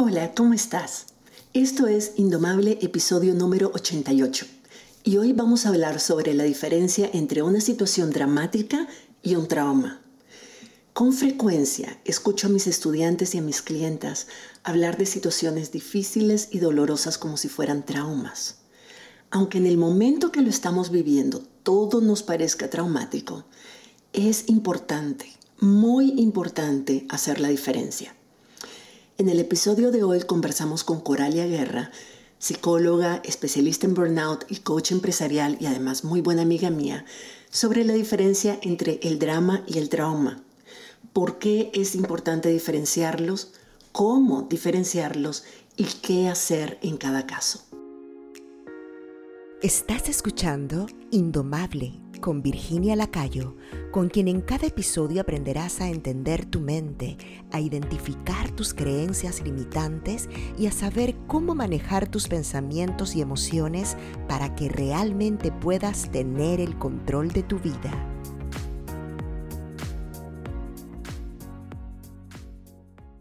Hola, 0.00 0.32
¿cómo 0.32 0.54
estás? 0.54 1.06
Esto 1.54 1.88
es 1.88 2.12
Indomable 2.14 2.78
episodio 2.80 3.34
número 3.34 3.72
88 3.74 4.46
y 5.02 5.16
hoy 5.16 5.32
vamos 5.32 5.66
a 5.66 5.70
hablar 5.70 5.98
sobre 5.98 6.34
la 6.34 6.44
diferencia 6.44 7.10
entre 7.12 7.42
una 7.42 7.60
situación 7.60 8.10
dramática 8.10 8.86
y 9.24 9.34
un 9.34 9.48
trauma. 9.48 10.00
Con 10.92 11.12
frecuencia 11.12 11.98
escucho 12.04 12.46
a 12.46 12.50
mis 12.50 12.68
estudiantes 12.68 13.34
y 13.34 13.38
a 13.38 13.42
mis 13.42 13.60
clientas 13.60 14.28
hablar 14.62 14.98
de 14.98 15.04
situaciones 15.04 15.72
difíciles 15.72 16.50
y 16.52 16.60
dolorosas 16.60 17.18
como 17.18 17.36
si 17.36 17.48
fueran 17.48 17.84
traumas. 17.84 18.58
Aunque 19.32 19.58
en 19.58 19.66
el 19.66 19.78
momento 19.78 20.30
que 20.30 20.42
lo 20.42 20.48
estamos 20.48 20.92
viviendo 20.92 21.42
todo 21.64 22.00
nos 22.00 22.22
parezca 22.22 22.70
traumático, 22.70 23.46
es 24.12 24.48
importante, 24.48 25.26
muy 25.58 26.10
importante 26.20 27.04
hacer 27.08 27.40
la 27.40 27.48
diferencia. 27.48 28.14
En 29.20 29.28
el 29.28 29.40
episodio 29.40 29.90
de 29.90 30.04
hoy 30.04 30.20
conversamos 30.20 30.84
con 30.84 31.00
Coralia 31.00 31.44
Guerra, 31.44 31.90
psicóloga, 32.38 33.20
especialista 33.24 33.84
en 33.84 33.94
burnout 33.94 34.44
y 34.48 34.58
coach 34.58 34.92
empresarial 34.92 35.56
y 35.58 35.66
además 35.66 36.04
muy 36.04 36.20
buena 36.20 36.42
amiga 36.42 36.70
mía, 36.70 37.04
sobre 37.50 37.82
la 37.82 37.94
diferencia 37.94 38.60
entre 38.62 39.00
el 39.02 39.18
drama 39.18 39.64
y 39.66 39.78
el 39.78 39.88
trauma. 39.88 40.44
¿Por 41.12 41.40
qué 41.40 41.72
es 41.74 41.96
importante 41.96 42.48
diferenciarlos? 42.48 43.54
¿Cómo 43.90 44.42
diferenciarlos? 44.42 45.42
¿Y 45.76 45.86
qué 46.00 46.28
hacer 46.28 46.78
en 46.80 46.96
cada 46.96 47.26
caso? 47.26 47.64
Estás 49.62 50.08
escuchando 50.08 50.86
Indomable 51.10 51.98
con 52.20 52.42
Virginia 52.42 52.96
Lacayo, 52.96 53.56
con 53.90 54.08
quien 54.08 54.28
en 54.28 54.40
cada 54.40 54.66
episodio 54.66 55.20
aprenderás 55.20 55.80
a 55.80 55.88
entender 55.88 56.44
tu 56.44 56.60
mente, 56.60 57.16
a 57.52 57.60
identificar 57.60 58.50
tus 58.50 58.74
creencias 58.74 59.42
limitantes 59.42 60.28
y 60.58 60.66
a 60.66 60.72
saber 60.72 61.14
cómo 61.26 61.54
manejar 61.54 62.08
tus 62.08 62.28
pensamientos 62.28 63.16
y 63.16 63.20
emociones 63.20 63.96
para 64.28 64.54
que 64.54 64.68
realmente 64.68 65.52
puedas 65.52 66.10
tener 66.10 66.60
el 66.60 66.78
control 66.78 67.28
de 67.28 67.42
tu 67.42 67.58
vida. 67.58 67.92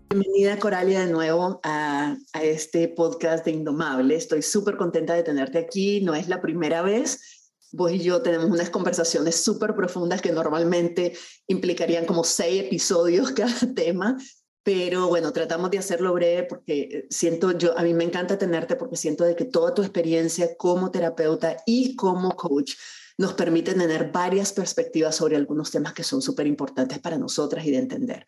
Bienvenida 0.10 0.58
Coralia 0.58 1.06
de 1.06 1.12
nuevo 1.12 1.60
a, 1.64 2.16
este 2.42 2.88
podcast 2.88 3.46
de 3.46 3.52
Indomable. 3.52 4.16
Estoy 4.16 4.42
súper 4.42 4.78
contenta 4.78 5.14
de 5.14 5.22
tenerte 5.22 5.60
aquí. 5.60 6.02
No 6.02 6.16
es 6.16 6.28
la 6.28 6.42
primera 6.42 6.82
vez 6.82 7.37
vos 7.72 7.92
y 7.92 8.00
yo 8.00 8.22
tenemos 8.22 8.50
unas 8.50 8.70
conversaciones 8.70 9.36
súper 9.36 9.76
profundas 9.76 10.22
que 10.22 10.32
normalmente 10.32 11.18
implicarían 11.48 12.06
como 12.06 12.24
seis 12.24 12.64
episodios 12.64 13.32
cada 13.36 13.74
tema, 13.74 14.18
pero 14.64 15.08
bueno, 15.08 15.32
tratamos 15.32 15.72
de 15.72 15.78
hacerlo 15.78 16.14
breve 16.14 16.44
porque 16.44 16.82
eh, 16.82 17.08
siento, 17.10 17.58
yo, 17.58 17.78
a 17.78 17.84
mí 17.84 17.94
me 17.94 18.04
encanta 18.04 18.38
tenerte 18.38 18.76
porque 18.76 18.98
siento 18.98 19.24
de 19.24 19.36
que 19.36 19.46
toda 19.46 19.74
tu 19.74 19.82
experiencia 19.82 20.58
como 20.58 20.92
terapeuta 20.92 21.58
y 21.66 21.96
como 21.96 22.36
coach 22.36 22.74
nos 23.18 23.34
permite 23.34 23.74
tener 23.74 24.12
varias 24.12 24.54
perspectivas 24.54 25.16
sobre 25.16 25.36
algunos 25.38 25.72
temas 25.72 25.94
que 25.94 26.04
son 26.04 26.22
súper 26.22 26.48
importantes 26.48 27.00
para 27.00 27.18
nosotras 27.18 27.66
y 27.66 27.72
de 27.72 27.78
entender. 27.78 28.28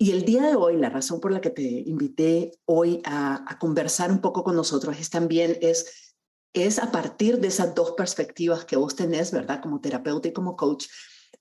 Y 0.00 0.12
el 0.12 0.24
día 0.24 0.42
de 0.42 0.54
hoy, 0.54 0.76
la 0.76 0.90
razón 0.90 1.20
por 1.20 1.32
la 1.32 1.40
que 1.40 1.50
te 1.50 1.62
invité 1.62 2.52
hoy 2.64 3.02
a, 3.04 3.44
a 3.50 3.58
conversar 3.58 4.12
un 4.12 4.20
poco 4.20 4.44
con 4.44 4.54
nosotros 4.54 4.96
es 4.98 5.10
también 5.10 5.58
es 5.60 6.07
es 6.52 6.78
a 6.78 6.90
partir 6.90 7.40
de 7.40 7.48
esas 7.48 7.74
dos 7.74 7.92
perspectivas 7.92 8.64
que 8.64 8.76
vos 8.76 8.96
tenés, 8.96 9.32
¿verdad? 9.32 9.60
Como 9.62 9.80
terapeuta 9.80 10.28
y 10.28 10.32
como 10.32 10.56
coach, 10.56 10.86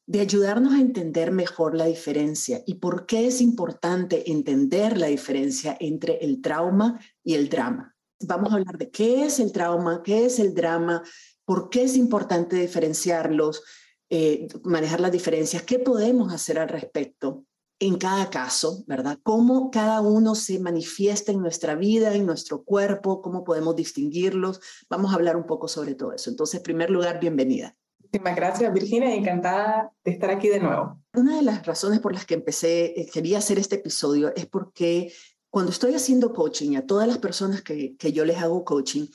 de 0.05 0.21
ayudarnos 0.21 0.73
a 0.73 0.79
entender 0.79 1.31
mejor 1.31 1.75
la 1.75 1.85
diferencia 1.85 2.63
y 2.65 2.75
por 2.75 3.05
qué 3.05 3.27
es 3.27 3.41
importante 3.41 4.31
entender 4.31 4.97
la 4.97 5.07
diferencia 5.07 5.75
entre 5.79 6.17
el 6.23 6.41
trauma 6.41 6.99
y 7.23 7.35
el 7.35 7.49
drama. 7.49 7.95
Vamos 8.21 8.51
a 8.51 8.55
hablar 8.55 8.77
de 8.77 8.89
qué 8.89 9.25
es 9.25 9.39
el 9.39 9.51
trauma, 9.51 10.01
qué 10.03 10.25
es 10.25 10.39
el 10.39 10.53
drama, 10.53 11.03
por 11.45 11.69
qué 11.69 11.83
es 11.83 11.97
importante 11.97 12.55
diferenciarlos, 12.55 13.63
eh, 14.09 14.47
manejar 14.63 15.01
las 15.01 15.11
diferencias, 15.11 15.63
qué 15.63 15.79
podemos 15.79 16.33
hacer 16.33 16.59
al 16.59 16.69
respecto 16.69 17.46
en 17.79 17.97
cada 17.97 18.29
caso, 18.29 18.83
¿verdad? 18.87 19.19
Cómo 19.21 19.69
cada 19.69 20.01
uno 20.01 20.33
se 20.35 20.59
manifiesta 20.59 21.31
en 21.31 21.41
nuestra 21.41 21.75
vida, 21.75 22.15
en 22.15 22.25
nuestro 22.25 22.63
cuerpo, 22.63 23.21
cómo 23.21 23.43
podemos 23.43 23.75
distinguirlos. 23.75 24.61
Vamos 24.89 25.11
a 25.11 25.15
hablar 25.15 25.37
un 25.37 25.45
poco 25.45 25.67
sobre 25.67 25.93
todo 25.93 26.13
eso. 26.13 26.29
Entonces, 26.29 26.57
en 26.57 26.63
primer 26.63 26.89
lugar, 26.89 27.19
bienvenida. 27.19 27.75
Muchísimas 27.99 28.35
gracias, 28.35 28.73
Virginia. 28.73 29.13
Encantada 29.13 29.91
de 30.03 30.11
estar 30.11 30.31
aquí 30.31 30.47
de 30.47 30.59
nuevo. 30.59 30.99
Una 31.13 31.35
de 31.35 31.43
las 31.43 31.65
razones 31.65 31.99
por 31.99 32.13
las 32.13 32.25
que 32.25 32.35
empecé, 32.35 32.99
eh, 32.99 33.09
quería 33.11 33.37
hacer 33.37 33.59
este 33.59 33.75
episodio, 33.75 34.33
es 34.35 34.47
porque 34.47 35.13
cuando 35.49 35.71
estoy 35.71 35.93
haciendo 35.93 36.33
coaching 36.33 36.77
a 36.77 36.85
todas 36.85 37.07
las 37.07 37.19
personas 37.19 37.61
que, 37.61 37.95
que 37.97 38.11
yo 38.11 38.25
les 38.25 38.37
hago 38.37 38.63
coaching, 38.63 39.07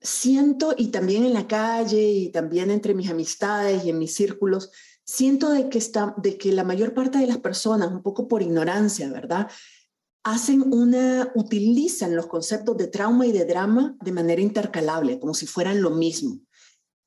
siento, 0.00 0.74
y 0.76 0.88
también 0.88 1.24
en 1.24 1.34
la 1.34 1.46
calle, 1.46 2.02
y 2.02 2.30
también 2.30 2.70
entre 2.70 2.94
mis 2.94 3.10
amistades 3.10 3.84
y 3.84 3.90
en 3.90 3.98
mis 3.98 4.14
círculos, 4.14 4.70
siento 5.10 5.50
de 5.50 5.68
que, 5.68 5.78
está, 5.78 6.14
de 6.18 6.38
que 6.38 6.52
la 6.52 6.62
mayor 6.62 6.94
parte 6.94 7.18
de 7.18 7.26
las 7.26 7.38
personas, 7.38 7.90
un 7.90 8.00
poco 8.00 8.28
por 8.28 8.42
ignorancia, 8.42 9.10
¿verdad? 9.10 9.50
Hacen 10.22 10.72
una, 10.72 11.32
utilizan 11.34 12.14
los 12.14 12.28
conceptos 12.28 12.76
de 12.76 12.86
trauma 12.86 13.26
y 13.26 13.32
de 13.32 13.44
drama 13.44 13.96
de 14.00 14.12
manera 14.12 14.40
intercalable, 14.40 15.18
como 15.18 15.34
si 15.34 15.46
fueran 15.46 15.82
lo 15.82 15.90
mismo. 15.90 16.38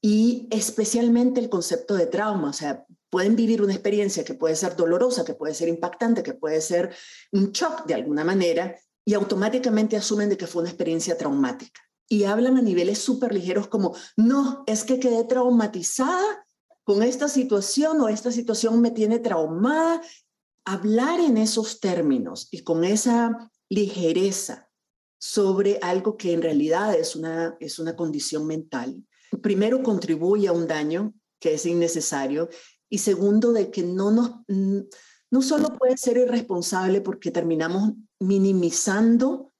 Y 0.01 0.49
especialmente 0.51 1.39
el 1.39 1.49
concepto 1.49 1.95
de 1.95 2.07
trauma, 2.07 2.49
o 2.49 2.53
sea, 2.53 2.85
pueden 3.09 3.37
vivir 3.37 3.61
una 3.61 3.73
experiencia 3.73 4.25
que 4.25 4.33
puede 4.33 4.57
ser 4.57 4.75
dolorosa, 4.75 5.23
que 5.23 5.35
puede 5.35 5.53
ser 5.53 5.69
impactante, 5.69 6.23
que 6.23 6.33
puede 6.33 6.59
ser 6.59 6.93
un 7.31 7.53
shock 7.53 7.85
de 7.85 7.93
alguna 7.93 8.25
manera, 8.25 8.75
y 9.05 9.13
automáticamente 9.13 9.95
asumen 9.95 10.27
de 10.27 10.35
que 10.35 10.47
fue 10.47 10.63
una 10.63 10.71
experiencia 10.71 11.17
traumática. 11.17 11.79
Y 12.09 12.25
hablan 12.25 12.57
a 12.57 12.61
niveles 12.61 12.99
súper 12.99 13.33
ligeros 13.33 13.69
como, 13.69 13.95
no, 14.17 14.65
es 14.67 14.83
que 14.83 14.99
quedé 14.99 15.23
traumatizada 15.23 16.42
con 16.83 17.03
esta 17.03 17.27
situación 17.27 18.01
o 18.01 18.09
esta 18.09 18.31
situación 18.31 18.81
me 18.81 18.91
tiene 18.91 19.19
traumada. 19.19 20.01
Hablar 20.65 21.19
en 21.19 21.37
esos 21.37 21.79
términos 21.79 22.47
y 22.51 22.63
con 22.63 22.83
esa 22.83 23.51
ligereza 23.69 24.69
sobre 25.19 25.79
algo 25.81 26.17
que 26.17 26.33
en 26.33 26.41
realidad 26.41 26.95
es 26.95 27.15
una, 27.15 27.55
es 27.59 27.79
una 27.79 27.95
condición 27.95 28.45
mental, 28.45 29.05
primero 29.41 29.81
contribuye 29.81 30.47
a 30.47 30.51
un 30.51 30.67
daño 30.67 31.13
que 31.39 31.53
es 31.55 31.65
innecesario 31.65 32.49
y 32.89 32.97
segundo 32.99 33.51
de 33.51 33.71
que 33.71 33.83
no 33.83 34.11
nos 34.11 34.31
no 35.33 35.41
solo 35.41 35.69
puede 35.69 35.97
ser 35.97 36.17
irresponsable 36.17 37.01
porque 37.01 37.31
terminamos 37.31 37.93
minimizando 38.19 39.51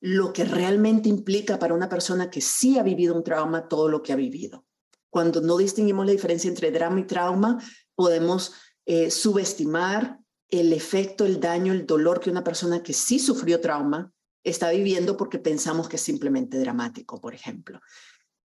lo 0.00 0.32
que 0.32 0.44
realmente 0.44 1.08
implica 1.08 1.58
para 1.58 1.74
una 1.74 1.88
persona 1.88 2.30
que 2.30 2.40
sí 2.40 2.78
ha 2.78 2.84
vivido 2.84 3.16
un 3.16 3.24
trauma 3.24 3.66
todo 3.66 3.88
lo 3.88 4.00
que 4.00 4.12
ha 4.12 4.16
vivido. 4.16 4.64
Cuando 5.10 5.40
no 5.40 5.56
distinguimos 5.56 6.06
la 6.06 6.12
diferencia 6.12 6.48
entre 6.48 6.70
drama 6.70 7.00
y 7.00 7.04
trauma, 7.04 7.62
podemos 7.94 8.52
eh, 8.86 9.10
subestimar 9.10 10.18
el 10.50 10.72
efecto, 10.72 11.26
el 11.26 11.40
daño, 11.40 11.72
el 11.72 11.86
dolor 11.86 12.20
que 12.20 12.30
una 12.30 12.44
persona 12.44 12.82
que 12.82 12.92
sí 12.92 13.18
sufrió 13.18 13.60
trauma 13.60 14.12
está 14.44 14.70
viviendo 14.70 15.16
porque 15.16 15.38
pensamos 15.38 15.88
que 15.88 15.96
es 15.96 16.02
simplemente 16.02 16.58
dramático, 16.58 17.20
por 17.20 17.34
ejemplo. 17.34 17.80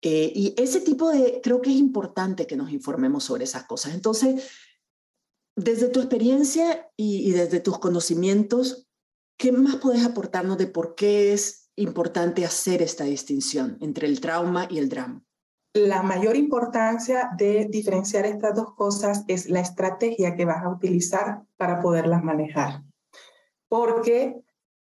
Eh, 0.01 0.31
y 0.35 0.55
ese 0.57 0.81
tipo 0.81 1.11
de, 1.11 1.41
creo 1.44 1.61
que 1.61 1.69
es 1.69 1.75
importante 1.75 2.47
que 2.47 2.55
nos 2.55 2.72
informemos 2.72 3.23
sobre 3.23 3.43
esas 3.43 3.66
cosas. 3.66 3.93
Entonces, 3.93 4.49
desde 5.55 5.89
tu 5.89 5.99
experiencia 5.99 6.89
y, 6.97 7.29
y 7.29 7.31
desde 7.31 7.59
tus 7.59 7.78
conocimientos, 7.78 8.88
¿qué 9.38 9.51
más 9.51 9.75
puedes 9.75 10.03
aportarnos 10.03 10.57
de 10.57 10.67
por 10.67 10.95
qué 10.95 11.33
es 11.33 11.69
importante 11.75 12.45
hacer 12.45 12.81
esta 12.81 13.03
distinción 13.03 13.78
entre 13.79 14.07
el 14.07 14.22
trauma 14.22 14.67
y 14.69 14.79
el 14.79 14.89
drama? 14.89 15.23
La 15.73 16.03
mayor 16.03 16.35
importancia 16.35 17.31
de 17.37 17.67
diferenciar 17.69 18.25
estas 18.25 18.55
dos 18.55 18.73
cosas 18.75 19.23
es 19.27 19.49
la 19.49 19.61
estrategia 19.61 20.35
que 20.35 20.45
vas 20.45 20.63
a 20.63 20.69
utilizar 20.69 21.43
para 21.57 21.81
poderlas 21.81 22.23
manejar. 22.23 22.83
Porque 23.69 24.41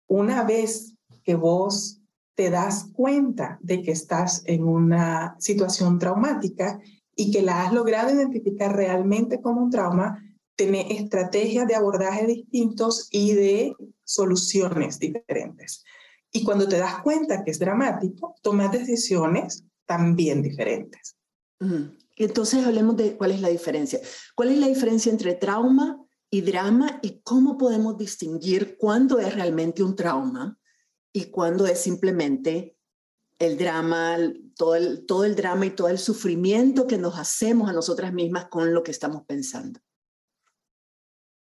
una 0.07 0.43
vez 0.43 0.95
que 1.23 1.35
vos 1.35 2.01
te 2.35 2.49
das 2.49 2.89
cuenta 2.93 3.57
de 3.61 3.81
que 3.81 3.91
estás 3.91 4.43
en 4.45 4.63
una 4.63 5.35
situación 5.39 5.99
traumática 5.99 6.79
y 7.15 7.31
que 7.31 7.41
la 7.41 7.63
has 7.63 7.73
logrado 7.73 8.13
identificar 8.13 8.75
realmente 8.75 9.41
como 9.41 9.61
un 9.61 9.71
trauma, 9.71 10.23
tenés 10.55 10.85
estrategias 10.91 11.67
de 11.67 11.75
abordaje 11.75 12.27
distintos 12.27 13.09
y 13.11 13.33
de 13.33 13.75
soluciones 14.03 14.99
diferentes. 14.99 15.83
Y 16.31 16.43
cuando 16.43 16.67
te 16.67 16.77
das 16.77 16.99
cuenta 16.99 17.43
que 17.43 17.51
es 17.51 17.59
dramático, 17.59 18.35
tomas 18.41 18.71
decisiones 18.71 19.65
también 19.87 20.43
diferentes. 20.43 21.17
Entonces 22.15 22.65
hablemos 22.65 22.95
de 22.97 23.17
cuál 23.17 23.31
es 23.31 23.41
la 23.41 23.49
diferencia. 23.49 23.99
¿Cuál 24.35 24.49
es 24.49 24.59
la 24.59 24.67
diferencia 24.67 25.11
entre 25.11 25.33
trauma 25.33 26.03
y 26.29 26.41
drama 26.41 26.99
y 27.01 27.21
cómo 27.21 27.57
podemos 27.57 27.97
distinguir 27.97 28.77
cuándo 28.77 29.19
es 29.19 29.33
realmente 29.33 29.81
un 29.81 29.95
trauma 29.95 30.59
y 31.13 31.31
cuándo 31.31 31.65
es 31.65 31.79
simplemente 31.79 32.77
el 33.39 33.57
drama, 33.57 34.17
todo 34.55 34.75
el, 34.75 35.05
todo 35.05 35.23
el 35.23 35.35
drama 35.35 35.67
y 35.67 35.71
todo 35.71 35.89
el 35.89 35.99
sufrimiento 35.99 36.87
que 36.87 36.97
nos 36.97 37.17
hacemos 37.17 37.69
a 37.69 37.73
nosotras 37.73 38.13
mismas 38.13 38.47
con 38.49 38.73
lo 38.73 38.83
que 38.83 38.91
estamos 38.91 39.23
pensando? 39.25 39.79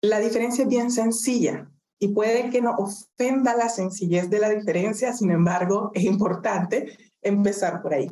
La 0.01 0.19
diferencia 0.19 0.65
es 0.65 0.69
bien 0.69 0.91
sencilla 0.91 1.71
y 1.99 2.09
puede 2.09 2.51
que 2.51 2.61
no 2.61 2.75
ofenda 2.77 3.55
la 3.55 3.69
sencillez 3.69 4.29
de 4.29 4.41
la 4.41 4.49
diferencia, 4.49 5.13
sin 5.13 5.31
embargo, 5.31 5.93
es 5.95 6.03
importante 6.03 6.99
empezar 7.21 7.81
por 7.81 7.95
ahí. 7.95 8.09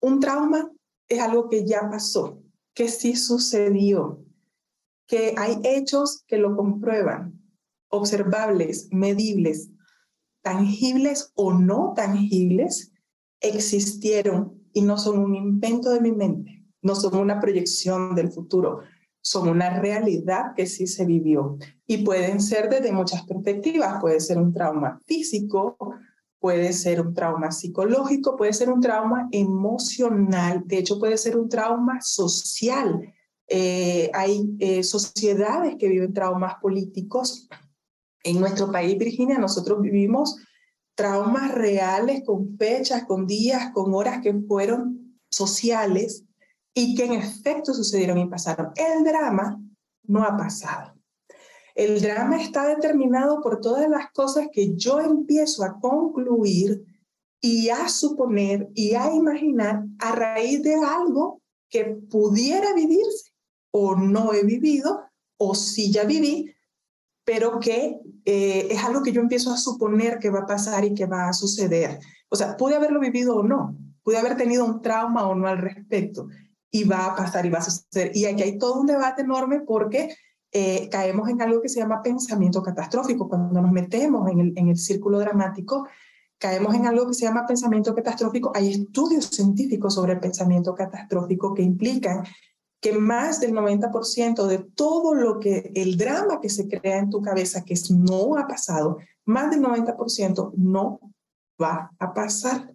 Un 0.00 0.20
trauma 0.20 0.70
es 1.08 1.20
algo 1.20 1.48
que 1.48 1.66
ya 1.66 1.88
pasó, 1.90 2.42
que 2.74 2.88
sí 2.88 3.16
sucedió, 3.16 4.24
que 5.06 5.34
hay 5.36 5.58
hechos 5.64 6.24
que 6.26 6.38
lo 6.38 6.56
comprueban, 6.56 7.40
observables, 7.88 8.88
medibles, 8.92 9.70
tangibles 10.42 11.32
o 11.34 11.52
no 11.52 11.94
tangibles, 11.96 12.92
existieron 13.40 14.62
y 14.72 14.82
no 14.82 14.98
son 14.98 15.18
un 15.18 15.34
invento 15.34 15.90
de 15.90 16.00
mi 16.00 16.12
mente, 16.12 16.64
no 16.82 16.94
son 16.94 17.16
una 17.16 17.40
proyección 17.40 18.14
del 18.14 18.30
futuro, 18.30 18.80
son 19.20 19.48
una 19.48 19.80
realidad 19.80 20.54
que 20.56 20.66
sí 20.66 20.86
se 20.86 21.04
vivió 21.04 21.58
y 21.86 21.98
pueden 21.98 22.40
ser 22.40 22.70
desde 22.70 22.92
muchas 22.92 23.24
perspectivas. 23.24 24.00
Puede 24.00 24.20
ser 24.20 24.38
un 24.38 24.52
trauma 24.54 25.00
físico, 25.06 25.76
puede 26.40 26.72
ser 26.72 27.00
un 27.00 27.14
trauma 27.14 27.50
psicológico, 27.50 28.36
puede 28.36 28.52
ser 28.52 28.70
un 28.70 28.80
trauma 28.80 29.28
emocional, 29.32 30.62
de 30.64 30.78
hecho 30.78 30.98
puede 30.98 31.16
ser 31.18 31.36
un 31.36 31.48
trauma 31.48 32.00
social. 32.00 33.12
Eh, 33.48 34.10
hay 34.14 34.56
eh, 34.58 34.82
sociedades 34.82 35.76
que 35.78 35.88
viven 35.88 36.12
traumas 36.12 36.54
políticos. 36.60 37.48
En 38.22 38.40
nuestro 38.40 38.70
país, 38.70 38.96
Virginia, 38.98 39.38
nosotros 39.38 39.80
vivimos 39.80 40.36
traumas 40.94 41.54
reales 41.54 42.22
con 42.24 42.56
fechas, 42.56 43.04
con 43.04 43.26
días, 43.26 43.70
con 43.72 43.94
horas 43.94 44.20
que 44.22 44.34
fueron 44.46 45.18
sociales 45.30 46.24
y 46.74 46.94
que 46.94 47.04
en 47.04 47.12
efecto 47.12 47.72
sucedieron 47.72 48.18
y 48.18 48.26
pasaron. 48.26 48.72
El 48.76 49.04
drama 49.04 49.60
no 50.04 50.24
ha 50.24 50.36
pasado. 50.36 50.97
El 51.78 52.02
drama 52.02 52.42
está 52.42 52.66
determinado 52.66 53.40
por 53.40 53.60
todas 53.60 53.88
las 53.88 54.10
cosas 54.10 54.48
que 54.52 54.74
yo 54.74 54.98
empiezo 54.98 55.62
a 55.62 55.78
concluir 55.78 56.84
y 57.40 57.68
a 57.68 57.88
suponer 57.88 58.68
y 58.74 58.96
a 58.96 59.14
imaginar 59.14 59.84
a 60.00 60.10
raíz 60.10 60.60
de 60.64 60.74
algo 60.74 61.40
que 61.70 61.84
pudiera 61.84 62.74
vivirse 62.74 63.30
o 63.70 63.94
no 63.94 64.32
he 64.32 64.42
vivido 64.42 65.04
o 65.36 65.54
sí 65.54 65.92
ya 65.92 66.02
viví, 66.02 66.52
pero 67.24 67.60
que 67.60 68.00
eh, 68.24 68.66
es 68.72 68.82
algo 68.82 69.04
que 69.04 69.12
yo 69.12 69.20
empiezo 69.20 69.52
a 69.52 69.56
suponer 69.56 70.18
que 70.18 70.30
va 70.30 70.40
a 70.40 70.46
pasar 70.46 70.84
y 70.84 70.94
que 70.94 71.06
va 71.06 71.28
a 71.28 71.32
suceder. 71.32 72.00
O 72.28 72.34
sea, 72.34 72.56
pude 72.56 72.74
haberlo 72.74 72.98
vivido 72.98 73.36
o 73.36 73.44
no, 73.44 73.78
pude 74.02 74.18
haber 74.18 74.36
tenido 74.36 74.64
un 74.64 74.82
trauma 74.82 75.28
o 75.28 75.36
no 75.36 75.46
al 75.46 75.58
respecto, 75.58 76.26
y 76.72 76.82
va 76.82 77.06
a 77.06 77.14
pasar 77.14 77.46
y 77.46 77.50
va 77.50 77.58
a 77.58 77.62
suceder. 77.62 78.10
Y 78.16 78.24
aquí 78.24 78.42
hay 78.42 78.58
todo 78.58 78.80
un 78.80 78.86
debate 78.86 79.22
enorme 79.22 79.60
porque 79.60 80.16
eh, 80.52 80.88
caemos 80.90 81.28
en 81.28 81.42
algo 81.42 81.60
que 81.60 81.68
se 81.68 81.80
llama 81.80 82.02
pensamiento 82.02 82.62
catastrófico. 82.62 83.28
Cuando 83.28 83.60
nos 83.60 83.72
metemos 83.72 84.30
en 84.30 84.40
el, 84.40 84.52
en 84.56 84.68
el 84.68 84.76
círculo 84.76 85.18
dramático, 85.18 85.86
caemos 86.38 86.74
en 86.74 86.86
algo 86.86 87.06
que 87.06 87.14
se 87.14 87.26
llama 87.26 87.46
pensamiento 87.46 87.94
catastrófico. 87.94 88.52
Hay 88.54 88.70
estudios 88.70 89.26
científicos 89.26 89.94
sobre 89.94 90.14
el 90.14 90.20
pensamiento 90.20 90.74
catastrófico 90.74 91.54
que 91.54 91.62
implican 91.62 92.24
que 92.80 92.92
más 92.92 93.40
del 93.40 93.52
90% 93.52 94.46
de 94.46 94.58
todo 94.58 95.14
lo 95.14 95.40
que 95.40 95.72
el 95.74 95.98
drama 95.98 96.40
que 96.40 96.48
se 96.48 96.68
crea 96.68 96.98
en 96.98 97.10
tu 97.10 97.20
cabeza 97.20 97.64
que 97.64 97.74
no 97.90 98.36
ha 98.36 98.46
pasado, 98.46 98.98
más 99.24 99.50
del 99.50 99.62
90% 99.62 100.52
no 100.56 101.00
va 101.60 101.90
a 101.98 102.14
pasar. 102.14 102.72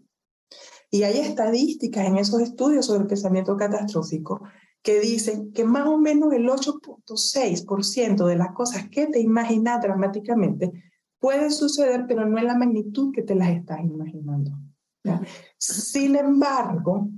Y 0.91 1.03
hay 1.03 1.19
estadísticas 1.19 2.05
en 2.05 2.17
esos 2.17 2.41
estudios 2.41 2.85
sobre 2.85 3.01
el 3.01 3.07
pensamiento 3.07 3.55
catastrófico 3.55 4.41
que 4.83 4.99
dicen 4.99 5.53
que 5.53 5.63
más 5.63 5.87
o 5.87 5.97
menos 5.97 6.33
el 6.33 6.47
8.6% 6.47 8.25
de 8.25 8.35
las 8.35 8.51
cosas 8.51 8.89
que 8.89 9.07
te 9.07 9.21
imaginas 9.21 9.81
dramáticamente 9.81 10.71
pueden 11.19 11.51
suceder, 11.51 12.05
pero 12.07 12.25
no 12.25 12.37
en 12.37 12.47
la 12.47 12.57
magnitud 12.57 13.13
que 13.13 13.23
te 13.23 13.33
las 13.33 13.49
estás 13.49 13.79
imaginando. 13.79 14.51
Sin 15.57 16.15
embargo, 16.17 17.09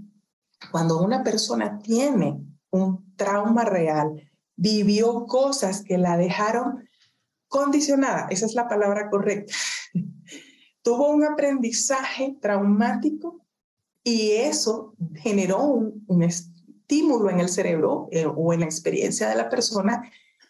cuando 0.72 1.02
una 1.02 1.24
persona 1.24 1.80
tiene 1.80 2.40
un 2.70 3.16
trauma 3.16 3.66
real, 3.66 4.32
vivió 4.56 5.26
cosas 5.26 5.84
que 5.84 5.98
la 5.98 6.18
dejaron 6.18 6.88
condicionada, 7.48 8.28
esa 8.30 8.46
es 8.46 8.54
la 8.54 8.68
palabra 8.68 9.10
correcta, 9.10 9.54
tuvo 10.82 11.10
un 11.10 11.24
aprendizaje 11.24 12.38
traumático 12.40 13.46
y 14.04 14.32
eso 14.32 14.94
generó 15.16 15.64
un, 15.64 16.24
estímulo 16.86 17.32
en 17.32 17.40
el 17.40 17.50
cerebro 17.50 18.08
eh, 18.12 18.28
o 18.28 18.54
en 18.54 18.60
la 18.60 18.68
experiencia 18.68 19.28
de 19.28 19.36
la 19.36 19.50
persona 19.50 20.04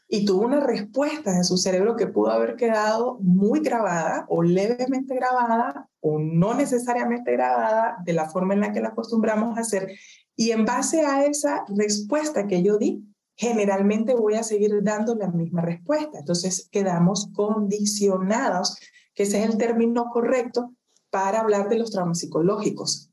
y 0.07 0.25
tuvo 0.25 0.45
una 0.45 0.59
respuesta 0.59 1.35
en 1.35 1.45
su 1.45 1.57
cerebro 1.57 1.95
que 1.95 2.07
pudo 2.07 2.29
haber 2.29 2.57
quedado 2.57 3.17
muy 3.21 3.61
grabada 3.61 4.25
o 4.27 4.43
levemente 4.43 5.15
grabada 5.15 5.89
o 6.01 6.19
no 6.19 6.53
necesariamente 6.53 7.31
grabada 7.31 7.97
de 8.03 8.13
la 8.13 8.29
forma 8.29 8.53
en 8.53 8.59
la 8.59 8.73
que 8.73 8.81
la 8.81 8.89
acostumbramos 8.89 9.57
a 9.57 9.61
hacer. 9.61 9.93
Y 10.35 10.51
en 10.51 10.65
base 10.65 11.05
a 11.05 11.25
esa 11.25 11.63
respuesta 11.69 12.45
que 12.45 12.61
yo 12.61 12.77
di, 12.77 13.03
generalmente 13.35 14.13
voy 14.13 14.35
a 14.35 14.43
seguir 14.43 14.83
dando 14.83 15.15
la 15.15 15.29
misma 15.29 15.61
respuesta. 15.61 16.19
Entonces 16.19 16.67
quedamos 16.69 17.31
condicionados, 17.33 18.77
que 19.15 19.23
ese 19.23 19.41
es 19.41 19.49
el 19.49 19.57
término 19.57 20.09
correcto 20.11 20.73
para 21.09 21.39
hablar 21.39 21.69
de 21.69 21.79
los 21.79 21.91
traumas 21.91 22.19
psicológicos. 22.19 23.09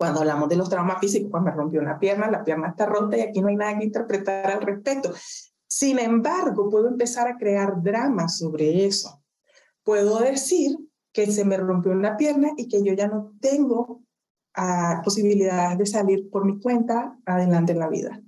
Cuando 0.00 0.20
hablamos 0.20 0.48
de 0.48 0.56
los 0.56 0.70
traumas 0.70 0.98
físicos, 0.98 1.30
pues 1.30 1.42
me 1.42 1.50
rompió 1.50 1.78
una 1.78 1.98
pierna, 1.98 2.30
la 2.30 2.42
pierna 2.42 2.68
está 2.68 2.86
rota 2.86 3.18
y 3.18 3.20
aquí 3.20 3.42
no 3.42 3.48
hay 3.48 3.56
nada 3.56 3.76
que 3.76 3.84
interpretar 3.84 4.50
al 4.50 4.62
respecto. 4.62 5.12
Sin 5.66 5.98
embargo, 5.98 6.70
puedo 6.70 6.88
empezar 6.88 7.28
a 7.28 7.36
crear 7.36 7.82
dramas 7.82 8.38
sobre 8.38 8.86
eso. 8.86 9.22
Puedo 9.84 10.18
decir 10.20 10.78
que 11.12 11.30
se 11.30 11.44
me 11.44 11.58
rompió 11.58 11.92
una 11.92 12.16
pierna 12.16 12.48
y 12.56 12.66
que 12.66 12.82
yo 12.82 12.94
ya 12.94 13.08
no 13.08 13.34
tengo 13.42 14.00
ah, 14.54 15.02
posibilidades 15.04 15.76
de 15.76 15.84
salir 15.84 16.30
por 16.30 16.46
mi 16.46 16.58
cuenta 16.58 17.18
adelante 17.26 17.72
en 17.72 17.78
la 17.80 17.90
vida. 17.90 18.22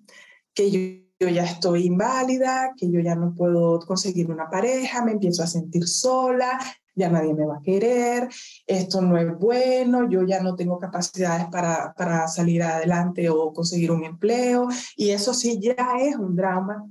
Que 0.52 0.70
yo, 0.70 1.01
yo 1.22 1.28
ya 1.28 1.44
estoy 1.44 1.86
inválida, 1.86 2.72
que 2.76 2.90
yo 2.90 2.98
ya 2.98 3.14
no 3.14 3.32
puedo 3.32 3.78
conseguir 3.78 4.28
una 4.28 4.50
pareja, 4.50 5.04
me 5.04 5.12
empiezo 5.12 5.44
a 5.44 5.46
sentir 5.46 5.86
sola, 5.86 6.58
ya 6.96 7.10
nadie 7.10 7.32
me 7.32 7.46
va 7.46 7.58
a 7.58 7.62
querer, 7.62 8.28
esto 8.66 9.00
no 9.00 9.16
es 9.16 9.38
bueno, 9.38 10.10
yo 10.10 10.24
ya 10.24 10.42
no 10.42 10.56
tengo 10.56 10.80
capacidades 10.80 11.46
para, 11.46 11.94
para 11.94 12.26
salir 12.26 12.64
adelante 12.64 13.30
o 13.30 13.52
conseguir 13.52 13.92
un 13.92 14.04
empleo. 14.04 14.66
Y 14.96 15.10
eso 15.10 15.32
sí 15.32 15.60
ya 15.60 15.76
es 16.00 16.16
un 16.16 16.34
drama, 16.34 16.88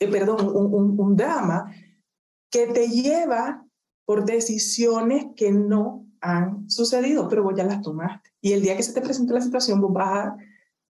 eh, 0.00 0.08
perdón, 0.08 0.48
un, 0.48 0.98
un, 0.98 1.14
drama 1.14 1.70
que 2.50 2.68
te 2.68 2.88
lleva 2.88 3.66
por 4.06 4.24
decisiones 4.24 5.26
que 5.36 5.52
no 5.52 6.06
han 6.22 6.70
sucedido, 6.70 7.28
pero 7.28 7.42
vos 7.42 7.52
ya 7.54 7.64
las 7.64 7.82
tomaste. 7.82 8.30
Y 8.40 8.52
el 8.54 8.62
día 8.62 8.78
que 8.78 8.82
se 8.82 8.94
te 8.94 9.02
presente 9.02 9.34
la 9.34 9.42
situación, 9.42 9.82
vos 9.82 9.92
vas 9.92 10.26
a 10.26 10.36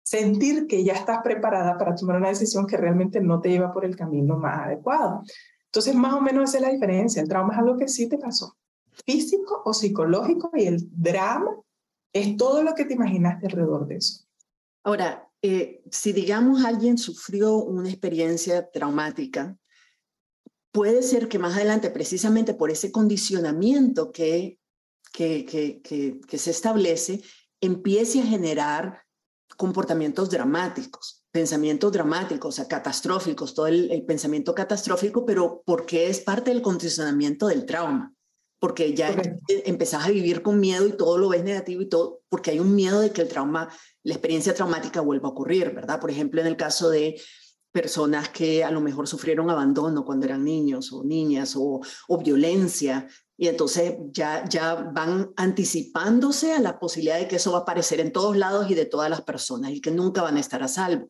sentir 0.07 0.67
que 0.67 0.85
ya 0.85 0.93
estás 0.93 1.19
preparada 1.21 1.77
para 1.77 1.93
tomar 1.93 2.15
una 2.15 2.29
decisión 2.29 2.65
que 2.65 2.77
realmente 2.77 3.19
no 3.19 3.41
te 3.41 3.49
lleva 3.49 3.73
por 3.73 3.83
el 3.83 3.97
camino 3.97 4.37
más 4.37 4.65
adecuado. 4.65 5.21
Entonces, 5.65 5.95
más 5.95 6.13
o 6.13 6.21
menos 6.21 6.49
esa 6.49 6.59
es 6.59 6.63
la 6.63 6.71
diferencia. 6.71 7.21
El 7.21 7.27
trauma 7.27 7.53
es 7.53 7.59
algo 7.59 7.75
que 7.75 7.89
sí 7.89 8.07
te 8.07 8.17
pasó, 8.17 8.55
físico 9.05 9.61
o 9.65 9.73
psicológico, 9.73 10.49
y 10.53 10.65
el 10.65 10.87
drama 10.91 11.51
es 12.13 12.37
todo 12.37 12.63
lo 12.63 12.73
que 12.73 12.85
te 12.85 12.93
imaginaste 12.93 13.47
alrededor 13.47 13.85
de 13.85 13.97
eso. 13.97 14.23
Ahora, 14.85 15.29
eh, 15.41 15.83
si 15.91 16.13
digamos 16.13 16.63
alguien 16.63 16.97
sufrió 16.97 17.57
una 17.57 17.89
experiencia 17.89 18.71
traumática, 18.71 19.57
puede 20.71 21.03
ser 21.03 21.27
que 21.27 21.37
más 21.37 21.57
adelante, 21.57 21.89
precisamente 21.89 22.53
por 22.53 22.71
ese 22.71 22.93
condicionamiento 22.93 24.13
que, 24.13 24.57
que, 25.11 25.43
que, 25.45 26.21
que 26.21 26.37
se 26.37 26.51
establece, 26.51 27.21
empiece 27.59 28.21
a 28.21 28.25
generar 28.25 29.06
comportamientos 29.55 30.29
dramáticos 30.29 31.17
pensamientos 31.37 31.91
dramáticos, 31.91 32.49
o 32.49 32.51
sea, 32.55 32.67
catastróficos, 32.67 33.53
todo 33.53 33.67
el, 33.67 34.03
pensamiento 34.07 34.55
catastrófico, 34.55 35.23
pero 35.23 35.61
porque 35.67 36.09
es 36.09 36.19
parte 36.19 36.49
del 36.49 36.63
condicionamiento 36.63 37.45
del 37.45 37.67
trauma, 37.67 38.11
porque 38.59 38.95
ya 38.95 39.15
empezás 39.65 40.05
a 40.05 40.09
vivir 40.09 40.41
con 40.41 40.59
miedo 40.59 40.87
y 40.87 40.93
todo 40.93 41.19
lo 41.19 41.29
ves 41.29 41.43
negativo 41.43 41.83
y 41.83 41.89
todo, 41.89 42.21
porque 42.27 42.49
hay 42.49 42.59
un 42.59 42.73
miedo 42.73 43.01
de 43.01 43.11
que 43.11 43.21
el 43.21 43.27
trauma, 43.27 43.69
la 44.01 44.13
experiencia 44.15 44.55
traumática 44.55 45.01
vuelva 45.01 45.27
a 45.27 45.31
ocurrir, 45.31 45.75
¿verdad? 45.75 45.99
Por 45.99 46.09
ejemplo, 46.09 46.41
en 46.41 46.47
el 46.47 46.57
caso 46.57 46.89
de 46.89 47.21
personas 47.77 48.29
que 48.29 48.63
a 48.63 48.71
lo 48.71 48.81
mejor 48.81 49.07
sufrieron 49.07 49.51
abandono 49.51 50.03
cuando 50.03 50.25
eran 50.25 50.43
niños 50.43 50.91
o 50.91 51.03
niñas 51.03 51.55
o, 51.55 51.79
o 52.07 52.17
violencia, 52.17 53.07
y 53.37 53.47
entonces 53.47 53.93
ya, 54.11 54.49
ya 54.49 54.73
van 54.73 55.31
anticipándose 55.35 56.53
a 56.53 56.59
la 56.59 56.79
posibilidad 56.79 57.19
de 57.19 57.27
que 57.27 57.35
eso 57.35 57.51
va 57.51 57.59
a 57.59 57.61
aparecer 57.61 57.99
en 57.99 58.11
todos 58.11 58.35
lados 58.35 58.71
y 58.71 58.73
de 58.73 58.85
todas 58.85 59.11
las 59.11 59.21
personas 59.21 59.71
y 59.73 59.79
que 59.79 59.91
nunca 59.91 60.23
van 60.23 60.37
a 60.37 60.39
estar 60.39 60.63
a 60.63 60.67
salvo. 60.67 61.07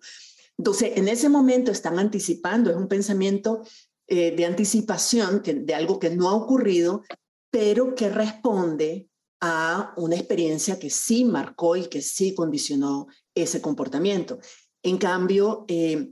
Entonces, 0.57 0.91
en 0.97 1.07
ese 1.07 1.29
momento 1.29 1.71
están 1.71 2.00
anticipando, 2.00 2.69
es 2.69 2.75
un 2.75 2.89
pensamiento 2.89 3.62
eh, 4.07 4.36
de 4.36 4.45
anticipación 4.45 5.39
que, 5.41 5.53
de 5.53 5.74
algo 5.74 6.00
que 6.00 6.09
no 6.09 6.29
ha 6.29 6.33
ocurrido, 6.33 7.03
pero 7.50 7.95
que 7.95 8.09
responde 8.09 9.07
a 9.39 9.93
una 9.95 10.17
experiencia 10.17 10.79
que 10.79 10.89
sí 10.89 11.24
marcó 11.24 11.77
y 11.77 11.86
que 11.86 12.01
sí 12.01 12.36
condicionó 12.36 13.07
ese 13.33 13.62
comportamiento. 13.62 14.39
En 14.83 14.97
cambio, 14.97 15.63
eh, 15.69 16.12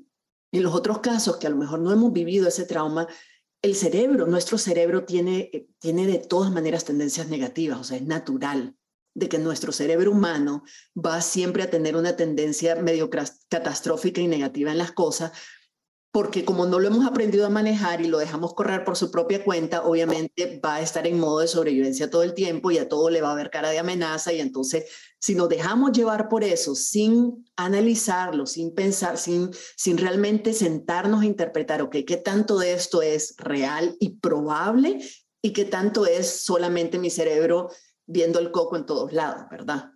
en 0.58 0.64
los 0.64 0.74
otros 0.74 1.00
casos 1.00 1.38
que 1.38 1.48
a 1.48 1.50
lo 1.50 1.58
mejor 1.58 1.80
no 1.80 1.92
hemos 1.92 2.14
vivido 2.14 2.48
ese 2.48 2.66
trauma, 2.66 3.08
el 3.62 3.76
cerebro, 3.76 4.28
nuestro 4.28 4.58
cerebro 4.58 5.06
tiene, 5.06 5.50
eh, 5.52 5.68
tiene 5.80 6.06
de 6.06 6.20
todas 6.20 6.52
maneras 6.52 6.86
tendencias 6.86 7.28
negativas, 7.30 7.80
o 7.80 7.84
sea, 7.84 7.98
es 7.98 8.04
natural 8.06 8.76
de 9.16 9.30
que 9.30 9.40
nuestro 9.40 9.72
cerebro 9.72 10.12
humano 10.12 10.64
va 10.94 11.22
siempre 11.22 11.64
a 11.64 11.70
tener 11.70 11.96
una 11.96 12.16
tendencia 12.16 12.76
medio 12.76 13.10
catastrófica 13.10 14.22
y 14.22 14.28
negativa 14.28 14.72
en 14.72 14.78
las 14.78 14.92
cosas, 14.92 15.32
porque 16.16 16.46
como 16.46 16.66
no 16.66 16.80
lo 16.80 16.88
hemos 16.88 17.06
aprendido 17.06 17.46
a 17.46 17.50
manejar 17.50 18.00
y 18.00 18.08
lo 18.08 18.20
dejamos 18.20 18.54
correr 18.54 18.86
por 18.86 18.96
su 18.96 19.12
propia 19.12 19.44
cuenta, 19.44 19.84
obviamente 19.84 20.62
va 20.64 20.76
a 20.76 20.82
estar 20.82 21.06
en 21.08 21.20
modo 21.20 21.40
de 21.40 21.50
sobrevivencia 21.50 22.10
todo 22.10 22.24
el 22.24 22.34
tiempo 22.34 22.72
y 22.72 22.78
a 22.78 22.88
todo 22.88 23.10
le 23.10 23.20
va 23.20 23.34
a 23.34 23.36
ver 23.36 23.50
cara 23.50 23.70
de 23.70 23.80
amenaza 23.80 24.32
y 24.32 24.40
entonces 24.40 24.86
si 25.20 25.36
nos 25.36 25.50
dejamos 25.50 25.92
llevar 25.92 26.30
por 26.30 26.46
eso 26.46 26.74
sin 26.74 27.46
analizarlo, 27.58 28.46
sin 28.46 28.74
pensar, 28.74 29.18
sin, 29.18 29.52
sin 29.76 29.98
realmente 29.98 30.54
sentarnos 30.54 31.24
a 31.24 31.26
interpretar, 31.26 31.82
ok, 31.82 31.98
¿qué 32.08 32.16
tanto 32.16 32.60
de 32.60 32.72
esto 32.72 33.02
es 33.02 33.36
real 33.38 33.98
y 34.00 34.12
probable 34.12 35.02
y 35.42 35.52
qué 35.52 35.66
tanto 35.66 36.06
es 36.06 36.44
solamente 36.46 36.98
mi 36.98 37.10
cerebro 37.10 37.72
viendo 38.06 38.40
el 38.40 38.52
coco 38.52 38.78
en 38.78 38.86
todos 38.86 39.12
lados, 39.12 39.48
verdad? 39.52 39.95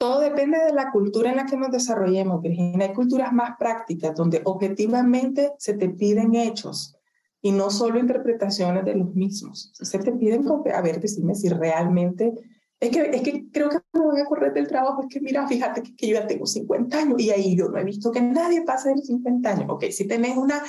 Todo 0.00 0.20
depende 0.20 0.56
de 0.56 0.72
la 0.72 0.90
cultura 0.90 1.28
en 1.28 1.36
la 1.36 1.44
que 1.44 1.58
nos 1.58 1.70
desarrollemos, 1.70 2.40
Virginia. 2.40 2.86
Hay 2.86 2.94
culturas 2.94 3.34
más 3.34 3.58
prácticas 3.58 4.14
donde 4.14 4.40
objetivamente 4.46 5.52
se 5.58 5.74
te 5.74 5.90
piden 5.90 6.34
hechos 6.34 6.96
y 7.42 7.52
no 7.52 7.68
solo 7.68 7.98
interpretaciones 7.98 8.86
de 8.86 8.94
los 8.94 9.14
mismos. 9.14 9.70
Se 9.74 9.98
te 9.98 10.12
piden, 10.12 10.46
a 10.48 10.80
ver, 10.80 11.02
decime 11.02 11.34
si 11.34 11.50
realmente... 11.50 12.32
Es 12.80 12.88
que, 12.88 13.10
es 13.12 13.20
que 13.20 13.50
creo 13.52 13.68
que 13.68 13.76
me 13.92 14.00
voy 14.00 14.20
a 14.22 14.24
correr 14.24 14.54
del 14.54 14.68
trabajo, 14.68 15.02
es 15.02 15.08
que 15.10 15.20
mira, 15.20 15.46
fíjate 15.46 15.82
que, 15.82 16.06
yo 16.08 16.14
ya 16.14 16.26
tengo 16.26 16.46
50 16.46 16.98
años 16.98 17.20
y 17.20 17.28
ahí 17.28 17.54
yo 17.54 17.68
no 17.68 17.76
he 17.76 17.84
visto 17.84 18.10
que 18.10 18.22
nadie 18.22 18.62
pase 18.62 18.88
de 18.88 18.96
los 18.96 19.06
50 19.06 19.50
años. 19.50 19.66
Ok, 19.68 19.84
si 19.90 20.08
tenés 20.08 20.34
una 20.38 20.62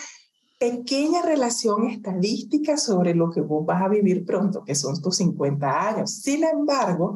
pequeña 0.60 1.22
relación 1.22 1.88
estadística 1.88 2.76
sobre 2.76 3.16
lo 3.16 3.30
que 3.30 3.40
vos 3.40 3.66
vas 3.66 3.82
a 3.82 3.88
vivir 3.88 4.26
pronto, 4.26 4.66
que 4.66 4.76
son 4.76 5.02
tus 5.02 5.16
50 5.16 5.88
años. 5.88 6.12
Sin 6.16 6.44
embargo, 6.44 7.16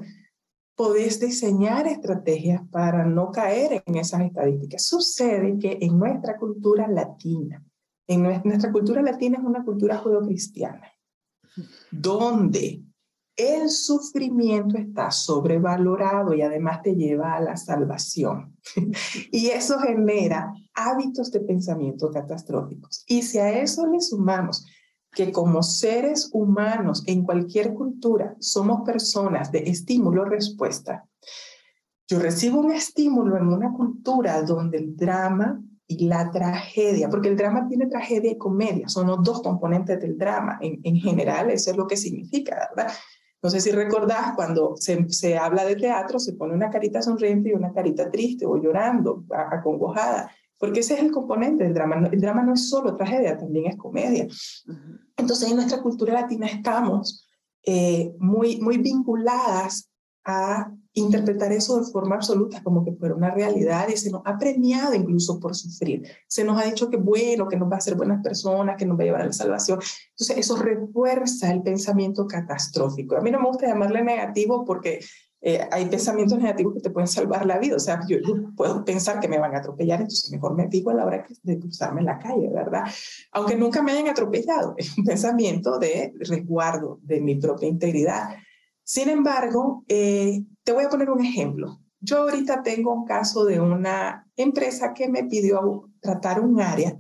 podés 0.76 1.20
diseñar 1.20 1.88
estrategias 1.88 2.62
para 2.70 3.06
no 3.06 3.32
caer 3.32 3.84
en 3.86 3.96
esas 3.96 4.22
estadísticas. 4.22 4.86
Sucede 4.86 5.58
que 5.58 5.78
en 5.82 5.98
nuestra 5.98 6.38
cultura 6.38 6.88
latina, 6.88 7.64
en 8.08 8.24
nuestra 8.44 8.72
cultura 8.72 9.02
latina 9.02 9.38
es 9.40 9.46
una 9.46 9.64
cultura 9.64 9.98
judeocristiana, 9.98 10.92
donde 11.92 12.84
el 13.38 13.70
sufrimiento 13.70 14.78
está 14.78 15.12
sobrevalorado 15.12 16.34
y 16.34 16.42
además 16.42 16.82
te 16.82 16.96
lleva 16.96 17.36
a 17.36 17.42
la 17.42 17.58
salvación. 17.58 18.58
y 19.32 19.48
eso 19.48 19.80
genera 19.80 20.54
hábitos 20.74 21.32
de 21.32 21.42
pensamiento 21.42 22.12
catastróficos. 22.12 23.04
Y 23.08 23.24
si 23.24 23.40
a 23.40 23.60
eso 23.62 23.88
le 23.88 24.00
sumamos 24.00 24.66
que 25.16 25.32
como 25.32 25.64
seres 25.64 26.30
humanos 26.34 27.04
en 27.08 27.24
cualquier 27.24 27.74
cultura 27.74 28.36
somos 28.40 28.82
personas 28.86 29.52
de 29.52 29.60
estímulo-respuesta, 29.60 31.08
yo 32.08 32.20
recibo 32.20 32.60
un 32.60 32.72
estímulo 32.72 33.38
en 33.38 33.48
una 33.48 33.72
cultura 33.72 34.42
donde 34.44 34.78
el 34.78 34.96
drama 34.96 35.62
y 35.88 36.06
la 36.06 36.32
tragedia, 36.32 37.10
porque 37.10 37.30
el 37.30 37.38
drama 37.38 37.68
tiene 37.68 37.88
tragedia 37.88 38.32
y 38.32 38.38
comedia, 38.38 38.90
son 38.90 39.08
los 39.08 39.24
dos 39.24 39.42
componentes 39.42 40.00
del 40.00 40.18
drama 40.18 40.58
en, 40.62 40.80
en 40.84 40.98
general, 40.98 41.50
eso 41.50 41.72
es 41.72 41.78
lo 41.78 41.88
que 41.88 41.98
significa, 41.98 42.70
¿verdad? 42.76 42.94
No 43.42 43.52
sé 43.52 43.62
si 43.62 43.72
recordás, 43.72 44.34
cuando 44.36 44.76
se, 44.76 45.08
se, 45.10 45.38
habla 45.38 45.66
de 45.66 45.76
teatro, 45.76 46.18
se 46.18 46.34
pone 46.34 46.56
una 46.56 46.72
carita 46.72 47.04
sonriente 47.04 47.50
y 47.50 47.54
una 47.54 47.72
carita 47.72 48.10
triste 48.10 48.44
o 48.46 48.58
llorando, 48.58 49.24
acongojada 49.52 50.32
porque 50.58 50.80
ese 50.80 50.96
es 50.96 51.02
el 51.02 51.12
componente 51.12 51.64
del 51.64 51.74
drama. 51.74 52.08
El 52.12 52.22
drama 52.22 52.44
no 52.44 52.54
es 52.54 52.70
solo 52.70 52.96
tragedia, 52.96 53.38
también 53.38 53.68
es 53.68 53.78
comedia. 53.78 54.28
Entonces, 55.18 55.50
en 55.50 55.56
nuestra 55.56 55.82
cultura 55.82 56.14
latina 56.14 56.48
estamos 56.48 57.28
eh, 57.64 58.14
muy, 58.20 58.60
muy 58.62 58.78
vinculadas 58.78 59.90
a 60.24 60.72
interpretar 60.94 61.52
eso 61.52 61.80
de 61.80 61.92
forma 61.92 62.16
absoluta, 62.16 62.64
como 62.64 62.84
que 62.84 62.94
fuera 62.94 63.16
una 63.16 63.32
realidad, 63.32 63.88
y 63.90 63.98
se 63.98 64.10
nos 64.10 64.22
ha 64.26 64.38
premiado 64.38 64.94
incluso 64.94 65.40
por 65.40 65.54
sufrir. 65.54 66.04
Se 66.28 66.44
nos 66.44 66.60
ha 66.60 66.66
dicho 66.66 66.90
que 66.90 66.98
bueno, 66.98 67.48
que 67.48 67.58
nos 67.58 67.70
va 67.70 67.76
a 67.76 67.78
hacer 67.78 67.96
buenas 67.96 68.24
personas, 68.24 68.78
que 68.78 68.86
nos 68.86 68.98
va 68.98 69.04
a 69.04 69.06
llevar 69.06 69.22
a 69.22 69.28
la 69.28 69.34
salvación. 69.34 69.80
Entonces, 70.12 70.38
eso 70.38 70.56
refuerza 70.56 71.52
el 71.52 71.62
pensamiento 71.62 72.26
catastrófico. 72.26 73.18
A 73.18 73.22
mí 73.22 73.30
no 73.30 73.40
me 73.40 73.48
gusta 73.48 73.68
llamarle 73.68 74.04
negativo 74.04 74.64
porque 74.64 75.00
eh, 75.48 75.62
hay 75.72 75.86
pensamientos 75.86 76.40
negativos 76.40 76.74
que 76.74 76.80
te 76.80 76.90
pueden 76.90 77.08
salvar 77.08 77.46
la 77.46 77.60
vida. 77.60 77.76
O 77.76 77.80
sea, 77.80 78.00
yo, 78.08 78.18
puedo 78.58 78.84
pensar 78.84 79.20
que 79.20 79.28
me 79.28 79.38
van 79.38 79.54
a 79.54 79.60
atropellar, 79.60 80.02
entonces 80.02 80.32
mejor 80.32 80.56
me 80.56 80.68
digo 80.68 80.90
a 80.90 80.96
la 80.96 81.06
hora 81.06 81.24
de 81.44 81.60
cruzarme 81.60 82.00
en 82.00 82.08
la 82.08 82.18
calle, 82.18 82.50
¿verdad? 82.52 82.82
Aunque 83.32 83.56
nunca 83.56 83.84
me 83.84 83.92
hayan 83.92 84.08
atropellado, 84.08 84.74
es 84.76 84.98
un 84.98 85.06
pensamiento 85.06 85.78
de 85.78 86.16
resguardo 86.20 86.98
de 87.04 87.22
mi 87.22 87.36
propia 87.36 87.70
integridad. 87.70 88.38
Sin 88.84 89.08
embargo, 89.08 89.84
eh, 89.88 90.44
te 90.64 90.72
voy 90.72 90.86
a 90.86 90.90
poner 90.90 91.12
un 91.12 91.24
ejemplo. 91.24 91.80
Yo 92.00 92.24
ahorita 92.24 92.64
tengo 92.64 92.92
un 92.92 93.06
caso 93.06 93.46
de 93.46 93.60
una 93.60 94.28
empresa 94.36 94.96
que 94.96 95.08
me 95.10 95.26
pidió 95.26 95.92
tratar 96.00 96.40
un 96.40 96.60
área 96.60 96.98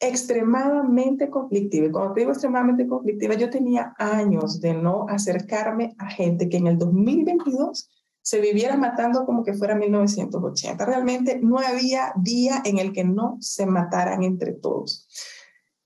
extremadamente 0.00 1.28
conflictiva. 1.28 1.86
Y 1.86 1.90
cuando 1.90 2.14
te 2.14 2.20
digo 2.20 2.32
extremadamente 2.32 2.86
conflictiva, 2.86 3.34
yo 3.34 3.50
tenía 3.50 3.94
años 3.98 4.60
de 4.60 4.72
no 4.74 5.06
acercarme 5.08 5.94
a 5.98 6.10
gente 6.10 6.48
que 6.48 6.56
en 6.56 6.66
el 6.66 6.78
2022 6.78 7.90
se 8.22 8.40
viviera 8.40 8.76
matando 8.76 9.26
como 9.26 9.44
que 9.44 9.52
fuera 9.52 9.74
1980. 9.74 10.84
Realmente 10.84 11.38
no 11.42 11.58
había 11.58 12.12
día 12.16 12.62
en 12.64 12.78
el 12.78 12.92
que 12.92 13.04
no 13.04 13.36
se 13.40 13.66
mataran 13.66 14.22
entre 14.22 14.52
todos, 14.52 15.06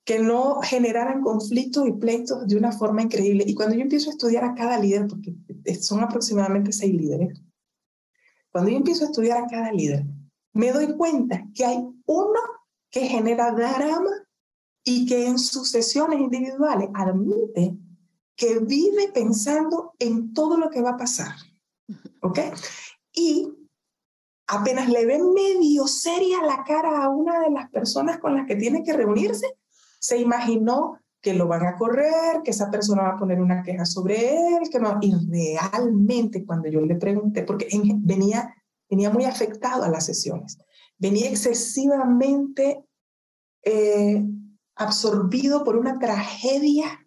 que 0.05 0.21
no 0.21 0.61
generaran 0.63 1.21
conflictos 1.21 1.87
y 1.87 1.93
pleitos 1.93 2.47
de 2.47 2.57
una 2.57 2.71
forma 2.71 3.03
increíble. 3.03 3.45
Y 3.47 3.55
cuando 3.55 3.75
yo 3.75 3.83
empiezo 3.83 4.11
a 4.11 4.13
estudiar 4.13 4.45
a 4.45 4.55
cada 4.55 4.79
líder, 4.79 5.09
porque 5.09 5.35
son 5.81 6.03
aproximadamente 6.03 6.73
seis 6.73 6.95
líderes, 6.95 7.41
cuando 8.53 8.71
yo 8.71 8.77
empiezo 8.77 9.05
a 9.05 9.09
estudiar 9.09 9.39
a 9.39 9.47
cada 9.49 9.73
líder, 9.73 10.05
me 10.53 10.71
doy 10.71 10.95
cuenta 10.97 11.45
que 11.53 11.65
hay 11.65 11.79
uno 12.07 12.41
que 12.95 13.09
genera 13.09 13.51
drama 13.51 14.13
y 14.85 15.05
que 15.05 15.27
en 15.27 15.41
sus 15.41 15.69
sesiones 15.69 16.21
individuales 16.21 16.89
admite 16.95 17.77
que 18.37 18.61
vive 18.61 19.11
pensando 19.13 19.95
en 19.99 20.33
todo 20.33 20.57
lo 20.57 20.71
que 20.71 20.81
va 20.81 20.91
a 20.91 20.97
pasar. 20.97 21.35
¿Ok? 22.23 22.39
Y 23.13 23.53
apenas 24.47 24.89
le 24.89 25.07
ve 25.07 25.19
medio 25.19 25.89
seria 25.89 26.41
la 26.43 26.63
cara 26.63 27.03
a 27.03 27.09
una 27.09 27.41
de 27.41 27.51
las 27.51 27.69
personas 27.71 28.19
con 28.19 28.37
las 28.37 28.47
que 28.47 28.55
tiene 28.55 28.85
que 28.85 28.93
reunirse, 28.93 29.47
se 29.99 30.19
imaginó 30.19 31.01
que 31.21 31.35
lo 31.35 31.49
van 31.49 31.67
a 31.67 31.75
correr, 31.75 32.43
que 32.45 32.53
esa 32.53 32.71
persona 32.71 33.03
va 33.03 33.09
a 33.11 33.19
poner 33.19 33.41
una 33.41 33.63
queja 33.63 33.87
sobre 33.87 34.37
él, 34.37 34.69
que 34.71 34.79
no. 34.79 34.99
Y 35.01 35.15
realmente 35.33 36.45
cuando 36.45 36.69
yo 36.69 36.81
le 36.81 36.95
pregunté, 36.95 37.43
porque 37.43 37.67
venía, 38.03 38.55
venía 38.89 39.11
muy 39.11 39.25
afectado 39.25 39.83
a 39.83 39.89
las 39.89 40.07
sesiones, 40.07 40.59
venía 40.99 41.31
excesivamente 41.31 42.85
eh, 43.63 44.25
absorbido 44.77 45.65
por 45.65 45.77
una 45.77 45.99
tragedia 45.99 47.07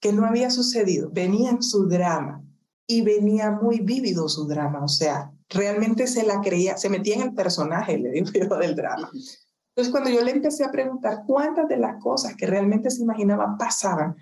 que 0.00 0.12
no 0.12 0.26
había 0.26 0.50
sucedido. 0.50 1.10
Venía 1.12 1.50
en 1.50 1.62
su 1.62 1.88
drama 1.88 2.44
y 2.86 3.02
venía 3.02 3.50
muy 3.50 3.80
vívido 3.80 4.28
su 4.28 4.46
drama, 4.46 4.84
o 4.84 4.88
sea, 4.88 5.32
realmente 5.48 6.06
se 6.06 6.24
la 6.24 6.40
creía, 6.40 6.76
se 6.76 6.90
metía 6.90 7.16
en 7.16 7.22
el 7.22 7.34
personaje, 7.34 7.98
le 7.98 8.10
digo 8.10 8.30
yo, 8.32 8.56
del 8.56 8.76
drama. 8.76 9.10
Entonces, 9.12 9.90
cuando 9.90 10.10
yo 10.10 10.22
le 10.22 10.32
empecé 10.32 10.64
a 10.64 10.70
preguntar 10.70 11.22
cuántas 11.26 11.68
de 11.68 11.78
las 11.78 12.00
cosas 12.02 12.36
que 12.36 12.46
realmente 12.46 12.90
se 12.90 13.02
imaginaba 13.02 13.56
pasaban, 13.58 14.14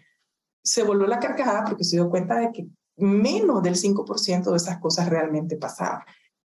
se 0.62 0.82
volvió 0.82 1.06
la 1.06 1.18
carcajada 1.18 1.64
porque 1.64 1.84
se 1.84 1.96
dio 1.96 2.08
cuenta 2.08 2.38
de 2.38 2.52
que 2.52 2.68
menos 2.96 3.62
del 3.62 3.74
5% 3.74 4.50
de 4.50 4.56
esas 4.56 4.78
cosas 4.78 5.08
realmente 5.08 5.56
pasaban. 5.56 6.02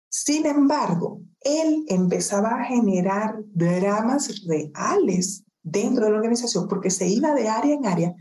Sin 0.09 0.45
embargo, 0.45 1.21
él 1.41 1.85
empezaba 1.87 2.49
a 2.49 2.65
generar 2.65 3.35
dramas 3.53 4.45
reales 4.45 5.43
dentro 5.61 6.05
de 6.05 6.11
la 6.11 6.17
organización 6.17 6.67
porque 6.67 6.89
se 6.89 7.07
iba 7.07 7.33
de 7.33 7.49
área 7.49 7.75
en 7.75 7.85
área 7.85 8.15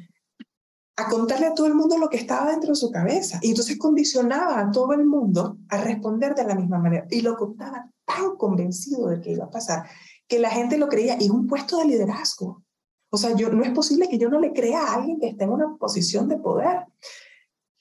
a 0.96 1.08
contarle 1.10 1.46
a 1.46 1.54
todo 1.54 1.66
el 1.66 1.74
mundo 1.74 1.98
lo 1.98 2.08
que 2.08 2.16
estaba 2.16 2.50
dentro 2.50 2.70
de 2.70 2.76
su 2.76 2.90
cabeza. 2.90 3.38
Y 3.42 3.50
entonces 3.50 3.78
condicionaba 3.78 4.58
a 4.58 4.70
todo 4.70 4.92
el 4.94 5.04
mundo 5.04 5.58
a 5.68 5.76
responder 5.78 6.34
de 6.34 6.44
la 6.44 6.54
misma 6.54 6.78
manera. 6.78 7.06
Y 7.10 7.20
lo 7.20 7.36
contaba 7.36 7.90
tan 8.06 8.36
convencido 8.36 9.08
de 9.08 9.20
que 9.20 9.32
iba 9.32 9.44
a 9.44 9.50
pasar 9.50 9.86
que 10.26 10.38
la 10.38 10.50
gente 10.50 10.78
lo 10.78 10.88
creía. 10.88 11.16
Y 11.20 11.28
un 11.28 11.46
puesto 11.46 11.78
de 11.78 11.84
liderazgo. 11.84 12.64
O 13.10 13.18
sea, 13.18 13.36
yo, 13.36 13.50
no 13.50 13.62
es 13.62 13.70
posible 13.70 14.08
que 14.08 14.18
yo 14.18 14.30
no 14.30 14.40
le 14.40 14.52
crea 14.52 14.82
a 14.82 14.94
alguien 14.94 15.20
que 15.20 15.28
esté 15.28 15.44
en 15.44 15.50
una 15.50 15.76
posición 15.76 16.28
de 16.28 16.38
poder. 16.38 16.86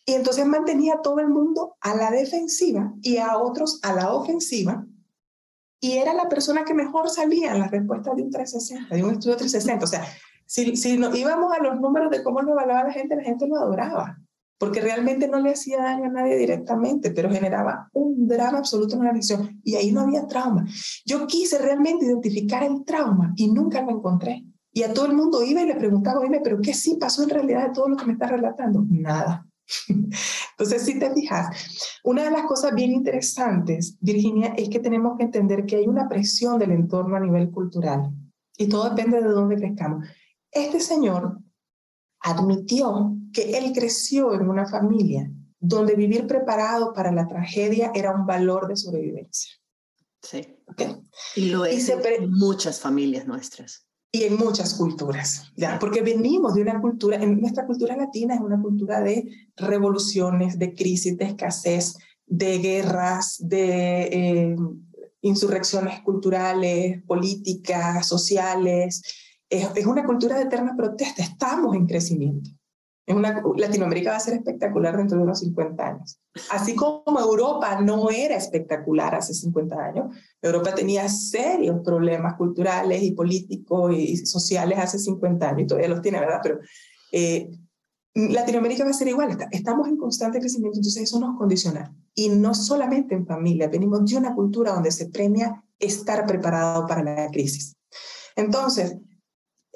Y 0.06 0.14
entonces 0.14 0.46
mantenía 0.46 0.96
a 0.96 1.02
todo 1.02 1.20
el 1.20 1.30
mundo 1.30 1.76
a 1.82 1.96
la 1.96 2.12
defensiva 2.12 2.94
y 3.02 3.18
a 3.18 3.38
otros 3.38 3.80
a 3.82 3.94
la 3.94 4.14
ofensiva. 4.14 4.86
Y 5.80 5.94
era 5.94 6.14
la 6.14 6.30
persona 6.30 6.64
que 6.64 6.74
mejor 6.74 7.10
salía 7.10 7.54
en 7.54 7.60
la 7.60 7.68
respuesta 7.68 8.14
de 8.14 8.24
un 8.24 8.32
360, 8.32 8.96
de 8.96 9.04
un 9.04 9.12
estudio 9.12 9.36
360. 9.36 9.84
O 9.84 9.88
sea, 9.88 10.06
si, 10.46 10.76
si 10.76 10.98
nos 10.98 11.16
íbamos 11.16 11.52
a 11.54 11.62
los 11.62 11.80
números 11.80 12.12
de 12.12 12.24
cómo 12.24 12.42
lo 12.42 12.52
evaluaba 12.52 12.84
la 12.84 12.94
gente, 12.94 13.16
la 13.16 13.24
gente 13.24 13.48
lo 13.48 13.58
adoraba. 13.58 14.20
Porque 14.58 14.80
realmente 14.80 15.28
no 15.28 15.40
le 15.42 15.52
hacía 15.52 15.80
daño 15.80 16.06
a 16.06 16.10
nadie 16.10 16.38
directamente, 16.38 17.12
pero 17.12 17.30
generaba 17.30 17.90
un 17.92 18.26
drama 18.28 18.60
absoluto 18.60 18.94
en 18.96 19.02
la 19.02 19.10
organización. 19.10 19.60
Y 19.64 19.76
ahí 19.76 19.92
no 19.92 20.02
había 20.02 20.28
trauma. 20.28 20.66
Yo 21.06 21.28
quise 21.28 21.58
realmente 21.58 22.06
identificar 22.06 22.64
el 22.64 22.86
trauma 22.86 23.34
y 23.36 23.52
nunca 23.52 23.82
lo 23.82 23.92
encontré. 23.92 24.46
Y 24.72 24.84
a 24.84 24.94
todo 24.94 25.08
el 25.08 25.14
mundo 25.14 25.44
iba 25.44 25.62
y 25.62 25.68
le 25.68 25.76
preguntaba, 25.76 26.20
oye, 26.20 26.40
pero 26.44 26.60
¿qué 26.62 26.74
sí 26.74 26.98
pasó 27.00 27.24
en 27.24 27.30
realidad 27.30 27.68
de 27.68 27.74
todo 27.74 27.90
lo 27.90 27.98
que 27.98 28.06
me 28.06 28.14
estás 28.14 28.32
relatando? 28.32 28.86
Nada. 28.90 29.46
Entonces, 30.52 30.84
si 30.84 31.00
te 31.00 31.14
fijas, 31.14 32.00
una 32.04 32.24
de 32.24 32.32
las 32.32 32.46
cosas 32.46 32.74
bien 32.74 32.92
interesantes, 32.92 33.98
Virginia, 34.00 34.54
es 34.58 34.70
que 34.70 34.80
tenemos 34.80 35.18
que 35.18 35.24
entender 35.24 35.66
que 35.66 35.78
hay 35.78 35.88
una 35.88 36.08
presión 36.08 36.60
del 36.60 36.72
entorno 36.72 37.16
a 37.16 37.20
nivel 37.20 37.52
cultural 37.52 38.12
y 38.58 38.68
todo 38.68 38.90
depende 38.90 39.22
de 39.22 39.30
dónde 39.30 39.58
crezcamos. 39.58 40.08
Este 40.52 40.80
señor 40.80 41.40
admitió 42.22 43.18
que 43.34 43.58
él 43.58 43.74
creció 43.74 44.34
en 44.34 44.50
una 44.50 44.66
familia 44.66 45.30
donde 45.60 45.96
vivir 45.96 46.28
preparado 46.28 46.94
para 46.94 47.12
la 47.12 47.28
tragedia 47.28 47.92
era 47.94 48.14
un 48.14 48.26
valor 48.26 48.68
de 48.68 48.78
sobrevivencia. 48.78 49.52
Sí. 50.22 50.58
Y 51.36 51.50
lo 51.50 51.66
es 51.66 51.90
en 51.90 52.32
muchas 52.32 52.80
familias 52.80 53.28
nuestras. 53.28 53.85
Y 54.16 54.24
en 54.24 54.38
muchas 54.38 54.76
culturas, 54.76 55.52
¿ya? 55.58 55.78
Porque 55.78 56.02
venimos 56.02 56.54
de 56.54 56.62
una 56.62 56.80
cultura, 56.80 57.18
en 57.18 57.42
nuestra 57.42 57.66
cultura 57.66 57.98
latina 57.98 58.36
es 58.36 58.40
una 58.40 58.62
cultura 58.62 59.02
de 59.02 59.28
revoluciones, 59.58 60.58
de 60.58 60.74
crisis, 60.74 61.18
de 61.18 61.26
escasez, 61.26 61.98
de 62.26 62.60
guerras, 62.60 63.36
de 63.40 64.04
eh, 64.04 64.56
insurrecciones 65.20 66.00
culturales, 66.00 67.04
políticas, 67.04 68.08
sociales. 68.08 69.02
Es, 69.50 69.68
es 69.76 69.86
una 69.86 70.06
cultura 70.06 70.38
de 70.38 70.44
eterna 70.44 70.76
protesta, 70.78 71.22
estamos 71.22 71.76
en 71.76 71.86
crecimiento. 71.86 72.52
En 73.08 73.18
una, 73.18 73.44
Latinoamérica 73.56 74.12
va 74.12 74.18
a 74.18 74.20
ser 74.20 74.34
espectacular 74.34 74.98
dentro 74.98 75.18
de 75.18 75.24
unos 75.24 75.40
50 75.40 75.88
años. 75.88 76.20
Así 76.50 76.76
como 76.76 77.20
Europa 77.20 77.80
no 77.82 78.10
era 78.10 78.36
espectacular 78.36 79.14
hace 79.14 79.34
50 79.34 79.76
años, 79.76 80.16
Europa 80.42 80.74
tenía 80.74 81.08
serios 81.08 81.82
problemas 81.84 82.34
culturales 82.36 83.04
y 83.04 83.12
políticos 83.12 83.94
y 83.96 84.18
sociales 84.26 84.80
hace 84.80 84.98
50 84.98 85.50
años, 85.50 85.62
y 85.62 85.68
todavía 85.68 85.90
los 85.90 86.02
tiene, 86.02 86.20
¿verdad? 86.20 86.40
Pero 86.42 86.60
eh, 87.12 87.50
Latinoamérica 88.16 88.86
va 88.86 88.92
a 88.92 88.94
ser 88.94 89.10
igual, 89.10 89.38
estamos 89.52 89.88
en 89.88 89.98
constante 89.98 90.40
crecimiento, 90.40 90.78
entonces 90.78 91.04
eso 91.04 91.20
nos 91.20 91.38
condiciona. 91.38 91.94
Y 92.16 92.30
no 92.30 92.54
solamente 92.54 93.14
en 93.14 93.28
familia, 93.28 93.68
venimos 93.68 94.06
de 94.06 94.18
una 94.18 94.34
cultura 94.34 94.72
donde 94.72 94.90
se 94.92 95.10
premia 95.10 95.64
estar 95.80 96.26
preparado 96.26 96.88
para 96.88 97.04
la 97.04 97.30
crisis. 97.30 97.76
Entonces, 98.38 98.98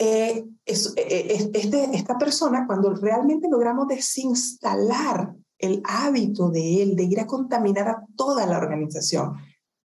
eh, 0.02 0.46
eh, 0.66 0.76
eh, 0.96 1.52
este, 1.54 1.84
esta 1.94 2.18
persona, 2.18 2.66
cuando 2.66 2.96
realmente 2.96 3.50
logramos 3.50 3.86
desinstalar 3.90 5.36
el 5.58 5.82
hábito 5.84 6.50
de 6.50 6.82
él 6.82 6.96
de 6.96 7.04
ir 7.04 7.20
a 7.20 7.28
contaminar 7.28 7.90
a 7.90 8.06
toda 8.16 8.46
la 8.46 8.58
organización, 8.58 9.34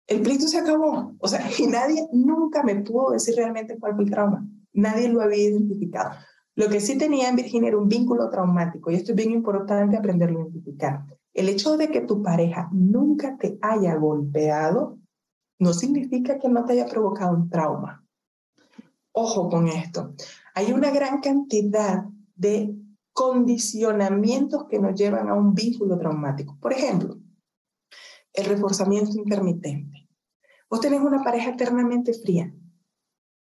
el 0.07 0.23
pleito 0.23 0.47
se 0.47 0.59
acabó. 0.59 1.13
O 1.19 1.27
sea, 1.27 1.41
y 1.59 1.67
nadie 1.67 2.07
nunca 2.13 2.63
me 2.63 2.77
pudo 2.77 3.11
decir 3.11 3.35
realmente 3.35 3.77
cuál 3.77 3.97
fue 3.97 4.05
el 4.05 4.11
trauma. 4.11 4.47
Nadie 4.73 5.09
lo 5.09 5.21
había 5.21 5.49
identificado. 5.49 6.13
Lo 6.55 6.69
que 6.69 6.81
sí 6.81 6.97
tenía 6.97 7.29
en 7.29 7.35
Virginia 7.35 7.71
era 7.71 7.79
un 7.79 7.89
vínculo 7.89 8.31
traumático, 8.31 8.93
y 8.93 8.95
esto 8.95 9.11
es 9.11 9.17
bien 9.17 9.33
importante 9.33 9.97
aprenderlo 9.97 10.39
a 10.39 10.43
identificar. 10.43 11.05
El 11.33 11.49
hecho 11.49 11.77
de 11.77 11.89
que 11.89 12.03
tu 12.03 12.23
pareja 12.23 12.69
nunca 12.71 13.37
te 13.37 13.59
haya 13.61 13.97
golpeado 13.97 14.99
no 15.59 15.73
significa 15.73 16.39
que 16.39 16.49
no 16.49 16.65
te 16.65 16.75
haya 16.75 16.87
provocado 16.87 17.37
un 17.37 17.51
trauma. 17.51 18.04
Ojo 19.17 19.49
con 19.49 19.69
esto. 19.69 20.13
Hay 20.55 20.73
una 20.73 20.91
gran 20.91 21.21
cantidad 21.21 22.05
de 22.35 22.75
condicionamientos 23.13 24.67
que 24.69 24.81
nos 24.81 24.99
llevan 24.99 25.29
a 25.29 25.35
un 25.35 25.55
vínculo 25.55 25.97
traumático. 25.97 26.59
Por 26.61 26.73
ejemplo, 26.73 27.17
el 28.33 28.45
reforzamiento 28.47 29.13
intermitente. 29.17 30.09
Vos 30.69 30.81
tenés 30.81 31.01
una 31.01 31.23
pareja 31.23 31.51
eternamente 31.51 32.13
fría 32.13 32.53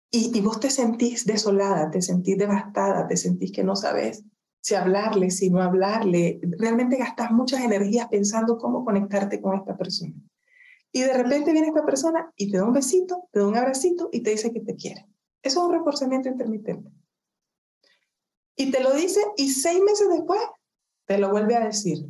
y, 0.09 0.31
y, 0.33 0.41
vos 0.41 0.61
te 0.61 0.69
sentís 0.69 1.25
desolada, 1.25 1.91
te 1.91 2.01
sentís 2.01 2.37
devastada, 2.37 3.05
te 3.05 3.17
sentís 3.17 3.51
que 3.51 3.65
no 3.65 3.75
sabes 3.75 4.23
si 4.61 4.75
hablarle, 4.75 5.29
si 5.29 5.49
no 5.49 5.61
hablarle. 5.61 6.39
Realmente 6.57 6.95
gastas 6.95 7.31
muchas 7.31 7.61
energías 7.61 8.07
pensando 8.07 8.57
cómo 8.57 8.85
conectarte 8.85 9.41
con 9.41 9.57
esta 9.57 9.75
persona. 9.75 10.13
Y 10.93 11.01
de 11.01 11.13
repente 11.13 11.51
viene 11.51 11.67
esta 11.67 11.85
persona 11.85 12.31
y 12.37 12.50
te 12.50 12.57
da 12.57 12.63
un 12.63 12.74
besito, 12.74 13.27
te 13.33 13.39
da 13.39 13.48
un 13.48 13.57
abracito 13.57 14.07
y 14.13 14.24
te 14.24 14.31
dice 14.31 14.53
que 14.53 14.61
te 14.61 14.77
quiere. 14.77 15.05
Eso 15.41 15.59
es 15.59 15.65
un 15.67 15.73
reforzamiento 15.73 16.29
intermitente. 16.29 16.91
Y 18.55 18.71
te 18.71 18.81
lo 18.81 18.93
dice 18.93 19.21
y 19.37 19.49
seis 19.49 19.81
meses 19.81 20.09
después 20.09 20.41
te 21.05 21.17
lo 21.17 21.31
vuelve 21.31 21.55
a 21.55 21.65
decir. 21.65 22.05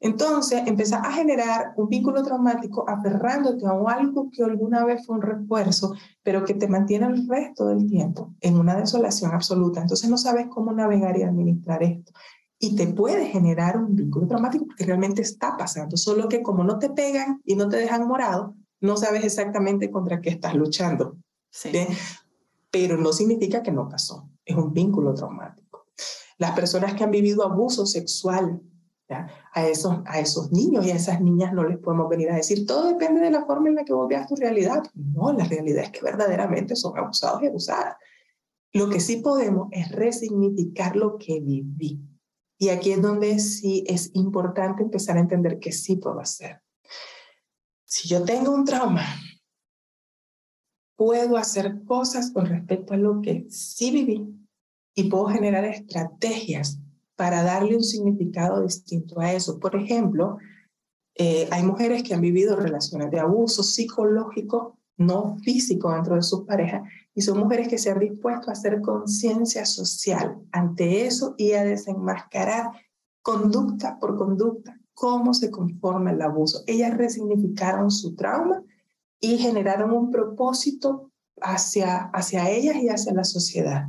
Entonces 0.00 0.62
empieza 0.66 0.98
a 0.98 1.12
generar 1.12 1.72
un 1.76 1.88
vínculo 1.88 2.22
traumático 2.22 2.84
aferrándote 2.86 3.64
a 3.64 3.70
algo 3.70 4.28
que 4.30 4.42
alguna 4.42 4.84
vez 4.84 5.06
fue 5.06 5.16
un 5.16 5.22
refuerzo, 5.22 5.94
pero 6.22 6.44
que 6.44 6.54
te 6.54 6.68
mantiene 6.68 7.06
el 7.06 7.28
resto 7.28 7.68
del 7.68 7.86
tiempo 7.86 8.34
en 8.40 8.58
una 8.58 8.74
desolación 8.74 9.32
absoluta. 9.32 9.80
Entonces 9.80 10.10
no 10.10 10.18
sabes 10.18 10.48
cómo 10.48 10.72
navegar 10.72 11.16
y 11.16 11.22
administrar 11.22 11.82
esto. 11.82 12.12
Y 12.58 12.74
te 12.76 12.88
puede 12.88 13.26
generar 13.26 13.78
un 13.78 13.94
vínculo 13.94 14.26
traumático 14.26 14.66
porque 14.66 14.84
realmente 14.84 15.22
está 15.22 15.56
pasando, 15.56 15.96
solo 15.96 16.28
que 16.28 16.42
como 16.42 16.64
no 16.64 16.78
te 16.78 16.90
pegan 16.90 17.40
y 17.44 17.54
no 17.54 17.68
te 17.68 17.76
dejan 17.76 18.06
morado, 18.06 18.56
no 18.80 18.96
sabes 18.96 19.24
exactamente 19.24 19.90
contra 19.90 20.20
qué 20.20 20.30
estás 20.30 20.54
luchando. 20.54 21.16
Sí 21.50 21.70
pero 22.74 22.96
no 22.96 23.12
significa 23.12 23.62
que 23.62 23.70
no 23.70 23.88
pasó. 23.88 24.28
Es 24.44 24.56
un 24.56 24.72
vínculo 24.72 25.14
traumático. 25.14 25.86
Las 26.38 26.56
personas 26.56 26.94
que 26.94 27.04
han 27.04 27.12
vivido 27.12 27.44
abuso 27.44 27.86
sexual 27.86 28.60
A, 29.52 29.68
esos, 29.68 29.98
a 30.06 30.18
esos 30.18 30.50
niños 30.50 30.84
y 30.84 30.90
a 30.90 30.96
esas 30.96 31.20
niñas 31.20 31.52
no 31.52 31.62
les 31.62 31.78
podemos 31.78 32.08
venir 32.08 32.30
a 32.30 32.34
decir, 32.34 32.66
todo 32.66 32.88
depende 32.88 33.20
de 33.20 33.30
la 33.30 33.44
forma 33.44 33.68
en 33.68 33.76
la 33.76 33.84
que 33.84 33.92
vos 33.92 34.08
veas 34.08 34.26
tu 34.26 34.34
realidad. 34.34 34.82
No, 34.94 35.32
la 35.32 35.44
realidad 35.44 35.84
es 35.84 35.90
que 35.90 36.00
verdaderamente 36.00 36.74
son 36.74 36.98
abusados 36.98 37.40
y 37.44 37.46
abusadas. 37.46 37.94
Lo 38.72 38.88
que 38.88 38.98
sí 38.98 39.18
podemos 39.18 39.68
es 39.70 39.92
resignificar 39.92 40.96
lo 40.96 41.16
que 41.16 41.38
viví. 41.38 42.00
Y 42.58 42.70
aquí 42.70 42.90
es 42.90 43.00
donde 43.00 43.38
sí 43.38 43.84
es 43.86 44.10
importante 44.14 44.82
empezar 44.82 45.16
a 45.16 45.20
entender 45.20 45.60
que 45.60 45.70
sí 45.70 45.94
puedo 45.94 46.18
hacer. 46.18 46.60
Si 47.84 48.08
yo 48.08 48.24
tengo 48.24 48.50
un 48.50 48.64
trauma, 48.64 49.04
puedo 50.96 51.36
hacer 51.36 51.82
cosas 51.84 52.30
con 52.30 52.46
respecto 52.46 52.94
a 52.94 52.98
lo 52.98 53.20
que 53.20 53.46
sí 53.48 53.90
viví 53.90 54.26
y 54.94 55.10
puedo 55.10 55.26
generar 55.26 55.64
estrategias 55.64 56.78
para 57.16 57.42
darle 57.42 57.76
un 57.76 57.82
significado 57.82 58.62
distinto 58.62 59.20
a 59.20 59.32
eso. 59.32 59.58
Por 59.58 59.76
ejemplo, 59.76 60.38
eh, 61.16 61.48
hay 61.50 61.62
mujeres 61.62 62.02
que 62.02 62.14
han 62.14 62.20
vivido 62.20 62.56
relaciones 62.56 63.10
de 63.10 63.20
abuso 63.20 63.62
psicológico, 63.62 64.78
no 64.96 65.36
físico 65.42 65.92
dentro 65.92 66.16
de 66.16 66.22
sus 66.22 66.42
parejas, 66.42 66.82
y 67.14 67.22
son 67.22 67.38
mujeres 67.38 67.68
que 67.68 67.78
se 67.78 67.90
han 67.90 68.00
dispuesto 68.00 68.48
a 68.48 68.52
hacer 68.52 68.80
conciencia 68.80 69.64
social 69.64 70.36
ante 70.50 71.06
eso 71.06 71.34
y 71.38 71.52
a 71.52 71.64
desenmascarar 71.64 72.70
conducta 73.22 73.98
por 73.98 74.16
conducta 74.16 74.78
cómo 74.92 75.34
se 75.34 75.50
conforma 75.50 76.12
el 76.12 76.22
abuso. 76.22 76.62
Ellas 76.66 76.96
resignificaron 76.96 77.90
su 77.90 78.14
trauma 78.14 78.62
y 79.24 79.38
generaron 79.38 79.90
un 79.92 80.10
propósito 80.10 81.10
hacia, 81.40 82.10
hacia 82.12 82.50
ellas 82.50 82.76
y 82.76 82.88
hacia 82.90 83.14
la 83.14 83.24
sociedad. 83.24 83.88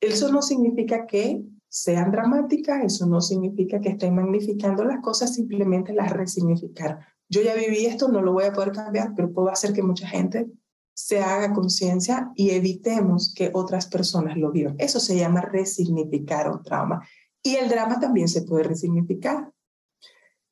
Eso 0.00 0.32
no 0.32 0.40
significa 0.40 1.06
que 1.06 1.42
sean 1.68 2.10
dramáticas, 2.10 2.82
eso 2.82 3.06
no 3.06 3.20
significa 3.20 3.78
que 3.78 3.90
estén 3.90 4.14
magnificando 4.14 4.84
las 4.84 5.00
cosas, 5.02 5.34
simplemente 5.34 5.92
las 5.92 6.10
resignificar. 6.10 7.00
Yo 7.28 7.42
ya 7.42 7.54
viví 7.54 7.84
esto, 7.84 8.08
no 8.08 8.22
lo 8.22 8.32
voy 8.32 8.44
a 8.44 8.54
poder 8.54 8.72
cambiar, 8.72 9.12
pero 9.14 9.34
puedo 9.34 9.50
hacer 9.50 9.74
que 9.74 9.82
mucha 9.82 10.08
gente 10.08 10.46
se 10.94 11.20
haga 11.20 11.52
conciencia 11.52 12.32
y 12.34 12.50
evitemos 12.50 13.34
que 13.34 13.50
otras 13.52 13.86
personas 13.86 14.38
lo 14.38 14.50
vivan. 14.50 14.76
Eso 14.78 14.98
se 14.98 15.16
llama 15.16 15.42
resignificar 15.42 16.50
un 16.50 16.62
trauma. 16.62 17.06
Y 17.42 17.56
el 17.56 17.68
drama 17.68 18.00
también 18.00 18.28
se 18.28 18.42
puede 18.42 18.64
resignificar. 18.64 19.52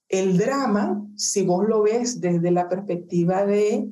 El 0.09 0.39
drama, 0.39 1.05
si 1.17 1.45
vos 1.45 1.67
lo 1.67 1.83
ves 1.83 2.21
desde 2.21 2.51
la 2.51 2.69
perspectiva 2.69 3.45
de 3.45 3.89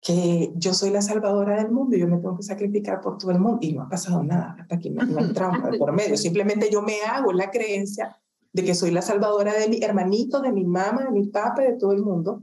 que 0.00 0.52
yo 0.54 0.72
soy 0.72 0.90
la 0.90 1.02
salvadora 1.02 1.60
del 1.60 1.72
mundo 1.72 1.96
y 1.96 2.00
yo 2.00 2.06
me 2.06 2.18
tengo 2.18 2.36
que 2.36 2.44
sacrificar 2.44 3.00
por 3.00 3.18
todo 3.18 3.32
el 3.32 3.40
mundo 3.40 3.58
y 3.62 3.72
no 3.72 3.82
ha 3.82 3.88
pasado 3.88 4.22
nada, 4.22 4.56
hasta 4.60 4.76
aquí 4.76 4.90
no 4.90 5.02
hay 5.18 5.32
trauma 5.32 5.70
por 5.76 5.92
medio, 5.92 6.16
simplemente 6.16 6.70
yo 6.70 6.80
me 6.80 7.00
hago 7.00 7.32
la 7.32 7.50
creencia 7.50 8.16
de 8.52 8.64
que 8.64 8.74
soy 8.74 8.92
la 8.92 9.02
salvadora 9.02 9.52
de 9.54 9.68
mi 9.68 9.82
hermanito, 9.82 10.40
de 10.40 10.52
mi 10.52 10.64
mamá, 10.64 11.04
de 11.04 11.10
mi 11.10 11.26
papá, 11.26 11.62
de 11.62 11.76
todo 11.76 11.92
el 11.92 12.04
mundo 12.04 12.42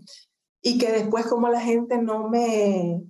y 0.62 0.78
que 0.78 0.92
después 0.92 1.26
como 1.28 1.50
la 1.50 1.60
gente 1.60 2.02
no 2.02 2.30
me 2.30 3.04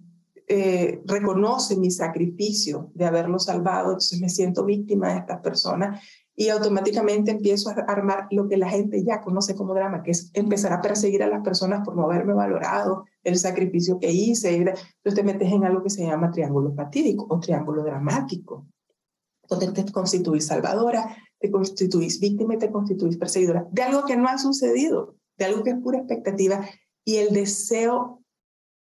eh, 0.47 1.01
reconoce 1.05 1.77
mi 1.77 1.91
sacrificio 1.91 2.91
de 2.95 3.05
haberlo 3.05 3.39
salvado, 3.39 3.91
entonces 3.91 4.19
me 4.19 4.29
siento 4.29 4.65
víctima 4.65 5.13
de 5.13 5.19
estas 5.19 5.39
personas 5.41 6.03
y 6.35 6.49
automáticamente 6.49 7.31
empiezo 7.31 7.69
a 7.69 7.73
armar 7.87 8.27
lo 8.31 8.47
que 8.47 8.57
la 8.57 8.69
gente 8.69 9.03
ya 9.03 9.21
conoce 9.21 9.55
como 9.55 9.73
drama, 9.73 10.01
que 10.01 10.11
es 10.11 10.31
empezar 10.33 10.73
a 10.73 10.81
perseguir 10.81 11.21
a 11.21 11.27
las 11.27 11.43
personas 11.43 11.85
por 11.85 11.95
no 11.95 12.05
haberme 12.05 12.33
valorado 12.33 13.05
el 13.23 13.37
sacrificio 13.37 13.99
que 13.99 14.11
hice. 14.11 14.55
Entonces 14.55 15.15
te 15.15 15.23
metes 15.23 15.51
en 15.51 15.63
algo 15.63 15.83
que 15.83 15.91
se 15.91 16.05
llama 16.05 16.31
triángulo 16.31 16.73
fatídico 16.73 17.27
o 17.29 17.39
triángulo 17.39 17.83
dramático, 17.83 18.65
donde 19.47 19.71
te 19.71 19.91
constituís 19.91 20.47
salvadora, 20.47 21.15
te 21.39 21.51
constituís 21.51 22.19
víctima 22.19 22.55
y 22.55 22.57
te 22.57 22.71
constituís 22.71 23.17
perseguidora 23.17 23.67
de 23.71 23.83
algo 23.83 24.05
que 24.05 24.15
no 24.15 24.27
ha 24.27 24.37
sucedido, 24.37 25.15
de 25.37 25.45
algo 25.45 25.63
que 25.63 25.71
es 25.71 25.77
pura 25.77 25.99
expectativa 25.99 26.65
y 27.05 27.17
el 27.17 27.33
deseo 27.33 28.23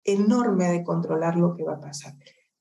enorme 0.04 0.68
de 0.68 0.84
controlar 0.84 1.36
lo 1.36 1.54
que 1.56 1.64
va 1.64 1.74
a 1.74 1.80
pasar. 1.80 2.14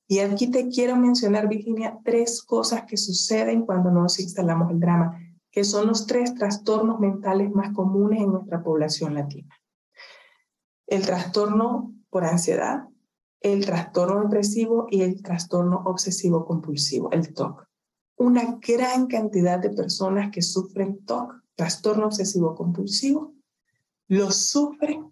Y 0.08 0.20
aquí 0.20 0.48
te 0.48 0.70
quiero 0.70 0.96
mencionar, 0.96 1.48
Virginia, 1.48 2.00
tres 2.04 2.44
cosas 2.44 2.84
que 2.84 2.98
suceden 2.98 3.66
cuando 3.66 3.90
nos 3.90 4.20
instalamos 4.20 4.70
el 4.72 4.80
drama, 4.80 5.18
que 5.52 5.64
son 5.64 5.88
los 5.88 6.06
tres 6.06 6.34
trastornos 6.36 7.00
mentales 7.00 7.52
más 7.52 7.74
comunes 7.74 8.22
en 8.22 8.32
nuestra 8.32 8.64
población 8.64 9.14
latina. 9.14 9.56
El 10.88 11.04
trastorno 11.04 11.94
por 12.10 12.26
ansiedad, 12.26 12.88
el 13.40 13.66
trastorno 13.66 14.24
depresivo 14.24 14.88
y 14.90 15.02
el 15.02 15.22
trastorno 15.22 15.84
obsesivo 15.86 16.46
compulsivo, 16.46 17.12
el 17.12 17.34
TOC. 17.34 17.66
Una 18.18 18.60
gran 18.66 19.08
cantidad 19.08 19.60
de 19.60 19.70
personas 19.70 20.32
que 20.32 20.42
sufren 20.42 21.06
TOC, 21.06 21.34
trastorno 21.56 22.06
obsesivo 22.08 22.56
compulsivo, 22.56 23.34
lo 24.08 24.32
sufren 24.32 25.12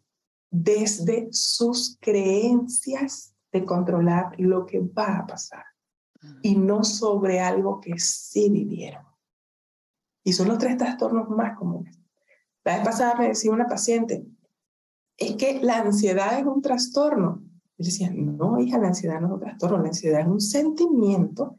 desde 0.49 1.29
sus 1.31 1.97
creencias 1.99 3.33
de 3.51 3.65
controlar 3.65 4.33
lo 4.37 4.65
que 4.65 4.79
va 4.79 5.19
a 5.19 5.27
pasar 5.27 5.65
y 6.41 6.55
no 6.55 6.83
sobre 6.83 7.39
algo 7.39 7.79
que 7.81 7.97
sí 7.97 8.49
vivieron. 8.49 9.03
Y 10.23 10.33
son 10.33 10.47
los 10.47 10.59
tres 10.59 10.77
trastornos 10.77 11.29
más 11.29 11.57
comunes. 11.57 11.97
La 12.63 12.75
vez 12.75 12.85
pasada 12.85 13.15
me 13.15 13.29
decía 13.29 13.51
una 13.51 13.67
paciente, 13.67 14.23
es 15.17 15.35
que 15.35 15.59
la 15.61 15.79
ansiedad 15.79 16.37
es 16.37 16.45
un 16.45 16.61
trastorno. 16.61 17.43
Yo 17.77 17.85
decía, 17.85 18.11
no, 18.13 18.59
hija, 18.59 18.77
la 18.77 18.89
ansiedad 18.89 19.19
no 19.19 19.27
es 19.27 19.33
un 19.33 19.39
trastorno, 19.39 19.77
la 19.79 19.87
ansiedad 19.87 20.21
es 20.21 20.27
un 20.27 20.41
sentimiento 20.41 21.57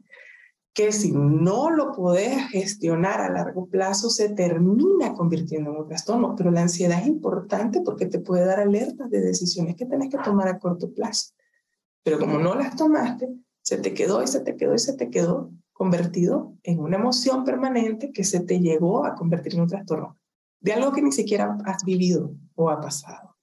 que 0.73 0.91
si 0.91 1.11
no 1.11 1.69
lo 1.69 1.91
podés 1.91 2.47
gestionar 2.49 3.21
a 3.21 3.29
largo 3.29 3.67
plazo, 3.67 4.09
se 4.09 4.29
termina 4.29 5.13
convirtiendo 5.13 5.71
en 5.71 5.77
un 5.77 5.87
trastorno. 5.87 6.35
Pero 6.35 6.49
la 6.49 6.61
ansiedad 6.61 6.99
es 6.99 7.07
importante 7.07 7.81
porque 7.81 8.07
te 8.07 8.19
puede 8.19 8.45
dar 8.45 8.59
alertas 8.59 9.09
de 9.09 9.21
decisiones 9.21 9.75
que 9.75 9.85
tenés 9.85 10.09
que 10.09 10.17
tomar 10.17 10.47
a 10.47 10.57
corto 10.57 10.91
plazo. 10.91 11.33
Pero 12.03 12.19
como 12.19 12.37
no 12.37 12.55
las 12.55 12.75
tomaste, 12.75 13.29
se 13.61 13.77
te 13.77 13.93
quedó 13.93 14.21
y 14.21 14.27
se 14.27 14.41
te 14.41 14.55
quedó 14.55 14.75
y 14.75 14.79
se 14.79 14.93
te 14.93 15.09
quedó 15.09 15.51
convertido 15.71 16.57
en 16.63 16.79
una 16.79 16.97
emoción 16.97 17.43
permanente 17.43 18.11
que 18.11 18.23
se 18.23 18.41
te 18.41 18.59
llegó 18.59 19.05
a 19.05 19.15
convertir 19.15 19.55
en 19.55 19.61
un 19.61 19.67
trastorno 19.67 20.17
de 20.63 20.73
algo 20.73 20.93
que 20.93 21.01
ni 21.01 21.11
siquiera 21.11 21.57
has 21.65 21.83
vivido 21.83 22.33
o 22.55 22.69
ha 22.69 22.79
pasado. 22.79 23.35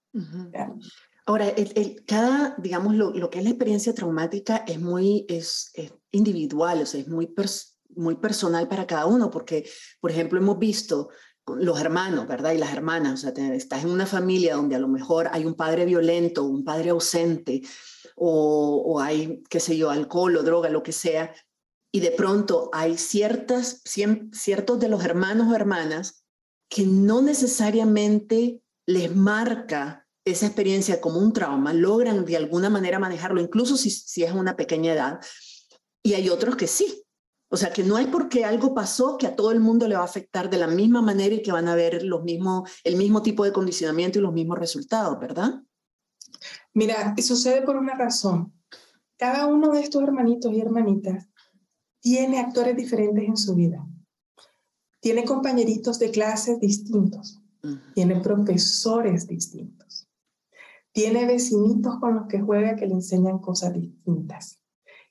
Ahora, 1.27 1.49
el, 1.51 2.03
cada, 2.07 2.57
digamos, 2.59 2.95
lo, 2.95 3.11
lo, 3.11 3.31
que 3.31 3.39
es 3.39 3.45
la 3.45 3.51
experiencia 3.51 3.95
traumática 3.95 4.65
es 4.67 4.81
muy 4.81 5.27
es, 5.29 5.71
individual, 6.11 6.83
o 6.83 6.87
sea, 6.87 7.01
es 7.01 7.09
muy, 7.09 7.33
muy 7.95 8.17
personal 8.17 8.67
para 8.69 8.87
cada 8.87 9.07
uno, 9.07 9.31
porque, 9.31 9.69
por 10.01 10.11
ejemplo, 10.11 10.41
hemos 10.41 10.59
visto 10.59 11.11
los 11.47 11.81
hermanos, 11.81 12.27
¿verdad? 12.27 12.53
Y 12.53 12.59
las 12.59 12.73
hermanas, 12.73 13.25
o 13.25 13.31
sea, 13.31 13.55
estás 13.55 13.85
en 13.85 13.91
una 13.91 14.07
familia 14.07 14.57
donde 14.57 14.77
a 14.77 14.81
lo 14.81 14.89
mejor 14.89 15.29
hay 15.31 15.45
un 15.45 15.55
padre 15.55 15.85
violento, 15.85 16.45
un 16.45 16.65
padre 16.65 16.91
ausente, 16.91 17.61
o, 18.23 19.01
hay, 19.01 19.43
qué 19.49 19.61
sé 19.61 19.77
yo, 19.79 19.91
alcohol 19.91 20.37
o 20.37 20.43
droga, 20.43 20.69
lo 20.69 20.83
que 20.83 20.93
sea, 20.93 21.35
y 21.91 22.01
de 22.01 22.11
pronto 22.11 22.69
hay 22.73 22.99
ciertas, 22.99 23.83
ciertos 23.85 24.79
de 24.79 24.89
los 24.89 25.03
hermanos 25.05 25.49
o 25.51 25.57
hermanas 25.57 26.25
que 26.69 26.85
no 26.85 27.23
necesariamente 27.23 28.63
les 28.87 29.15
marca 29.17 30.07
esa 30.25 30.47
experiencia 30.47 31.01
como 31.01 31.19
un 31.19 31.33
trauma, 31.33 31.73
logran 31.73 32.25
de 32.27 32.37
alguna 32.37 32.69
manera 32.69 32.99
manejarlo, 32.99 33.41
incluso 33.41 33.77
si, 33.77 33.91
si 33.91 34.23
es 34.23 34.33
una 34.33 34.55
pequeña 34.55 34.93
edad, 34.93 35.21
y 36.03 36.13
hay 36.15 36.29
otros 36.29 36.57
que 36.57 36.67
sí. 36.67 37.03
O 37.53 37.57
sea, 37.57 37.73
que 37.73 37.83
no 37.83 37.99
es 37.99 38.07
porque 38.07 38.45
algo 38.45 38.75
pasó 38.75 39.17
que 39.19 39.27
a 39.27 39.35
todo 39.35 39.51
el 39.51 39.59
mundo 39.59 39.89
le 39.89 39.97
va 39.97 40.03
a 40.03 40.05
afectar 40.05 40.51
de 40.51 40.59
la 40.59 40.69
misma 40.69 41.03
manera 41.03 41.35
y 41.35 41.43
que 41.43 41.51
van 41.51 41.67
a 41.67 41.75
ver 41.75 42.05
los 42.05 42.23
mismos, 42.23 42.71
el 42.85 42.97
mismo 42.97 43.23
tipo 43.23 43.45
de 43.45 43.53
condicionamiento 43.53 44.19
y 44.19 44.23
los 44.23 44.33
mismos 44.33 44.59
resultados, 44.59 45.19
¿verdad? 45.19 45.63
Mira, 46.75 47.15
sucede 47.19 47.63
por 47.63 47.77
una 47.77 47.95
razón. 47.95 48.53
Cada 49.17 49.47
uno 49.47 49.71
de 49.73 49.81
estos 49.81 50.03
hermanitos 50.03 50.53
y 50.53 50.61
hermanitas 50.61 51.29
tiene 52.01 52.39
actores 52.39 52.77
diferentes 52.77 53.25
en 53.25 53.37
su 53.37 53.55
vida. 53.55 53.87
Tiene 55.01 55.25
compañeritos 55.25 55.99
de 55.99 56.11
clases 56.11 56.61
distintos. 56.61 57.43
Tiene 57.95 58.21
profesores 58.21 59.27
distintos. 59.27 60.09
Tiene 60.93 61.27
vecinitos 61.27 61.99
con 61.99 62.15
los 62.15 62.27
que 62.27 62.41
juega 62.41 62.77
que 62.77 62.87
le 62.87 62.95
enseñan 62.95 63.39
cosas 63.39 63.75
distintas. 63.75 64.63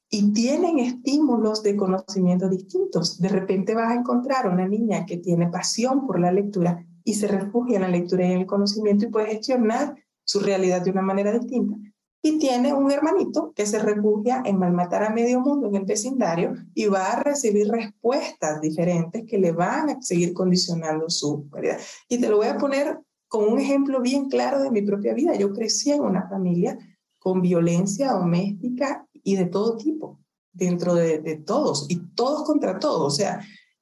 Y 0.10 0.34
tienen 0.34 0.80
estímulos 0.80 1.62
de 1.62 1.76
conocimiento 1.76 2.50
distintos. 2.50 3.20
De 3.20 3.30
repente 3.30 3.76
vas 3.76 3.92
a 3.92 4.00
encontrar 4.00 4.48
una 4.48 4.68
niña 4.68 5.06
que 5.06 5.18
tiene 5.18 5.48
pasión 5.50 6.08
por 6.08 6.20
la 6.20 6.32
lectura 6.32 6.84
y 7.04 7.14
se 7.14 7.28
refugia 7.28 7.76
en 7.76 7.84
la 7.84 7.90
lectura 7.90 8.26
y 8.26 8.32
en 8.32 8.40
el 8.40 8.46
conocimiento 8.48 9.06
y 9.06 9.10
puede 9.10 9.28
gestionar 9.28 9.96
su 10.30 10.40
realidad 10.40 10.84
de 10.84 10.92
una 10.92 11.02
manera 11.02 11.32
distinta 11.32 11.76
y 12.22 12.38
tiene 12.38 12.72
un 12.72 12.92
hermanito 12.92 13.52
que 13.56 13.66
se 13.66 13.80
refugia 13.80 14.44
en 14.46 14.60
malmatar 14.60 15.04
a 15.04 15.10
medio 15.10 15.40
mundo 15.40 15.68
en 15.68 15.76
el 15.76 15.86
vecindario 15.86 16.54
y 16.76 16.86
va 16.86 17.14
a 17.14 17.24
recibir 17.24 17.68
respuestas 17.68 18.62
diferentes 18.62 19.24
que 19.26 19.40
le 19.40 19.54
van 19.54 19.90
a 19.90 20.02
seguir 20.04 20.34
condicionando 20.34 21.10
su 21.10 21.50
vida. 21.60 21.78
Y 22.08 22.20
te 22.20 22.30
lo 22.30 22.38
voy 22.38 22.48
a 22.48 22.60
poner 22.60 23.00
con 23.28 23.52
un 23.52 23.58
ejemplo 23.60 24.02
bien 24.02 24.30
claro 24.30 24.62
de 24.62 24.70
mi 24.70 24.84
propia 24.84 25.16
vida. 25.16 25.34
Yo 25.34 25.52
crecí 25.52 25.92
en 25.92 26.02
una 26.02 26.30
familia 26.30 26.78
con 27.18 27.42
violencia 27.42 28.12
doméstica 28.12 29.08
y 29.12 29.36
de 29.36 29.46
todo 29.46 29.78
tipo, 29.78 30.20
dentro 30.54 30.94
de, 30.94 31.20
de 31.20 31.38
todos, 31.38 31.88
y 31.90 31.96
todos 32.14 32.44
contra 32.44 32.78
todos. 32.78 33.14
O 33.14 33.16
sea, 33.16 33.42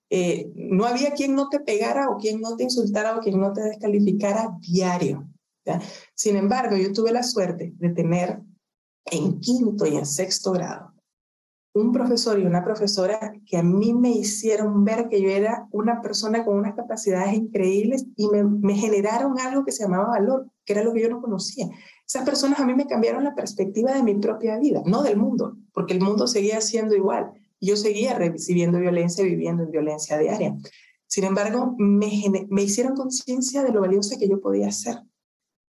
eh, 0.10 0.50
no 0.56 0.86
había 0.86 1.12
quien 1.12 1.36
no 1.36 1.50
te 1.50 1.60
pegara 1.60 2.10
o 2.10 2.18
quien 2.18 2.40
no 2.40 2.56
te 2.56 2.64
insultara 2.64 3.18
o 3.18 3.20
quien 3.20 3.40
no 3.40 3.52
te 3.52 3.62
descalificara 3.62 4.58
diario. 4.62 5.27
Sin 6.14 6.36
embargo, 6.36 6.76
yo 6.76 6.92
tuve 6.94 7.12
la 7.12 7.24
suerte 7.24 7.74
de 7.78 7.90
tener 7.90 8.42
en 9.06 9.40
quinto 9.40 9.86
y 9.86 9.96
en 9.96 10.06
sexto 10.06 10.52
grado 10.52 10.98
un 11.80 11.92
profesor 11.92 12.40
y 12.40 12.46
una 12.46 12.64
profesora 12.64 13.34
que 13.46 13.58
a 13.58 13.64
mí 13.64 13.94
me 13.94 14.12
hicieron 14.12 14.84
ver 14.84 15.08
que 15.10 15.22
yo 15.22 15.30
era 15.30 15.68
una 15.72 16.02
persona 16.02 16.44
con 16.44 16.58
unas 16.58 16.76
capacidades 16.76 17.34
increíbles 17.34 18.06
y 18.16 18.28
me, 18.30 18.76
generaron 18.76 19.40
algo 19.40 19.64
que 19.64 19.72
se 19.72 19.84
llamaba 19.84 20.10
valor, 20.10 20.50
que 20.66 20.74
era 20.74 20.84
lo 20.84 20.94
que 20.94 21.02
yo 21.02 21.10
no 21.10 21.22
conocía. 21.22 21.70
Esas 22.06 22.26
personas 22.26 22.60
a 22.60 22.66
mí 22.66 22.74
me 22.74 22.88
cambiaron 22.88 23.24
la 23.24 23.36
perspectiva 23.36 23.94
de 23.94 24.04
mi 24.04 24.16
propia 24.16 24.58
vida, 24.58 24.82
no 24.86 25.04
del 25.04 25.18
mundo, 25.18 25.58
porque 25.74 25.94
el 25.94 26.02
mundo 26.02 26.28
seguía 26.28 26.62
siendo 26.62 26.96
igual. 26.96 27.32
Yo 27.60 27.76
seguía 27.76 28.18
recibiendo 28.18 28.80
violencia, 28.80 29.24
viviendo 29.24 29.64
en 29.64 29.72
violencia 29.72 30.18
diaria. 30.18 30.56
Sin 31.08 31.24
embargo, 31.24 31.76
me, 31.78 32.10
me 32.50 32.64
hicieron 32.64 32.96
conciencia 32.96 33.64
de 33.64 33.72
lo 33.72 33.82
valiosa 33.82 34.18
que 34.18 34.28
yo 34.28 34.42
podía 34.42 34.72
ser. 34.72 34.98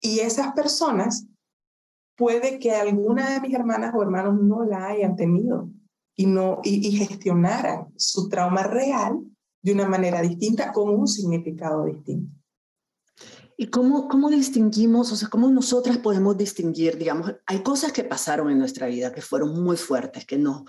Y 0.01 0.21
esas 0.21 0.53
personas, 0.53 1.27
puede 2.17 2.59
que 2.59 2.73
alguna 2.73 3.31
de 3.31 3.41
mis 3.41 3.55
hermanas 3.55 3.95
o 3.95 4.03
hermanos 4.03 4.41
no 4.41 4.65
la 4.65 4.87
hayan 4.89 5.17
tenido 5.17 5.69
y, 6.17 6.27
no, 6.27 6.61
y, 6.65 6.93
gestionaran 6.93 7.93
su 7.97 8.29
trauma 8.29 8.63
real 8.63 9.21
de 9.63 9.73
una 9.73 9.87
manera 9.87 10.23
distinta, 10.23 10.73
con 10.73 10.89
un 10.89 11.07
significado 11.07 11.85
distinto. 11.85 12.33
¿Y 13.59 13.69
cómo, 13.69 14.09
cómo 14.09 14.31
distinguimos, 14.31 15.13
o 15.13 15.17
sea, 15.17 15.29
cómo 15.29 15.49
nosotras 15.49 15.99
podemos 15.99 16.37
distinguir, 16.37 16.97
digamos, 16.97 17.35
hay 17.47 17.63
cosas 17.63 17.93
que 17.93 18.05
pasaron 18.05 18.51
en 18.51 18.59
nuestra 18.59 18.87
vida 18.87 19.13
que 19.13 19.23
fueron 19.23 19.63
muy 19.63 19.77
fuertes, 19.77 20.25
que 20.27 20.39
nos, 20.39 20.63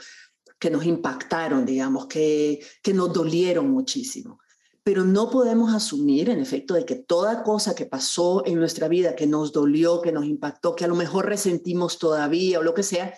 que 0.60 0.70
nos 0.70 0.86
impactaron, 0.86 1.66
digamos, 1.66 2.08
que, 2.08 2.60
que 2.82 2.94
nos 2.94 3.14
dolieron 3.14 3.70
muchísimo 3.70 4.40
pero 4.88 5.04
no 5.04 5.30
podemos 5.30 5.74
asumir, 5.74 6.30
en 6.30 6.40
efecto, 6.40 6.74
de 6.74 6.86
que 6.86 6.96
toda 6.96 7.44
cosa 7.44 7.76
que 7.76 7.86
pasó 7.86 8.46
en 8.46 8.58
nuestra 8.58 8.88
vida, 8.88 9.18
que 9.18 9.28
nos 9.28 9.52
dolió, 9.52 10.02
que 10.02 10.14
nos 10.14 10.24
impactó, 10.24 10.78
que 10.78 10.86
a 10.86 10.88
lo 10.88 10.96
mejor 10.96 11.26
resentimos 11.26 12.00
todavía 12.00 12.60
o 12.60 12.64
lo 12.64 12.74
que 12.74 12.84
sea, 12.84 13.14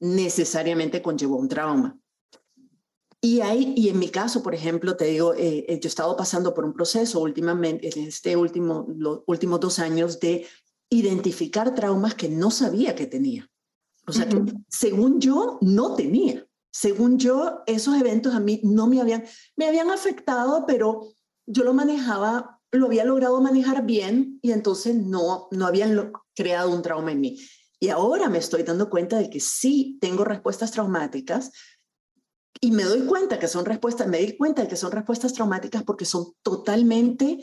necesariamente 0.00 1.00
conllevó 1.00 1.36
un 1.36 1.46
trauma. 1.46 1.96
Y, 3.20 3.40
hay, 3.40 3.72
y 3.76 3.88
en 3.88 4.00
mi 4.00 4.08
caso, 4.08 4.42
por 4.42 4.52
ejemplo, 4.52 4.96
te 4.96 5.04
digo, 5.04 5.32
eh, 5.34 5.64
eh, 5.68 5.78
yo 5.80 5.86
he 5.86 5.94
estado 5.94 6.16
pasando 6.16 6.52
por 6.54 6.64
un 6.64 6.72
proceso 6.72 7.20
últimamente, 7.20 7.88
en 7.96 8.08
este 8.08 8.36
último, 8.36 8.84
los 8.88 9.20
últimos 9.28 9.60
dos 9.60 9.78
años, 9.78 10.18
de 10.18 10.48
identificar 10.90 11.72
traumas 11.72 12.16
que 12.16 12.28
no 12.28 12.50
sabía 12.50 12.96
que 12.96 13.06
tenía. 13.06 13.48
O 14.08 14.12
sea, 14.12 14.28
que 14.28 14.42
según 14.68 15.20
yo, 15.20 15.58
no 15.60 15.94
tenía 15.94 16.44
según 16.72 17.18
yo, 17.18 17.62
esos 17.66 17.96
eventos 17.96 18.34
a 18.34 18.40
mí 18.40 18.60
no 18.64 18.86
me 18.86 19.00
habían, 19.00 19.24
me 19.56 19.66
habían 19.66 19.90
afectado, 19.90 20.64
pero 20.66 21.12
yo 21.46 21.64
lo 21.64 21.74
manejaba, 21.74 22.60
lo 22.72 22.86
había 22.86 23.04
logrado 23.04 23.40
manejar 23.42 23.84
bien 23.84 24.38
y 24.42 24.52
entonces 24.52 24.96
no, 24.96 25.48
no 25.50 25.66
habían 25.66 26.12
creado 26.34 26.70
un 26.70 26.82
trauma 26.82 27.12
en 27.12 27.20
mí. 27.20 27.38
Y 27.78 27.90
ahora 27.90 28.30
me 28.30 28.38
estoy 28.38 28.62
dando 28.62 28.88
cuenta 28.88 29.18
de 29.18 29.28
que 29.28 29.40
sí 29.40 29.98
tengo 30.00 30.24
respuestas 30.24 30.70
traumáticas 30.70 31.52
y 32.60 32.70
me 32.70 32.84
doy 32.84 33.04
cuenta 33.06 33.38
que 33.38 33.48
son 33.48 33.66
respuestas, 33.66 34.06
me 34.06 34.18
di 34.18 34.36
cuenta 34.36 34.62
de 34.62 34.68
que 34.68 34.76
son 34.76 34.92
respuestas 34.92 35.34
traumáticas 35.34 35.82
porque 35.82 36.04
son 36.06 36.32
totalmente, 36.42 37.40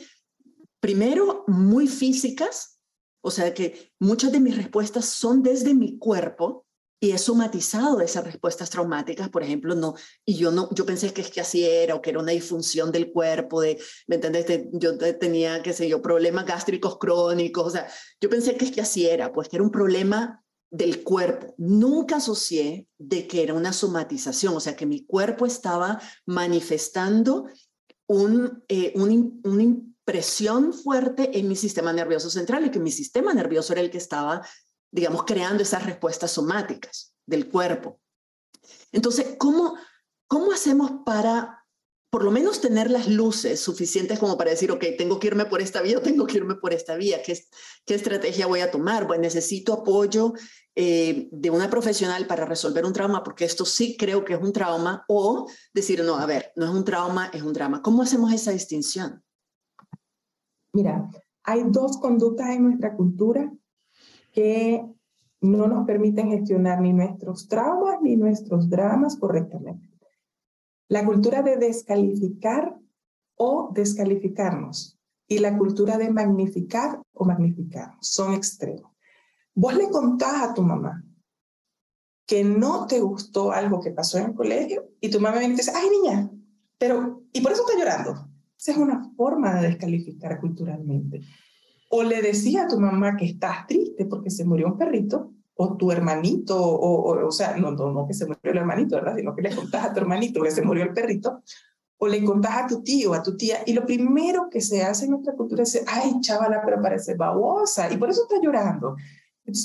primero, 0.80 1.44
muy 1.46 1.86
físicas, 1.86 2.80
o 3.22 3.30
sea 3.30 3.54
que 3.54 3.92
muchas 4.00 4.32
de 4.32 4.40
mis 4.40 4.56
respuestas 4.56 5.04
son 5.04 5.42
desde 5.42 5.74
mi 5.74 5.98
cuerpo, 5.98 6.66
y 7.00 7.12
he 7.12 7.18
somatizado 7.18 8.00
esas 8.02 8.24
respuestas 8.24 8.68
traumáticas, 8.68 9.30
por 9.30 9.42
ejemplo, 9.42 9.74
no, 9.74 9.94
y 10.24 10.36
yo 10.36 10.50
no, 10.50 10.68
yo 10.74 10.84
pensé 10.84 11.14
que 11.14 11.22
es 11.22 11.30
que 11.30 11.40
así 11.40 11.64
era, 11.64 11.94
o 11.94 12.02
que 12.02 12.10
era 12.10 12.18
una 12.18 12.32
disfunción 12.32 12.92
del 12.92 13.10
cuerpo, 13.10 13.62
de, 13.62 13.80
¿me 14.06 14.16
entiendes? 14.16 14.46
yo 14.72 14.98
tenía, 14.98 15.62
qué 15.62 15.72
sé 15.72 15.88
yo, 15.88 16.02
problemas 16.02 16.44
gástricos 16.44 16.98
crónicos, 16.98 17.66
o 17.66 17.70
sea, 17.70 17.88
yo 18.20 18.28
pensé 18.28 18.54
que 18.56 18.66
es 18.66 18.70
que 18.70 18.82
así 18.82 19.06
era, 19.06 19.32
pues 19.32 19.48
que 19.48 19.56
era 19.56 19.64
un 19.64 19.70
problema 19.70 20.44
del 20.70 21.02
cuerpo. 21.02 21.54
Nunca 21.56 22.16
asocié 22.16 22.86
de 22.98 23.26
que 23.26 23.42
era 23.42 23.54
una 23.54 23.72
somatización, 23.72 24.54
o 24.54 24.60
sea, 24.60 24.76
que 24.76 24.86
mi 24.86 25.04
cuerpo 25.04 25.46
estaba 25.46 26.00
manifestando 26.26 27.48
un, 28.06 28.62
eh, 28.68 28.92
una 28.94 29.62
impresión 29.62 30.72
fuerte 30.72 31.38
en 31.38 31.48
mi 31.48 31.56
sistema 31.56 31.92
nervioso 31.92 32.30
central 32.30 32.66
y 32.66 32.70
que 32.70 32.78
mi 32.78 32.90
sistema 32.90 33.32
nervioso 33.32 33.72
era 33.72 33.82
el 33.82 33.90
que 33.90 33.98
estaba, 33.98 34.42
digamos, 34.90 35.24
creando 35.24 35.62
esas 35.62 35.84
respuestas 35.84 36.32
somáticas 36.32 37.14
del 37.26 37.48
cuerpo. 37.48 38.00
Entonces, 38.92 39.36
¿cómo, 39.38 39.76
cómo 40.26 40.52
hacemos 40.52 40.90
para 41.04 41.60
por 42.10 42.24
lo 42.24 42.32
menos 42.32 42.60
tener 42.60 42.90
las 42.90 43.06
luces 43.08 43.60
suficientes 43.60 44.18
como 44.18 44.36
para 44.36 44.50
decir, 44.50 44.72
ok, 44.72 44.84
tengo 44.98 45.20
que 45.20 45.28
irme 45.28 45.44
por 45.44 45.62
esta 45.62 45.80
vía 45.80 45.98
o 45.98 46.02
tengo 46.02 46.26
que 46.26 46.38
irme 46.38 46.56
por 46.56 46.74
esta 46.74 46.96
vía, 46.96 47.22
¿qué, 47.22 47.40
qué 47.86 47.94
estrategia 47.94 48.48
voy 48.48 48.60
a 48.60 48.70
tomar? 48.72 49.06
Bueno, 49.06 49.22
necesito 49.22 49.72
apoyo 49.72 50.32
eh, 50.74 51.28
de 51.30 51.50
una 51.50 51.70
profesional 51.70 52.26
para 52.26 52.44
resolver 52.44 52.84
un 52.84 52.92
trauma, 52.92 53.22
porque 53.22 53.44
esto 53.44 53.64
sí 53.64 53.96
creo 53.96 54.24
que 54.24 54.34
es 54.34 54.40
un 54.40 54.52
trauma, 54.52 55.04
o 55.08 55.48
decir, 55.72 56.02
no, 56.02 56.16
a 56.16 56.26
ver, 56.26 56.52
no 56.56 56.66
es 56.66 56.72
un 56.72 56.84
trauma, 56.84 57.30
es 57.32 57.42
un 57.42 57.52
drama. 57.52 57.80
¿Cómo 57.80 58.02
hacemos 58.02 58.32
esa 58.32 58.50
distinción? 58.50 59.22
Mira, 60.72 61.08
hay 61.44 61.62
dos 61.68 61.98
conductas 61.98 62.50
en 62.50 62.64
nuestra 62.64 62.96
cultura 62.96 63.52
que 64.32 64.84
no 65.40 65.66
nos 65.66 65.86
permiten 65.86 66.30
gestionar 66.30 66.80
ni 66.80 66.92
nuestros 66.92 67.48
traumas 67.48 68.00
ni 68.02 68.16
nuestros 68.16 68.68
dramas 68.68 69.16
correctamente. 69.16 69.88
La 70.88 71.04
cultura 71.04 71.42
de 71.42 71.56
descalificar 71.56 72.76
o 73.36 73.70
descalificarnos 73.72 74.98
y 75.26 75.38
la 75.38 75.56
cultura 75.56 75.96
de 75.96 76.10
magnificar 76.10 77.00
o 77.12 77.24
magnificarnos 77.24 78.06
son 78.06 78.34
extremos. 78.34 78.90
Vos 79.54 79.74
le 79.74 79.88
contás 79.88 80.42
a 80.42 80.54
tu 80.54 80.62
mamá 80.62 81.04
que 82.26 82.44
no 82.44 82.86
te 82.86 83.00
gustó 83.00 83.52
algo 83.52 83.80
que 83.80 83.90
pasó 83.90 84.18
en 84.18 84.26
el 84.26 84.34
colegio 84.34 84.88
y 85.00 85.10
tu 85.10 85.20
mamá 85.20 85.38
viene 85.38 85.54
y 85.54 85.56
te 85.56 85.62
dice, 85.62 85.72
ay 85.74 85.88
niña, 85.90 86.30
pero, 86.78 87.24
¿y 87.32 87.40
por 87.40 87.52
eso 87.52 87.62
está 87.66 87.78
llorando? 87.78 88.28
Esa 88.58 88.72
es 88.72 88.78
una 88.78 89.10
forma 89.16 89.54
de 89.54 89.68
descalificar 89.68 90.40
culturalmente. 90.40 91.22
O 91.92 92.02
le 92.02 92.22
decía 92.22 92.64
a 92.64 92.68
tu 92.68 92.78
mamá 92.78 93.16
que 93.16 93.24
estás 93.24 93.66
triste 93.66 94.06
porque 94.06 94.30
se 94.30 94.44
murió 94.44 94.68
un 94.68 94.78
perrito 94.78 95.32
o 95.54 95.76
tu 95.76 95.92
hermanito, 95.92 96.56
o, 96.56 97.26
o, 97.26 97.30
sea, 97.30 97.54
no, 97.56 97.72
no, 97.72 97.92
no 97.92 98.06
que 98.06 98.14
se 98.14 98.24
murió 98.24 98.52
el 98.52 98.56
hermanito, 98.56 98.96
¿verdad? 98.96 99.16
Sino 99.16 99.34
que 99.34 99.42
le 99.42 99.54
contás 99.54 99.84
a 99.84 99.92
tu 99.92 100.00
hermanito 100.00 100.40
que 100.40 100.50
se 100.50 100.62
murió 100.62 100.84
el 100.84 100.94
perrito, 100.94 101.42
o 101.98 102.08
le 102.08 102.24
contás 102.24 102.62
a 102.62 102.66
tu 102.66 102.82
tío, 102.82 103.12
a 103.12 103.22
tu 103.22 103.36
tía, 103.36 103.58
y 103.66 103.74
lo 103.74 103.84
primero 103.84 104.48
que 104.50 104.62
se 104.62 104.82
hace 104.82 105.04
en 105.04 105.10
nuestra 105.10 105.34
cultura 105.34 105.64
es 105.64 105.72
decir, 105.74 105.86
ay, 105.90 106.14
chavala, 106.22 106.62
pero 106.64 106.80
parece 106.80 107.14
babosa, 107.14 107.92
y 107.92 107.98
por 107.98 108.08
eso 108.08 108.22
está 108.22 108.40
llorando. 108.42 108.96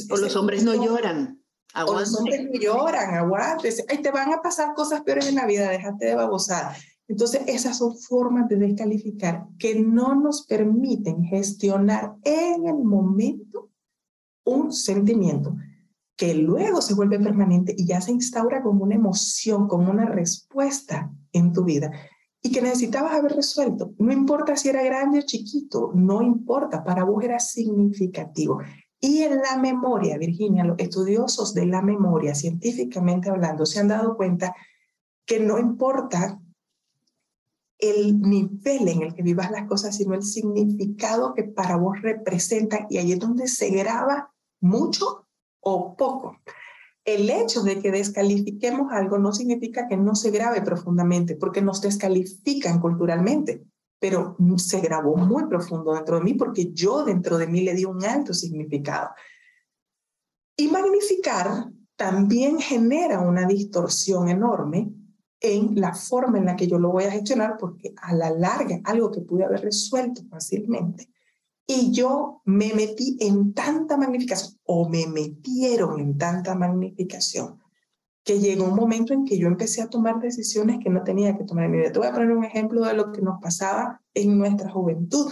o 0.09 0.17
los 0.17 0.35
hombres 0.35 0.65
no 0.65 0.73
lloran. 0.73 1.41
O 1.87 1.93
los 1.93 2.13
hombres 2.17 2.43
no 2.43 2.59
lloran, 2.59 3.15
aguante. 3.15 3.73
Ay, 3.87 4.01
te 4.01 4.11
van 4.11 4.33
a 4.33 4.41
pasar 4.41 4.73
cosas 4.73 5.01
peores 5.01 5.27
en 5.27 5.35
la 5.35 5.45
vida, 5.45 5.69
déjate 5.69 6.07
de 6.07 6.15
babosar. 6.15 6.75
Entonces, 7.07 7.41
esas 7.47 7.77
son 7.77 7.97
formas 7.97 8.47
de 8.49 8.57
descalificar 8.57 9.45
que 9.59 9.79
no 9.79 10.15
nos 10.15 10.45
permiten 10.47 11.23
gestionar 11.23 12.15
en 12.23 12.67
el 12.67 12.83
momento 12.83 13.69
un 14.43 14.71
sentimiento 14.71 15.55
que 16.15 16.33
luego 16.33 16.81
se 16.81 16.93
vuelve 16.93 17.19
permanente 17.19 17.75
y 17.77 17.85
ya 17.85 18.01
se 18.01 18.11
instaura 18.11 18.63
como 18.63 18.83
una 18.83 18.95
emoción, 18.95 19.67
como 19.67 19.91
una 19.91 20.05
respuesta 20.05 21.11
en 21.33 21.51
tu 21.51 21.63
vida 21.63 21.91
y 22.41 22.51
que 22.51 22.61
necesitabas 22.61 23.13
haber 23.13 23.33
resuelto. 23.33 23.93
No 23.97 24.13
importa 24.13 24.55
si 24.55 24.69
era 24.69 24.83
grande 24.83 25.19
o 25.19 25.23
chiquito, 25.23 25.91
no 25.93 26.21
importa, 26.21 26.83
para 26.83 27.03
vos 27.03 27.23
era 27.23 27.39
significativo. 27.39 28.59
Y 28.99 29.23
en 29.23 29.37
la 29.37 29.57
memoria, 29.57 30.17
Virginia, 30.17 30.63
los 30.63 30.79
estudiosos 30.79 31.53
de 31.53 31.65
la 31.65 31.81
memoria, 31.81 32.33
científicamente 32.33 33.29
hablando, 33.29 33.65
se 33.65 33.79
han 33.79 33.89
dado 33.89 34.15
cuenta 34.15 34.55
que 35.25 35.39
no 35.39 35.59
importa 35.59 36.39
el 37.79 38.21
nivel 38.21 38.87
en 38.87 39.01
el 39.01 39.13
que 39.13 39.23
vivas 39.23 39.51
las 39.51 39.67
cosas, 39.67 39.97
sino 39.97 40.13
el 40.13 40.23
significado 40.23 41.33
que 41.33 41.43
para 41.43 41.75
vos 41.77 42.01
representan. 42.01 42.87
Y 42.89 42.97
ahí 42.97 43.11
es 43.11 43.19
donde 43.19 43.47
se 43.47 43.69
graba 43.69 44.33
mucho 44.61 45.27
o 45.59 45.95
poco. 45.95 46.37
El 47.03 47.29
hecho 47.29 47.61
de 47.61 47.79
que 47.79 47.91
descalifiquemos 47.91 48.91
algo 48.91 49.19
no 49.19 49.31
significa 49.31 49.87
que 49.87 49.97
no 49.97 50.15
se 50.15 50.31
grabe 50.31 50.61
profundamente, 50.61 51.35
porque 51.35 51.61
nos 51.61 51.81
descalifican 51.81 52.79
culturalmente, 52.79 53.63
pero 53.99 54.35
se 54.57 54.79
grabó 54.81 55.15
muy 55.15 55.45
profundo 55.45 55.93
dentro 55.93 56.17
de 56.17 56.23
mí 56.23 56.33
porque 56.33 56.71
yo 56.73 57.03
dentro 57.03 57.37
de 57.37 57.47
mí 57.47 57.61
le 57.61 57.75
di 57.75 57.85
un 57.85 58.03
alto 58.03 58.33
significado. 58.33 59.09
Y 60.57 60.67
magnificar 60.69 61.69
también 61.95 62.59
genera 62.59 63.21
una 63.21 63.45
distorsión 63.45 64.29
enorme 64.29 64.91
en 65.53 65.79
la 65.79 65.93
forma 65.93 66.37
en 66.37 66.45
la 66.45 66.55
que 66.55 66.67
yo 66.67 66.79
lo 66.79 66.91
voy 66.91 67.03
a 67.05 67.11
gestionar, 67.11 67.57
porque 67.59 67.93
a 68.01 68.13
la 68.13 68.29
larga, 68.31 68.79
algo 68.83 69.11
que 69.11 69.21
pude 69.21 69.45
haber 69.45 69.61
resuelto 69.61 70.23
fácilmente, 70.29 71.09
y 71.67 71.91
yo 71.91 72.41
me 72.45 72.73
metí 72.73 73.17
en 73.19 73.53
tanta 73.53 73.97
magnificación 73.97 74.59
o 74.65 74.87
me 74.87 75.07
metieron 75.07 75.99
en 75.99 76.17
tanta 76.17 76.55
magnificación 76.55 77.59
que 78.23 78.39
llegó 78.39 78.65
un 78.65 78.75
momento 78.75 79.13
en 79.13 79.23
que 79.23 79.37
yo 79.37 79.47
empecé 79.47 79.83
a 79.83 79.89
tomar 79.89 80.19
decisiones 80.19 80.79
que 80.83 80.89
no 80.89 81.03
tenía 81.03 81.37
que 81.37 81.43
tomar 81.43 81.65
en 81.65 81.71
mi 81.71 81.77
vida. 81.77 81.91
Te 81.91 81.99
voy 81.99 82.07
a 82.07 82.13
poner 82.13 82.31
un 82.31 82.43
ejemplo 82.43 82.83
de 82.83 82.95
lo 82.95 83.11
que 83.11 83.21
nos 83.21 83.39
pasaba 83.39 84.01
en 84.15 84.37
nuestra 84.37 84.71
juventud. 84.71 85.31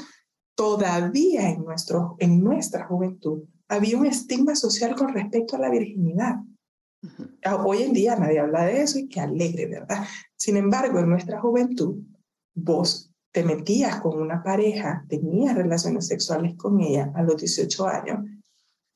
Todavía 0.55 1.49
en, 1.49 1.65
nuestro, 1.65 2.15
en 2.19 2.43
nuestra 2.43 2.85
juventud 2.85 3.45
había 3.67 3.97
un 3.97 4.05
estigma 4.05 4.55
social 4.55 4.95
con 4.95 5.11
respecto 5.11 5.55
a 5.55 5.59
la 5.59 5.71
virginidad. 5.71 6.35
Hoy 7.65 7.83
en 7.83 7.93
día 7.93 8.15
nadie 8.15 8.39
habla 8.39 8.65
de 8.65 8.81
eso 8.81 8.99
y 8.99 9.07
qué 9.07 9.19
alegre, 9.19 9.67
¿verdad? 9.67 10.05
Sin 10.35 10.57
embargo, 10.57 10.99
en 10.99 11.09
nuestra 11.09 11.41
juventud, 11.41 12.03
vos 12.55 13.11
te 13.31 13.43
metías 13.43 13.99
con 14.01 14.21
una 14.21 14.43
pareja, 14.43 15.05
tenías 15.09 15.55
relaciones 15.55 16.07
sexuales 16.07 16.55
con 16.55 16.79
ella 16.81 17.11
a 17.15 17.23
los 17.23 17.37
18 17.37 17.87
años 17.87 18.19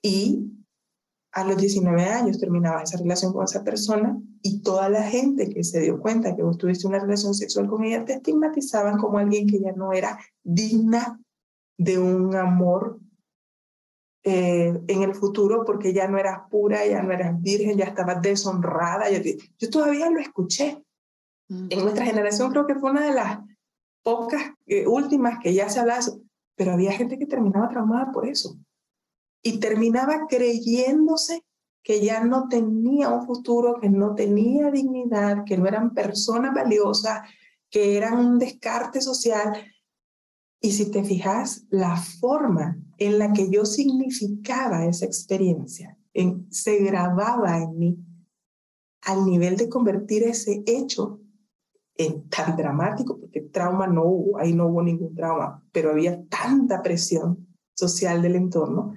y 0.01 0.47
a 1.31 1.43
los 1.43 1.57
19 1.57 2.03
años 2.03 2.39
terminabas 2.39 2.89
esa 2.89 3.01
relación 3.01 3.33
con 3.33 3.43
esa 3.43 3.63
persona 3.63 4.17
y 4.41 4.61
toda 4.61 4.89
la 4.89 5.03
gente 5.03 5.49
que 5.49 5.63
se 5.63 5.81
dio 5.81 5.99
cuenta 5.99 6.35
que 6.35 6.43
vos 6.43 6.57
tuviste 6.57 6.87
una 6.87 6.99
relación 6.99 7.33
sexual 7.33 7.67
con 7.67 7.83
ella 7.83 8.05
te 8.05 8.13
estigmatizaban 8.13 8.97
como 8.97 9.17
alguien 9.17 9.47
que 9.47 9.59
ya 9.59 9.71
no 9.73 9.91
era 9.91 10.17
digna 10.43 11.19
de 11.77 11.99
un 11.99 12.35
amor 12.35 12.99
eh, 14.23 14.79
en 14.87 15.03
el 15.03 15.15
futuro 15.15 15.63
porque 15.65 15.93
ya 15.93 16.07
no 16.07 16.17
eras 16.17 16.41
pura, 16.49 16.85
ya 16.85 17.01
no 17.01 17.13
eras 17.13 17.41
virgen, 17.41 17.77
ya 17.77 17.85
estabas 17.85 18.21
deshonrada. 18.21 19.09
Yo, 19.09 19.19
yo 19.57 19.69
todavía 19.69 20.09
lo 20.09 20.19
escuché. 20.19 20.83
En 21.49 21.79
nuestra 21.81 22.05
generación 22.05 22.51
creo 22.51 22.67
que 22.67 22.75
fue 22.75 22.91
una 22.91 23.05
de 23.05 23.13
las 23.13 23.39
pocas 24.03 24.41
eh, 24.65 24.85
últimas 24.85 25.39
que 25.41 25.53
ya 25.53 25.69
se 25.69 25.79
hablaba, 25.79 26.01
pero 26.55 26.73
había 26.73 26.91
gente 26.91 27.17
que 27.17 27.25
terminaba 27.25 27.69
traumada 27.69 28.11
por 28.11 28.27
eso 28.27 28.57
y 29.41 29.59
terminaba 29.59 30.27
creyéndose 30.27 31.43
que 31.83 32.03
ya 32.03 32.21
no 32.21 32.49
tenía 32.49 33.07
un 33.09 33.25
futuro, 33.25 33.79
que 33.79 33.89
no 33.89 34.13
tenía 34.13 34.71
dignidad, 34.71 35.45
que 35.45 35.57
no 35.57 35.67
eran 35.67 35.93
personas 35.93 36.53
valiosas, 36.53 37.21
que 37.69 37.95
eran 37.95 38.19
un 38.19 38.39
descarte 38.39 38.99
social. 38.99 39.53
Y 40.59 40.71
si 40.71 40.91
te 40.91 41.01
fijas, 41.05 41.65
la 41.69 41.95
forma 41.95 42.77
en 42.97 43.19
la 43.19 43.33
que 43.33 43.49
yo 43.49 43.65
significaba 43.65 44.85
esa 44.85 45.05
experiencia 45.05 45.97
en, 46.13 46.47
se 46.51 46.79
grababa 46.79 47.57
en 47.59 47.77
mí 47.77 47.97
al 49.01 49.25
nivel 49.25 49.55
de 49.55 49.69
convertir 49.69 50.23
ese 50.23 50.63
hecho 50.65 51.21
tan 52.29 52.55
dramático, 52.55 53.19
porque 53.19 53.41
trauma 53.41 53.87
no 53.87 54.03
hubo, 54.03 54.37
ahí 54.37 54.53
no 54.53 54.67
hubo 54.67 54.83
ningún 54.83 55.15
trauma, 55.15 55.63
pero 55.71 55.91
había 55.91 56.21
tanta 56.25 56.83
presión 56.83 57.47
social 57.73 58.21
del 58.21 58.35
entorno 58.35 58.93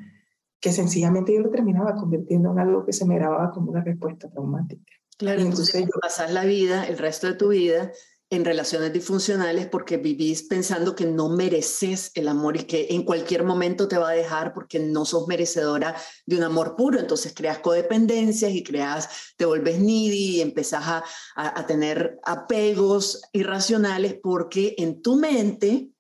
que 0.61 0.73
sencillamente 0.73 1.33
yo 1.33 1.41
lo 1.41 1.51
terminaba 1.51 1.95
convirtiendo 1.95 2.53
en 2.53 2.59
algo 2.59 2.85
que 2.85 2.93
se 2.93 3.07
me 3.07 3.15
grababa 3.15 3.51
como 3.51 3.71
una 3.71 3.83
respuesta 3.83 4.29
traumática. 4.29 4.93
Claro, 5.17 5.41
entonces, 5.41 5.75
entonces 5.75 5.95
yo... 5.95 6.01
pasas 6.01 6.33
la 6.33 6.45
vida, 6.45 6.87
el 6.87 6.99
resto 6.99 7.27
de 7.27 7.35
tu 7.35 7.49
vida, 7.49 7.91
en 8.31 8.45
relaciones 8.45 8.93
disfuncionales 8.93 9.67
porque 9.67 9.97
vivís 9.97 10.45
pensando 10.45 10.95
que 10.95 11.05
no 11.05 11.29
mereces 11.29 12.13
el 12.15 12.29
amor 12.29 12.57
y 12.57 12.65
que 12.65 12.87
en 12.91 13.03
cualquier 13.03 13.43
momento 13.43 13.89
te 13.89 13.99
va 13.99 14.11
a 14.11 14.15
dejar 14.15 14.55
porque 14.55 14.79
no 14.79 15.05
sos 15.05 15.27
merecedora 15.27 15.97
de 16.27 16.37
un 16.37 16.45
amor 16.45 16.77
puro. 16.77 17.01
Entonces 17.01 17.33
creas 17.35 17.59
codependencias 17.59 18.53
y 18.53 18.63
creas, 18.63 19.09
te 19.37 19.45
vuelves 19.45 19.81
needy 19.81 20.37
y 20.37 20.41
empezás 20.41 20.87
a, 20.87 21.05
a, 21.35 21.61
a 21.61 21.67
tener 21.67 22.21
apegos 22.25 23.21
irracionales 23.33 24.15
porque 24.23 24.77
en 24.79 25.03
tu 25.03 25.17
mente 25.17 25.91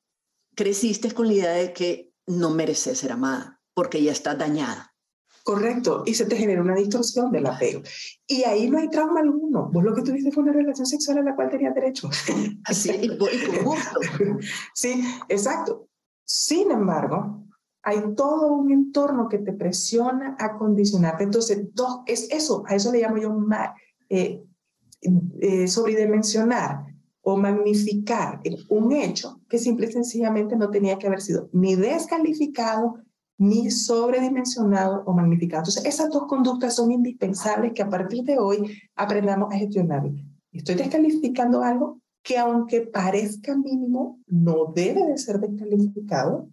creciste 0.55 1.12
con 1.12 1.27
la 1.27 1.33
idea 1.33 1.53
de 1.53 1.73
que 1.73 2.12
no 2.27 2.51
mereces 2.51 2.99
ser 2.99 3.12
amada 3.12 3.61
porque 3.75 4.03
ya 4.03 4.12
estás 4.12 4.38
dañada. 4.38 4.89
Correcto, 5.44 6.03
y 6.07 6.14
se 6.14 6.26
te 6.26 6.37
genera 6.37 6.61
una 6.61 6.74
distorsión 6.74 7.31
del 7.33 7.46
apego. 7.46 7.83
Y 8.26 8.44
ahí 8.44 8.68
no 8.68 8.79
hay 8.79 8.88
trauma 8.88 9.20
alguno. 9.20 9.70
Vos 9.72 9.83
lo 9.83 9.94
que 9.94 10.03
tuviste 10.03 10.31
fue 10.31 10.42
una 10.42 10.53
relación 10.53 10.87
sexual 10.87 11.18
a 11.18 11.22
la 11.22 11.35
cual 11.35 11.50
tenías 11.50 11.74
derecho. 11.74 12.11
Así, 12.64 12.90
y, 12.90 13.09
con 13.16 13.64
gusto. 13.64 14.00
Sí, 14.74 15.03
exacto. 15.29 15.88
Sin 16.24 16.70
embargo, 16.70 17.44
hay 17.83 18.14
todo 18.14 18.53
un 18.53 18.70
entorno 18.70 19.29
que 19.29 19.38
te 19.38 19.53
presiona 19.53 20.37
a 20.38 20.59
condicionarte. 20.59 21.24
Entonces, 21.24 21.68
dos, 21.74 22.00
es 22.07 22.31
eso, 22.31 22.62
a 22.66 22.74
eso 22.74 22.92
le 22.92 23.00
llamo 23.00 23.16
yo 23.16 23.37
eh, 24.09 24.42
eh, 25.40 25.68
sobredimensionar 25.68 26.85
o 27.22 27.37
magnificar 27.37 28.40
un 28.68 28.92
hecho 28.92 29.40
que 29.48 29.59
simple 29.59 29.87
y 29.87 29.92
sencillamente 29.92 30.57
no 30.57 30.70
tenía 30.70 30.98
que 30.98 31.07
haber 31.07 31.20
sido 31.20 31.48
ni 31.53 31.74
descalificado, 31.74 32.98
ni 33.40 33.70
sobredimensionado 33.70 35.03
o 35.07 35.14
magnificado. 35.14 35.62
Entonces, 35.62 35.87
esas 35.87 36.11
dos 36.11 36.26
conductas 36.26 36.76
son 36.76 36.92
indispensables 36.92 37.72
que 37.72 37.83
a 37.83 37.88
partir 37.88 38.22
de 38.22 38.38
hoy 38.38 38.79
aprendamos 38.94 39.50
a 39.50 39.57
gestionar. 39.57 40.03
Estoy 40.53 40.74
descalificando 40.74 41.62
algo 41.62 42.00
que 42.22 42.37
aunque 42.37 42.83
parezca 42.83 43.57
mínimo, 43.57 44.20
no 44.26 44.72
debe 44.74 45.07
de 45.07 45.16
ser 45.16 45.40
descalificado, 45.40 46.50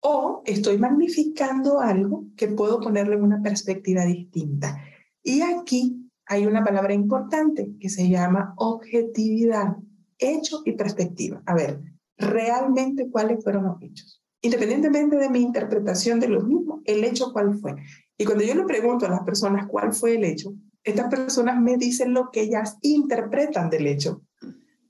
o 0.00 0.42
estoy 0.44 0.76
magnificando 0.76 1.80
algo 1.80 2.26
que 2.36 2.48
puedo 2.48 2.78
ponerle 2.80 3.14
en 3.14 3.22
una 3.22 3.40
perspectiva 3.40 4.04
distinta. 4.04 4.82
Y 5.22 5.40
aquí 5.40 6.10
hay 6.26 6.44
una 6.44 6.62
palabra 6.62 6.92
importante 6.92 7.72
que 7.80 7.88
se 7.88 8.10
llama 8.10 8.52
objetividad, 8.58 9.76
hecho 10.18 10.60
y 10.66 10.72
perspectiva. 10.72 11.42
A 11.46 11.54
ver, 11.54 11.80
realmente 12.18 13.08
cuáles 13.10 13.42
fueron 13.42 13.64
los 13.64 13.80
hechos. 13.80 14.21
Independientemente 14.42 15.16
de 15.16 15.30
mi 15.30 15.40
interpretación 15.40 16.18
de 16.18 16.28
los 16.28 16.44
mismos, 16.44 16.80
el 16.84 17.04
hecho 17.04 17.32
cuál 17.32 17.54
fue. 17.58 17.76
Y 18.18 18.24
cuando 18.24 18.44
yo 18.44 18.54
le 18.54 18.64
pregunto 18.64 19.06
a 19.06 19.10
las 19.10 19.22
personas 19.22 19.66
cuál 19.68 19.92
fue 19.92 20.16
el 20.16 20.24
hecho, 20.24 20.52
estas 20.82 21.08
personas 21.08 21.60
me 21.60 21.76
dicen 21.76 22.12
lo 22.12 22.30
que 22.30 22.42
ellas 22.42 22.76
interpretan 22.82 23.70
del 23.70 23.86
hecho 23.86 24.22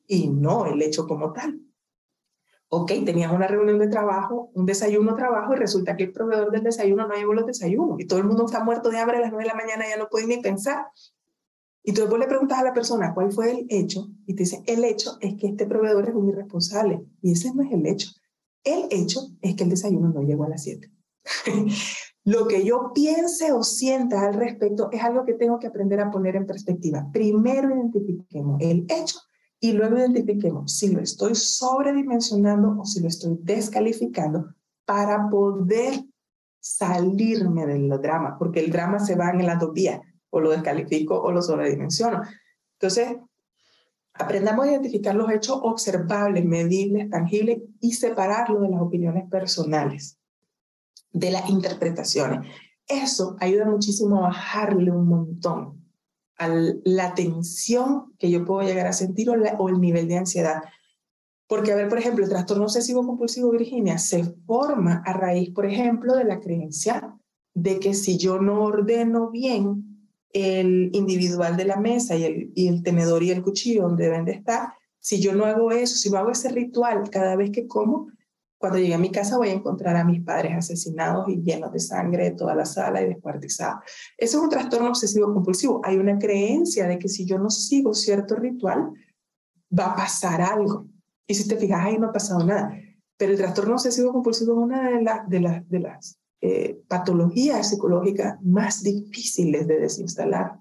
y 0.06 0.28
no 0.28 0.64
el 0.66 0.80
hecho 0.80 1.06
como 1.06 1.32
tal. 1.32 1.60
Ok, 2.68 2.92
tenías 3.04 3.30
una 3.30 3.46
reunión 3.46 3.78
de 3.78 3.88
trabajo, 3.88 4.50
un 4.54 4.64
desayuno 4.64 5.14
trabajo 5.14 5.52
y 5.52 5.56
resulta 5.56 5.94
que 5.94 6.04
el 6.04 6.12
proveedor 6.12 6.50
del 6.50 6.62
desayuno 6.62 7.06
no 7.06 7.14
llevó 7.14 7.34
los 7.34 7.44
desayunos 7.44 8.00
y 8.00 8.06
todo 8.06 8.18
el 8.20 8.24
mundo 8.24 8.46
está 8.46 8.64
muerto 8.64 8.88
de 8.88 8.98
hambre 8.98 9.18
a 9.18 9.20
las 9.20 9.30
9 9.30 9.44
de 9.44 9.48
la 9.48 9.54
mañana, 9.54 9.84
ya 9.86 9.98
no 9.98 10.08
puede 10.08 10.26
ni 10.26 10.38
pensar. 10.38 10.86
Y 11.82 11.92
tú 11.92 12.00
después 12.00 12.20
le 12.20 12.28
preguntas 12.28 12.58
a 12.58 12.64
la 12.64 12.72
persona 12.72 13.12
cuál 13.12 13.30
fue 13.30 13.50
el 13.50 13.66
hecho 13.68 14.08
y 14.26 14.34
te 14.34 14.44
dice, 14.44 14.62
el 14.66 14.84
hecho 14.84 15.18
es 15.20 15.34
que 15.34 15.48
este 15.48 15.66
proveedor 15.66 16.08
es 16.08 16.14
un 16.14 16.30
irresponsable. 16.30 17.04
Y 17.20 17.32
ese 17.32 17.54
no 17.54 17.62
es 17.62 17.72
el 17.72 17.86
hecho. 17.86 18.08
El 18.64 18.86
hecho 18.90 19.20
es 19.40 19.56
que 19.56 19.64
el 19.64 19.70
desayuno 19.70 20.10
no 20.10 20.22
llegó 20.22 20.44
a 20.44 20.48
las 20.48 20.62
7. 20.62 20.90
Lo 22.24 22.46
que 22.46 22.64
yo 22.64 22.92
piense 22.94 23.52
o 23.52 23.64
sienta 23.64 24.22
al 24.22 24.34
respecto 24.34 24.88
es 24.92 25.02
algo 25.02 25.24
que 25.24 25.34
tengo 25.34 25.58
que 25.58 25.66
aprender 25.66 26.00
a 26.00 26.10
poner 26.10 26.36
en 26.36 26.46
perspectiva. 26.46 27.08
Primero 27.12 27.74
identifiquemos 27.74 28.60
el 28.60 28.86
hecho 28.88 29.18
y 29.58 29.72
luego 29.72 29.98
identifiquemos 29.98 30.76
si 30.76 30.92
lo 30.92 31.00
estoy 31.00 31.34
sobredimensionando 31.34 32.76
o 32.80 32.84
si 32.84 33.00
lo 33.00 33.08
estoy 33.08 33.38
descalificando 33.42 34.54
para 34.84 35.28
poder 35.28 36.04
salirme 36.60 37.66
del 37.66 37.88
drama, 38.00 38.36
porque 38.38 38.60
el 38.60 38.70
drama 38.70 39.00
se 39.00 39.16
va 39.16 39.30
en 39.30 39.44
las 39.44 39.58
dos 39.58 39.72
vías 39.72 40.00
o 40.30 40.40
lo 40.40 40.50
descalifico 40.50 41.20
o 41.20 41.32
lo 41.32 41.42
sobredimensiono. 41.42 42.22
Entonces, 42.78 43.16
aprendamos 44.14 44.66
a 44.66 44.70
identificar 44.70 45.14
los 45.14 45.30
hechos 45.30 45.58
observables, 45.62 46.44
medibles, 46.44 47.08
tangibles 47.10 47.62
y 47.80 47.92
separarlo 47.92 48.60
de 48.60 48.70
las 48.70 48.80
opiniones 48.80 49.28
personales, 49.30 50.18
de 51.12 51.30
las 51.30 51.48
interpretaciones. 51.48 52.46
Eso 52.86 53.36
ayuda 53.40 53.64
muchísimo 53.66 54.18
a 54.18 54.28
bajarle 54.28 54.90
un 54.90 55.06
montón 55.06 55.82
a 56.38 56.48
la 56.48 57.14
tensión 57.14 58.14
que 58.18 58.30
yo 58.30 58.44
puedo 58.44 58.66
llegar 58.66 58.86
a 58.86 58.92
sentir 58.92 59.30
o, 59.30 59.34
o 59.34 59.68
el 59.68 59.80
nivel 59.80 60.08
de 60.08 60.18
ansiedad. 60.18 60.62
Porque, 61.46 61.72
a 61.72 61.76
ver, 61.76 61.88
por 61.88 61.98
ejemplo, 61.98 62.24
el 62.24 62.30
trastorno 62.30 62.64
obsesivo 62.64 63.06
compulsivo, 63.06 63.50
Virginia, 63.50 63.98
se 63.98 64.24
forma 64.46 65.02
a 65.04 65.12
raíz, 65.12 65.50
por 65.50 65.66
ejemplo, 65.66 66.16
de 66.16 66.24
la 66.24 66.40
creencia 66.40 67.16
de 67.54 67.78
que 67.78 67.94
si 67.94 68.16
yo 68.16 68.40
no 68.40 68.62
ordeno 68.62 69.30
bien 69.30 69.91
el 70.32 70.90
individual 70.92 71.56
de 71.56 71.64
la 71.64 71.76
mesa 71.76 72.16
y 72.16 72.24
el, 72.24 72.52
y 72.54 72.68
el 72.68 72.82
tenedor 72.82 73.22
y 73.22 73.30
el 73.30 73.42
cuchillo 73.42 73.82
donde 73.82 74.04
deben 74.04 74.24
de 74.24 74.32
estar, 74.32 74.72
si 74.98 75.20
yo 75.20 75.34
no 75.34 75.44
hago 75.44 75.72
eso, 75.72 75.96
si 75.96 76.10
no 76.10 76.18
hago 76.18 76.30
ese 76.30 76.48
ritual 76.48 77.10
cada 77.10 77.36
vez 77.36 77.50
que 77.50 77.66
como, 77.66 78.08
cuando 78.62 78.78
llegue 78.78 78.94
a 78.94 78.98
mi 78.98 79.10
casa 79.10 79.36
voy 79.36 79.48
a 79.48 79.54
encontrar 79.54 79.96
a 79.96 80.04
mis 80.04 80.22
padres 80.22 80.52
asesinados 80.56 81.28
y 81.28 81.42
llenos 81.42 81.72
de 81.72 81.80
sangre 81.80 82.24
de 82.24 82.30
toda 82.30 82.54
la 82.54 82.64
sala 82.64 83.02
y 83.02 83.08
descuartizados. 83.08 83.82
Eso 84.16 84.38
es 84.38 84.44
un 84.44 84.48
trastorno 84.48 84.88
obsesivo 84.88 85.34
compulsivo. 85.34 85.80
Hay 85.82 85.96
una 85.98 86.16
creencia 86.16 86.86
de 86.86 86.96
que 86.96 87.08
si 87.08 87.26
yo 87.26 87.40
no 87.40 87.50
sigo 87.50 87.92
cierto 87.92 88.36
ritual, 88.36 88.92
va 89.76 89.86
a 89.86 89.96
pasar 89.96 90.40
algo. 90.40 90.86
Y 91.26 91.34
si 91.34 91.48
te 91.48 91.56
fijas, 91.56 91.84
ahí 91.84 91.98
no 91.98 92.10
ha 92.10 92.12
pasado 92.12 92.44
nada. 92.46 92.72
Pero 93.16 93.32
el 93.32 93.38
trastorno 93.38 93.72
obsesivo 93.72 94.12
compulsivo 94.12 94.52
es 94.52 94.58
una 94.58 94.90
de, 94.90 95.02
las 95.40 95.68
de 95.68 95.80
las 95.80 96.18
eh, 96.44 96.82
patologías 96.88 97.70
psicológicas 97.70 98.36
más 98.42 98.82
difíciles 98.82 99.68
de 99.68 99.78
desinstalar, 99.78 100.58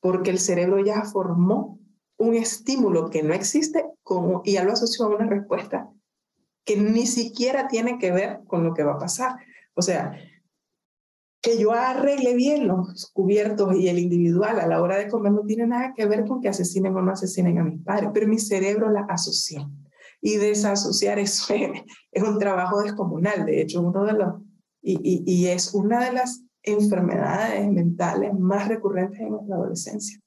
porque 0.00 0.30
el 0.30 0.38
cerebro 0.38 0.78
ya 0.78 1.02
formó 1.02 1.80
un 2.18 2.34
estímulo 2.34 3.10
que 3.10 3.24
no 3.24 3.34
existe 3.34 3.84
como, 4.04 4.42
y 4.44 4.52
ya 4.52 4.64
lo 4.64 4.72
asoció 4.72 5.06
a 5.06 5.16
una 5.16 5.26
respuesta 5.26 5.90
que 6.64 6.76
ni 6.76 7.06
siquiera 7.06 7.66
tiene 7.66 7.98
que 7.98 8.12
ver 8.12 8.40
con 8.46 8.62
lo 8.62 8.74
que 8.74 8.84
va 8.84 8.92
a 8.92 8.98
pasar. 8.98 9.36
O 9.74 9.82
sea, 9.82 10.12
que 11.40 11.58
yo 11.58 11.72
arregle 11.72 12.34
bien 12.34 12.68
los 12.68 13.10
cubiertos 13.12 13.74
y 13.74 13.88
el 13.88 13.98
individual 13.98 14.60
a 14.60 14.66
la 14.66 14.80
hora 14.82 14.98
de 14.98 15.08
comer 15.08 15.32
no 15.32 15.42
tiene 15.46 15.66
nada 15.66 15.94
que 15.96 16.06
ver 16.06 16.26
con 16.26 16.40
que 16.40 16.48
asesinen 16.48 16.94
o 16.94 17.02
no 17.02 17.10
asesinen 17.10 17.58
a 17.58 17.64
mis 17.64 17.82
padres, 17.82 18.10
pero 18.14 18.28
mi 18.28 18.38
cerebro 18.38 18.90
la 18.90 19.06
asoció. 19.08 19.68
Y 20.20 20.36
desasociar 20.36 21.18
eso 21.18 21.54
es 22.12 22.22
un 22.22 22.38
trabajo 22.38 22.82
descomunal. 22.82 23.46
De 23.46 23.62
hecho, 23.62 23.80
uno 23.80 24.04
de 24.04 24.12
los 24.12 24.34
y, 24.82 25.46
es 25.46 25.74
una 25.74 26.04
de 26.04 26.12
las 26.12 26.42
enfermedades 26.62 27.70
mentales 27.70 28.32
más 28.38 28.68
recurrentes 28.68 29.20
en 29.20 29.30
nuestra 29.30 29.56
adolescencia. 29.56 30.20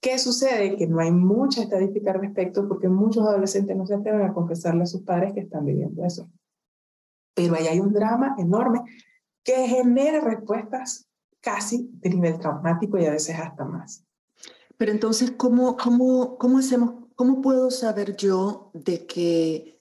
¿Qué 0.00 0.18
sucede? 0.18 0.76
Que 0.76 0.86
no 0.86 1.00
hay 1.00 1.10
mucha 1.10 1.62
estadística 1.62 2.12
al 2.12 2.20
respecto 2.20 2.68
porque 2.68 2.88
muchos 2.88 3.26
adolescentes 3.26 3.76
no 3.76 3.86
se 3.86 3.94
atreven 3.94 4.22
a 4.22 4.34
confesarle 4.34 4.82
a 4.82 4.86
sus 4.86 5.02
padres 5.02 5.32
que 5.32 5.40
están 5.40 5.64
viviendo 5.64 6.04
eso. 6.04 6.30
Pero 7.34 7.54
ahí 7.54 7.66
hay 7.66 7.80
un 7.80 7.92
drama 7.92 8.34
enorme 8.38 8.82
que 9.42 9.66
genera 9.66 10.20
respuestas 10.20 11.08
casi 11.40 11.90
de 11.94 12.10
nivel 12.10 12.38
traumático 12.38 12.98
y 12.98 13.06
a 13.06 13.12
veces 13.12 13.38
hasta 13.38 13.64
más. 13.64 14.04
Pero 14.76 14.92
entonces, 14.92 15.32
¿cómo, 15.32 15.76
cómo, 15.76 16.36
cómo 16.38 16.58
hacemos, 16.58 16.94
cómo 17.14 17.40
puedo 17.40 17.70
saber 17.70 18.16
yo 18.16 18.70
de 18.74 19.06
que 19.06 19.75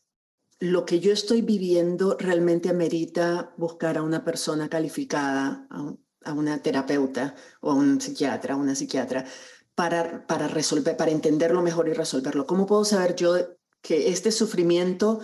lo 0.59 0.85
que 0.85 0.99
yo 0.99 1.11
estoy 1.11 1.41
viviendo 1.41 2.15
realmente 2.17 2.69
amerita 2.69 3.53
buscar 3.57 3.97
a 3.97 4.03
una 4.03 4.23
persona 4.23 4.69
calificada, 4.69 5.67
a, 5.69 6.33
una 6.33 6.61
terapeuta 6.61 7.35
o 7.61 7.71
a 7.71 7.75
un 7.75 8.01
psiquiatra, 8.01 8.55
una 8.55 8.73
psiquiatra, 8.73 9.25
para, 9.75 10.25
para 10.25 10.47
resolver, 10.47 10.95
para 10.95 11.11
entenderlo 11.11 11.61
mejor 11.61 11.89
y 11.89 11.93
resolverlo. 11.93 12.45
¿Cómo 12.47 12.65
puedo 12.65 12.85
saber 12.85 13.15
yo 13.15 13.35
que 13.81 14.09
este 14.09 14.31
sufrimiento 14.31 15.19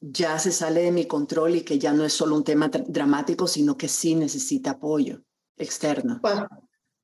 ya 0.00 0.38
se 0.38 0.50
sale 0.50 0.82
de 0.82 0.92
mi 0.92 1.06
control 1.06 1.56
y 1.56 1.60
que 1.60 1.78
ya 1.78 1.92
no 1.92 2.04
es 2.04 2.14
solo 2.14 2.34
un 2.34 2.44
tema 2.44 2.68
dramático, 2.68 3.46
sino 3.46 3.76
que 3.76 3.88
sí 3.88 4.14
necesita 4.14 4.72
apoyo 4.72 5.22
externo? 5.56 6.20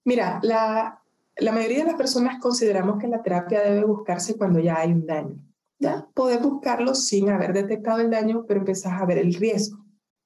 mira, 0.05 0.41
la, 0.43 1.03
la 1.37 1.53
mayoría 1.53 1.81
de 1.81 1.91
las 1.91 1.97
personas 1.97 2.41
consideramos 2.41 2.99
que 2.99 3.09
la 3.09 3.23
terapia 3.23 3.61
debe 3.61 3.85
buscarse 3.85 4.37
cuando 4.37 4.59
ya 4.59 4.79
hay 4.79 4.93
un 4.93 5.07
daño. 5.07 5.46
¿Ya? 5.79 6.09
Podés 6.15 6.43
buscarlo 6.43 6.95
sin 6.95 7.31
haber 7.31 7.53
detectado 7.53 8.01
el 8.01 8.11
daño, 8.11 8.45
pero 8.47 8.61
empezás 8.61 9.01
a 9.01 9.05
ver 9.07 9.19
el 9.19 9.35
riesgo, 9.35 9.85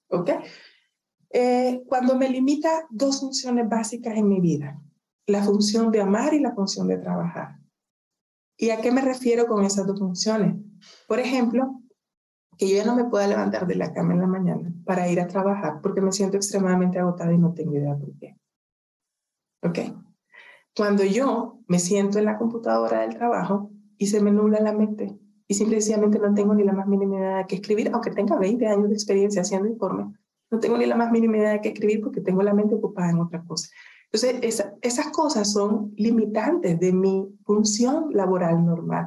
¿ok? 0.08 0.30
Eh, 1.30 1.82
cuando 1.86 2.16
me 2.16 2.28
limita 2.28 2.86
dos 2.90 3.20
funciones 3.20 3.68
básicas 3.68 4.16
en 4.16 4.28
mi 4.28 4.40
vida, 4.40 4.80
la 5.26 5.42
función 5.42 5.90
de 5.92 6.00
amar 6.00 6.34
y 6.34 6.40
la 6.40 6.54
función 6.54 6.88
de 6.88 6.98
trabajar. 6.98 7.58
¿Y 8.56 8.70
a 8.70 8.80
qué 8.80 8.90
me 8.90 9.00
refiero 9.00 9.46
con 9.46 9.64
esas 9.64 9.86
dos 9.86 9.98
funciones? 9.98 10.56
Por 11.06 11.18
ejemplo, 11.20 11.80
que 12.58 12.68
yo 12.68 12.76
ya 12.76 12.84
no 12.84 12.94
me 12.94 13.04
pueda 13.04 13.26
levantar 13.26 13.66
de 13.66 13.76
la 13.76 13.94
cama 13.94 14.12
en 14.12 14.20
la 14.20 14.26
mañana 14.26 14.74
para 14.84 15.08
ir 15.08 15.20
a 15.20 15.28
trabajar 15.28 15.80
porque 15.80 16.02
me 16.02 16.12
siento 16.12 16.36
extremadamente 16.36 16.98
agotada 16.98 17.32
y 17.32 17.38
no 17.38 17.54
tengo 17.54 17.74
idea 17.74 17.96
por 17.96 18.12
qué. 18.18 18.36
¿Ok? 19.62 19.78
Cuando 20.76 21.04
yo 21.04 21.60
me 21.68 21.78
siento 21.78 22.18
en 22.18 22.26
la 22.26 22.36
computadora 22.36 23.00
del 23.00 23.14
trabajo 23.14 23.70
y 23.96 24.08
se 24.08 24.20
me 24.20 24.30
nubla 24.30 24.60
la 24.60 24.72
mente 24.72 25.18
y 25.50 25.54
simplemente 25.54 26.20
no 26.20 26.32
tengo 26.32 26.54
ni 26.54 26.62
la 26.62 26.72
más 26.72 26.86
mínima 26.86 27.16
idea 27.16 27.36
de 27.38 27.46
qué 27.48 27.56
escribir, 27.56 27.90
aunque 27.92 28.12
tenga 28.12 28.38
20 28.38 28.68
años 28.68 28.88
de 28.88 28.94
experiencia 28.94 29.42
haciendo 29.42 29.66
informes, 29.66 30.06
no 30.48 30.60
tengo 30.60 30.78
ni 30.78 30.86
la 30.86 30.94
más 30.94 31.10
mínima 31.10 31.38
idea 31.38 31.50
de 31.50 31.60
qué 31.60 31.70
escribir 31.70 32.00
porque 32.02 32.20
tengo 32.20 32.40
la 32.44 32.54
mente 32.54 32.76
ocupada 32.76 33.10
en 33.10 33.18
otra 33.18 33.42
cosa. 33.42 33.68
Entonces, 34.12 34.64
esas 34.80 35.08
cosas 35.08 35.52
son 35.52 35.92
limitantes 35.96 36.78
de 36.78 36.92
mi 36.92 37.36
función 37.44 38.10
laboral 38.12 38.64
normal. 38.64 39.06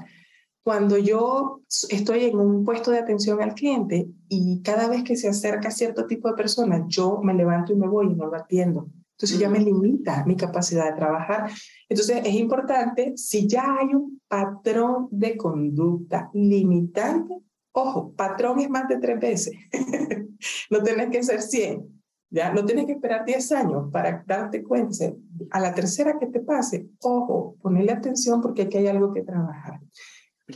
Cuando 0.65 0.97
yo 0.97 1.61
estoy 1.89 2.25
en 2.25 2.37
un 2.37 2.65
puesto 2.65 2.91
de 2.91 2.99
atención 2.99 3.41
al 3.41 3.53
cliente 3.53 4.09
y 4.27 4.61
cada 4.63 4.89
vez 4.89 5.05
que 5.05 5.15
se 5.15 5.29
acerca 5.29 5.71
cierto 5.71 6.07
tipo 6.07 6.27
de 6.27 6.35
persona, 6.35 6.83
yo 6.89 7.21
me 7.23 7.33
levanto 7.33 7.71
y 7.71 7.77
me 7.77 7.87
voy 7.87 8.07
y 8.07 8.15
no 8.15 8.25
lo 8.25 8.35
atiendo. 8.35 8.89
Entonces 9.11 9.39
ya 9.39 9.49
me 9.49 9.59
limita 9.59 10.25
mi 10.25 10.35
capacidad 10.35 10.89
de 10.89 10.97
trabajar. 10.97 11.49
Entonces 11.93 12.21
es 12.25 12.33
importante, 12.33 13.13
si 13.15 13.47
ya 13.47 13.77
hay 13.79 13.93
un 13.93 14.19
patrón 14.27 15.07
de 15.11 15.37
conducta 15.37 16.29
limitante, 16.33 17.35
Ojo, 17.75 18.13
patrón 18.15 18.59
es 18.59 18.69
más 18.69 18.87
de 18.87 18.97
tres 18.99 19.19
veces. 19.19 19.55
no 20.69 20.83
tienes 20.83 21.09
que 21.09 21.23
ser 21.23 21.41
100. 21.41 22.03
Ya 22.29 22.53
no 22.53 22.63
tienes 22.65 22.85
que 22.85 22.93
esperar 22.93 23.25
10 23.25 23.51
años 23.51 23.89
para 23.91 24.23
darte 24.27 24.63
cuenta. 24.63 25.11
A 25.49 25.59
la 25.59 25.73
tercera 25.73 26.19
que 26.19 26.27
te 26.27 26.39
pase, 26.39 26.87
ojo, 27.01 27.55
ponle 27.61 27.91
atención 27.91 28.41
porque 28.41 28.63
aquí 28.63 28.77
hay 28.77 28.87
algo 28.87 29.11
que 29.11 29.23
trabajar. 29.23 29.79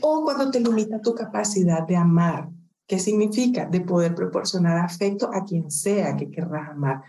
O 0.02 0.24
cuando 0.24 0.52
te 0.52 0.60
limita 0.60 1.02
tu 1.02 1.16
capacidad 1.16 1.86
de 1.88 1.96
amar, 1.96 2.50
¿qué 2.86 3.00
significa? 3.00 3.66
De 3.66 3.82
poder 3.82 4.14
proporcionar 4.14 4.78
afecto 4.78 5.30
a 5.34 5.44
quien 5.44 5.72
sea 5.72 6.16
que 6.16 6.30
querrás 6.30 6.70
amar, 6.70 7.02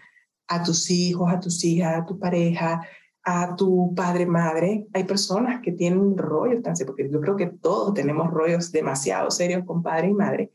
a 0.49 0.63
tus 0.63 0.91
hijos, 0.91 1.31
a 1.31 1.39
tus 1.39 1.63
hijas, 1.65 1.99
a 1.99 2.07
tu 2.07 2.19
pareja, 2.19 2.81
a 3.25 3.57
tu 3.57 3.95
padre, 3.95 4.27
madre. 4.27 4.87
Hay 4.93 5.05
personas 5.05 5.61
que 5.63 5.73
tienen 5.73 6.17
rollos 6.17 6.63
tan 6.63 6.75
porque 6.87 7.09
yo 7.11 7.21
creo 7.21 7.37
que 7.37 7.47
todos 7.47 7.95
tenemos 7.95 8.31
rollos 8.31 8.73
demasiado 8.73 9.31
serios 9.31 9.65
con 9.65 9.83
padre 9.83 10.09
y 10.09 10.15
madre, 10.15 10.51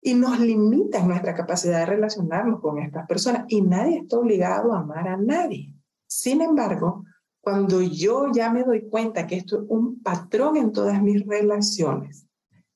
y 0.00 0.14
nos 0.14 0.38
limitan 0.38 1.08
nuestra 1.08 1.34
capacidad 1.34 1.80
de 1.80 1.86
relacionarnos 1.86 2.60
con 2.60 2.78
estas 2.78 3.06
personas 3.06 3.44
y 3.48 3.60
nadie 3.62 3.98
está 3.98 4.18
obligado 4.18 4.72
a 4.72 4.80
amar 4.80 5.08
a 5.08 5.16
nadie. 5.16 5.74
Sin 6.06 6.42
embargo, 6.42 7.04
cuando 7.40 7.80
yo 7.80 8.30
ya 8.32 8.52
me 8.52 8.62
doy 8.62 8.88
cuenta 8.88 9.26
que 9.26 9.36
esto 9.36 9.56
es 9.56 9.62
un 9.68 10.02
patrón 10.02 10.56
en 10.56 10.72
todas 10.72 11.02
mis 11.02 11.26
relaciones 11.26 12.28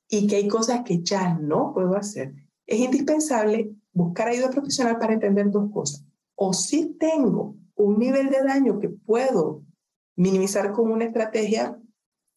y 0.09 0.27
que 0.27 0.37
hay 0.37 0.49
cosas 0.49 0.83
que 0.85 1.03
ya 1.03 1.35
no 1.35 1.73
puedo 1.73 1.95
hacer, 1.95 2.35
es 2.67 2.81
indispensable 2.81 3.77
buscar 3.93 4.29
ayuda 4.29 4.51
profesional 4.51 4.99
para 4.99 5.15
entender 5.15 5.51
dos 5.51 5.71
cosas. 5.73 6.05
O 6.35 6.53
si 6.53 6.95
tengo 6.95 7.57
un 7.81 7.99
nivel 7.99 8.31
de 8.31 8.43
daño 8.43 8.79
que 8.79 8.89
puedo 8.89 9.63
minimizar 10.17 10.73
con 10.73 10.91
una 10.91 11.05
estrategia, 11.05 11.79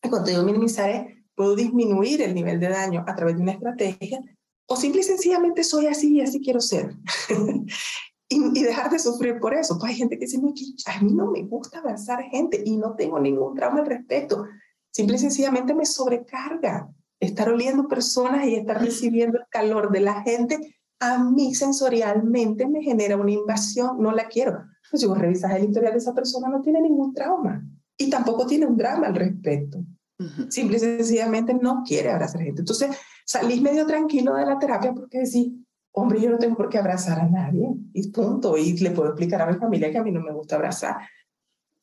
cuando 0.01 0.29
digo 0.29 0.43
minimizar 0.43 1.07
puedo 1.35 1.55
disminuir 1.55 2.21
el 2.21 2.33
nivel 2.33 2.59
de 2.59 2.69
daño 2.69 3.03
a 3.07 3.15
través 3.15 3.35
de 3.35 3.41
una 3.41 3.53
estrategia, 3.53 4.21
o 4.67 4.75
simple 4.75 5.01
y 5.01 5.03
sencillamente 5.03 5.63
soy 5.63 5.87
así 5.87 6.15
y 6.15 6.21
así 6.21 6.39
quiero 6.39 6.61
ser. 6.61 6.95
y, 8.29 8.59
y, 8.59 8.63
dejar 8.63 8.89
de 8.89 8.99
sufrir 8.99 9.39
por 9.39 9.53
eso. 9.53 9.77
Pues 9.77 9.91
hay 9.91 9.97
gente 9.97 10.17
que 10.17 10.25
dice, 10.25 10.37
a 10.85 11.01
mí 11.01 11.13
no 11.13 11.31
me 11.31 11.43
gusta 11.43 11.79
abrazar 11.79 12.23
gente 12.23 12.61
y 12.63 12.77
no 12.77 12.95
tengo 12.95 13.19
ningún 13.19 13.55
trauma 13.55 13.79
al 13.79 13.87
respecto. 13.87 14.45
Simple 14.91 15.17
y 15.17 15.19
sencillamente 15.19 15.73
me 15.73 15.85
sobrecarga 15.85 16.89
estar 17.19 17.49
oliendo 17.49 17.87
personas 17.87 18.45
y 18.45 18.55
estar 18.55 18.79
recibiendo 18.81 19.39
el 19.39 19.45
calor 19.49 19.91
de 19.91 19.99
la 19.99 20.21
gente. 20.21 20.79
A 20.99 21.17
mí 21.17 21.53
sensorialmente 21.55 22.67
me 22.67 22.81
genera 22.81 23.17
una 23.17 23.31
invasión, 23.31 24.01
no 24.01 24.11
la 24.11 24.27
quiero. 24.27 24.63
Pues 24.93 25.01
si 25.01 25.07
vos 25.07 25.17
revisas 25.17 25.49
el 25.55 25.63
historial 25.63 25.93
de 25.93 25.97
esa 25.97 26.13
persona, 26.13 26.49
no 26.49 26.61
tiene 26.61 26.79
ningún 26.79 27.15
trauma 27.15 27.67
y 27.97 28.11
tampoco 28.11 28.45
tiene 28.45 28.67
un 28.67 28.77
drama 28.77 29.07
al 29.07 29.15
respecto. 29.15 29.83
Simple 30.49 30.77
y 30.77 30.79
sencillamente 30.79 31.55
no 31.55 31.81
quiere 31.83 32.11
abrazar 32.11 32.43
gente. 32.43 32.61
Entonces, 32.61 32.95
salís 33.25 33.59
medio 33.59 33.87
tranquilo 33.87 34.35
de 34.35 34.45
la 34.45 34.59
terapia 34.59 34.93
porque 34.93 35.21
decís, 35.21 35.51
hombre, 35.93 36.21
yo 36.21 36.29
no 36.29 36.37
tengo 36.37 36.55
por 36.55 36.69
qué 36.69 36.77
abrazar 36.77 37.19
a 37.19 37.27
nadie, 37.27 37.73
y 37.91 38.11
punto. 38.11 38.55
Y 38.55 38.77
le 38.77 38.91
puedo 38.91 39.09
explicar 39.09 39.41
a 39.41 39.51
mi 39.51 39.57
familia 39.57 39.91
que 39.91 39.97
a 39.97 40.03
mí 40.03 40.11
no 40.11 40.21
me 40.21 40.31
gusta 40.31 40.57
abrazar. 40.57 40.97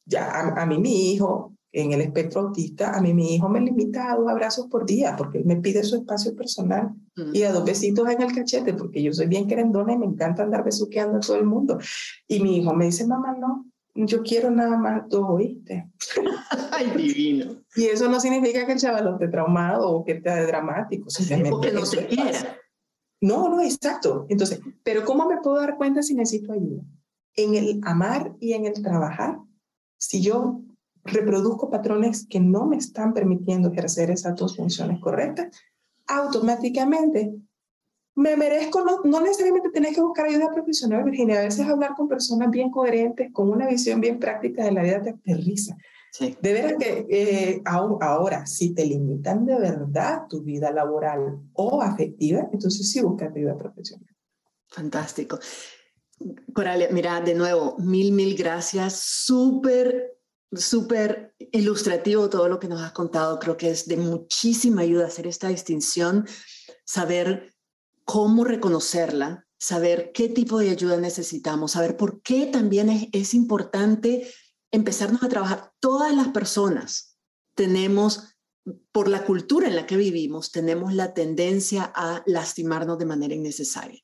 Ya, 0.06 0.30
a, 0.30 0.64
mí 0.64 0.78
mi 0.78 1.12
hijo, 1.12 1.56
en 1.72 1.90
el 1.90 2.02
espectro 2.02 2.42
autista, 2.42 2.96
a 2.96 3.00
mí 3.00 3.12
mi 3.12 3.34
hijo 3.34 3.48
me 3.48 3.60
limita 3.60 4.12
a 4.12 4.14
dos 4.14 4.28
abrazos 4.28 4.68
por 4.68 4.86
día 4.86 5.16
porque 5.16 5.38
él 5.38 5.46
me 5.46 5.56
pide 5.56 5.82
su 5.82 5.96
espacio 5.96 6.36
personal 6.36 6.94
y 7.32 7.42
a 7.42 7.52
dos 7.52 7.64
besitos 7.64 8.08
en 8.08 8.22
el 8.22 8.34
cachete 8.34 8.74
porque 8.74 9.02
yo 9.02 9.12
soy 9.12 9.26
bien 9.26 9.48
querendona 9.48 9.92
y 9.92 9.98
me 9.98 10.06
encanta 10.06 10.42
andar 10.42 10.64
besuqueando 10.64 11.18
a 11.18 11.20
todo 11.20 11.36
el 11.36 11.44
mundo. 11.44 11.78
Y 12.26 12.40
mi 12.40 12.58
hijo 12.58 12.74
me 12.74 12.86
dice, 12.86 13.06
mamá, 13.06 13.36
no, 13.38 13.66
yo 13.94 14.22
quiero 14.22 14.50
nada 14.50 14.76
más 14.76 15.08
dos, 15.08 15.24
¿oíste? 15.28 15.90
Ay, 16.72 16.90
divino. 16.96 17.62
Y 17.76 17.84
eso 17.84 18.08
no 18.08 18.20
significa 18.20 18.66
que 18.66 18.72
el 18.72 18.78
chaval 18.78 19.12
esté 19.12 19.28
traumado 19.28 19.90
o 19.90 20.04
que 20.04 20.12
esté 20.12 20.46
dramático. 20.46 21.10
Simplemente 21.10 21.56
o 21.56 21.60
que 21.60 21.72
no 21.72 21.86
se 21.86 22.06
quiera. 22.06 22.58
No, 23.20 23.48
no, 23.48 23.60
exacto. 23.60 24.26
Entonces, 24.28 24.60
pero 24.82 25.04
¿cómo 25.04 25.28
me 25.28 25.38
puedo 25.38 25.56
dar 25.58 25.76
cuenta 25.76 26.02
si 26.02 26.14
necesito 26.14 26.52
ayuda? 26.52 26.82
En 27.34 27.54
el 27.54 27.80
amar 27.84 28.34
y 28.40 28.54
en 28.54 28.64
el 28.64 28.82
trabajar, 28.82 29.38
si 29.98 30.22
yo 30.22 30.62
reproduzco 31.04 31.70
patrones 31.70 32.26
que 32.26 32.40
no 32.40 32.66
me 32.66 32.76
están 32.76 33.14
permitiendo 33.14 33.70
ejercer 33.70 34.10
esas 34.10 34.36
dos 34.36 34.56
funciones 34.56 35.00
correctas, 35.00 35.48
automáticamente 36.10 37.32
me 38.14 38.36
merezco, 38.36 38.84
no, 38.84 39.00
no 39.04 39.20
necesariamente 39.20 39.70
tenés 39.70 39.94
que 39.94 40.02
buscar 40.02 40.26
ayuda 40.26 40.52
profesional, 40.52 41.04
Virginia, 41.04 41.40
a 41.40 41.44
veces 41.44 41.66
hablar 41.66 41.94
con 41.96 42.08
personas 42.08 42.50
bien 42.50 42.70
coherentes, 42.70 43.32
con 43.32 43.48
una 43.48 43.66
visión 43.66 44.00
bien 44.00 44.18
práctica 44.18 44.64
de 44.64 44.72
la 44.72 44.82
vida 44.82 45.02
te 45.02 45.10
aterriza. 45.10 45.76
Sí. 46.12 46.36
De 46.42 46.52
veras 46.52 46.74
que 46.78 47.06
eh, 47.08 47.62
ahora, 47.64 48.44
si 48.44 48.74
te 48.74 48.84
limitan 48.84 49.46
de 49.46 49.58
verdad 49.58 50.22
tu 50.28 50.42
vida 50.42 50.72
laboral 50.72 51.40
o 51.52 51.80
afectiva, 51.80 52.48
entonces 52.52 52.90
sí 52.90 53.00
busca 53.00 53.30
ayuda 53.34 53.56
profesional. 53.56 54.08
Fantástico. 54.68 55.38
Coralia, 56.52 56.88
mira, 56.90 57.20
de 57.20 57.34
nuevo, 57.34 57.76
mil, 57.78 58.12
mil 58.12 58.36
gracias. 58.36 59.00
Súper, 59.00 60.09
súper 60.52 61.34
ilustrativo 61.52 62.28
todo 62.28 62.48
lo 62.48 62.58
que 62.58 62.68
nos 62.68 62.80
has 62.80 62.92
contado. 62.92 63.38
Creo 63.38 63.56
que 63.56 63.70
es 63.70 63.86
de 63.86 63.96
muchísima 63.96 64.82
ayuda 64.82 65.06
hacer 65.06 65.26
esta 65.26 65.48
distinción, 65.48 66.26
saber 66.84 67.54
cómo 68.04 68.44
reconocerla, 68.44 69.46
saber 69.58 70.12
qué 70.12 70.28
tipo 70.28 70.58
de 70.58 70.70
ayuda 70.70 70.96
necesitamos, 70.96 71.72
saber 71.72 71.96
por 71.96 72.22
qué 72.22 72.46
también 72.46 72.88
es, 72.88 73.08
es 73.12 73.34
importante 73.34 74.32
empezarnos 74.70 75.22
a 75.22 75.28
trabajar. 75.28 75.72
Todas 75.80 76.14
las 76.14 76.28
personas 76.28 77.16
tenemos, 77.54 78.36
por 78.92 79.08
la 79.08 79.24
cultura 79.24 79.68
en 79.68 79.76
la 79.76 79.86
que 79.86 79.96
vivimos, 79.96 80.50
tenemos 80.50 80.94
la 80.94 81.14
tendencia 81.14 81.92
a 81.94 82.22
lastimarnos 82.26 82.98
de 82.98 83.06
manera 83.06 83.34
innecesaria. 83.34 84.00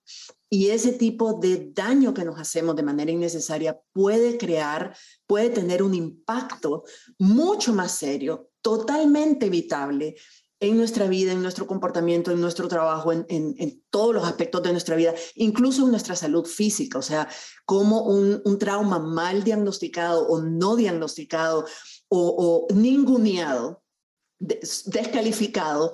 Y 0.49 0.71
ese 0.71 0.93
tipo 0.93 1.35
de 1.35 1.71
daño 1.73 2.15
que 2.15 2.25
nos 2.25 2.39
hacemos 2.39 2.77
de 2.77 2.85
manera 2.85 3.11
innecesaria 3.11 3.81
puede 3.93 4.39
crear, 4.39 4.97
puede 5.27 5.51
tener 5.51 5.83
un 5.83 5.95
impacto 5.95 6.85
mucho 7.19 7.73
más 7.73 7.93
serio, 7.93 8.51
totalmente 8.61 9.47
evitable 9.47 10.15
en 10.61 10.77
nuestra 10.77 11.07
vida, 11.07 11.33
en 11.33 11.43
nuestro 11.43 11.67
comportamiento, 11.67 12.31
en 12.31 12.41
nuestro 12.41 12.69
trabajo, 12.69 13.13
en, 13.13 13.27
en, 13.29 13.85
todos 13.91 14.15
los 14.15 14.25
aspectos 14.25 14.63
de 14.63 14.73
nuestra 14.73 14.97
vida, 14.97 15.15
incluso 15.35 15.85
en 15.85 15.91
nuestra 15.91 16.17
salud 16.17 16.47
física, 16.47 16.99
o 16.99 17.03
sea, 17.03 17.29
como 17.67 18.05
un, 18.05 18.59
trauma 18.59 18.99
mal 18.99 19.45
diagnosticado 19.45 20.27
o 20.29 20.41
no 20.41 20.77
diagnosticado 20.77 21.67
o, 22.09 22.67
o 22.71 22.75
ninguneado, 22.75 23.83
descalificado 24.39 25.93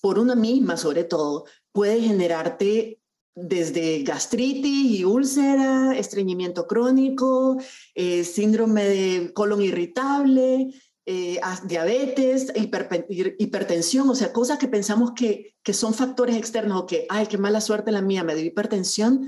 por 0.00 0.18
una 0.18 0.34
misma 0.34 0.76
sobre 0.76 1.04
todo, 1.04 1.46
puede 1.72 2.00
generarte 2.00 3.00
desde 3.34 4.02
gastritis 4.02 5.00
y 5.00 5.04
úlcera, 5.04 5.96
estreñimiento 5.96 6.66
crónico, 6.66 7.56
eh, 7.94 8.24
síndrome 8.24 8.84
de 8.84 9.32
colon 9.32 9.62
irritable, 9.62 10.72
eh, 11.06 11.40
diabetes, 11.64 12.52
hipertensión, 12.54 14.08
o 14.08 14.14
sea, 14.14 14.32
cosas 14.32 14.58
que 14.58 14.68
pensamos 14.68 15.12
que, 15.12 15.54
que 15.62 15.74
son 15.74 15.94
factores 15.94 16.36
externos 16.36 16.82
o 16.82 16.86
que, 16.86 17.06
ay, 17.10 17.26
qué 17.26 17.36
mala 17.36 17.60
suerte 17.60 17.92
la 17.92 18.02
mía, 18.02 18.24
me 18.24 18.34
dio 18.34 18.46
hipertensión, 18.46 19.26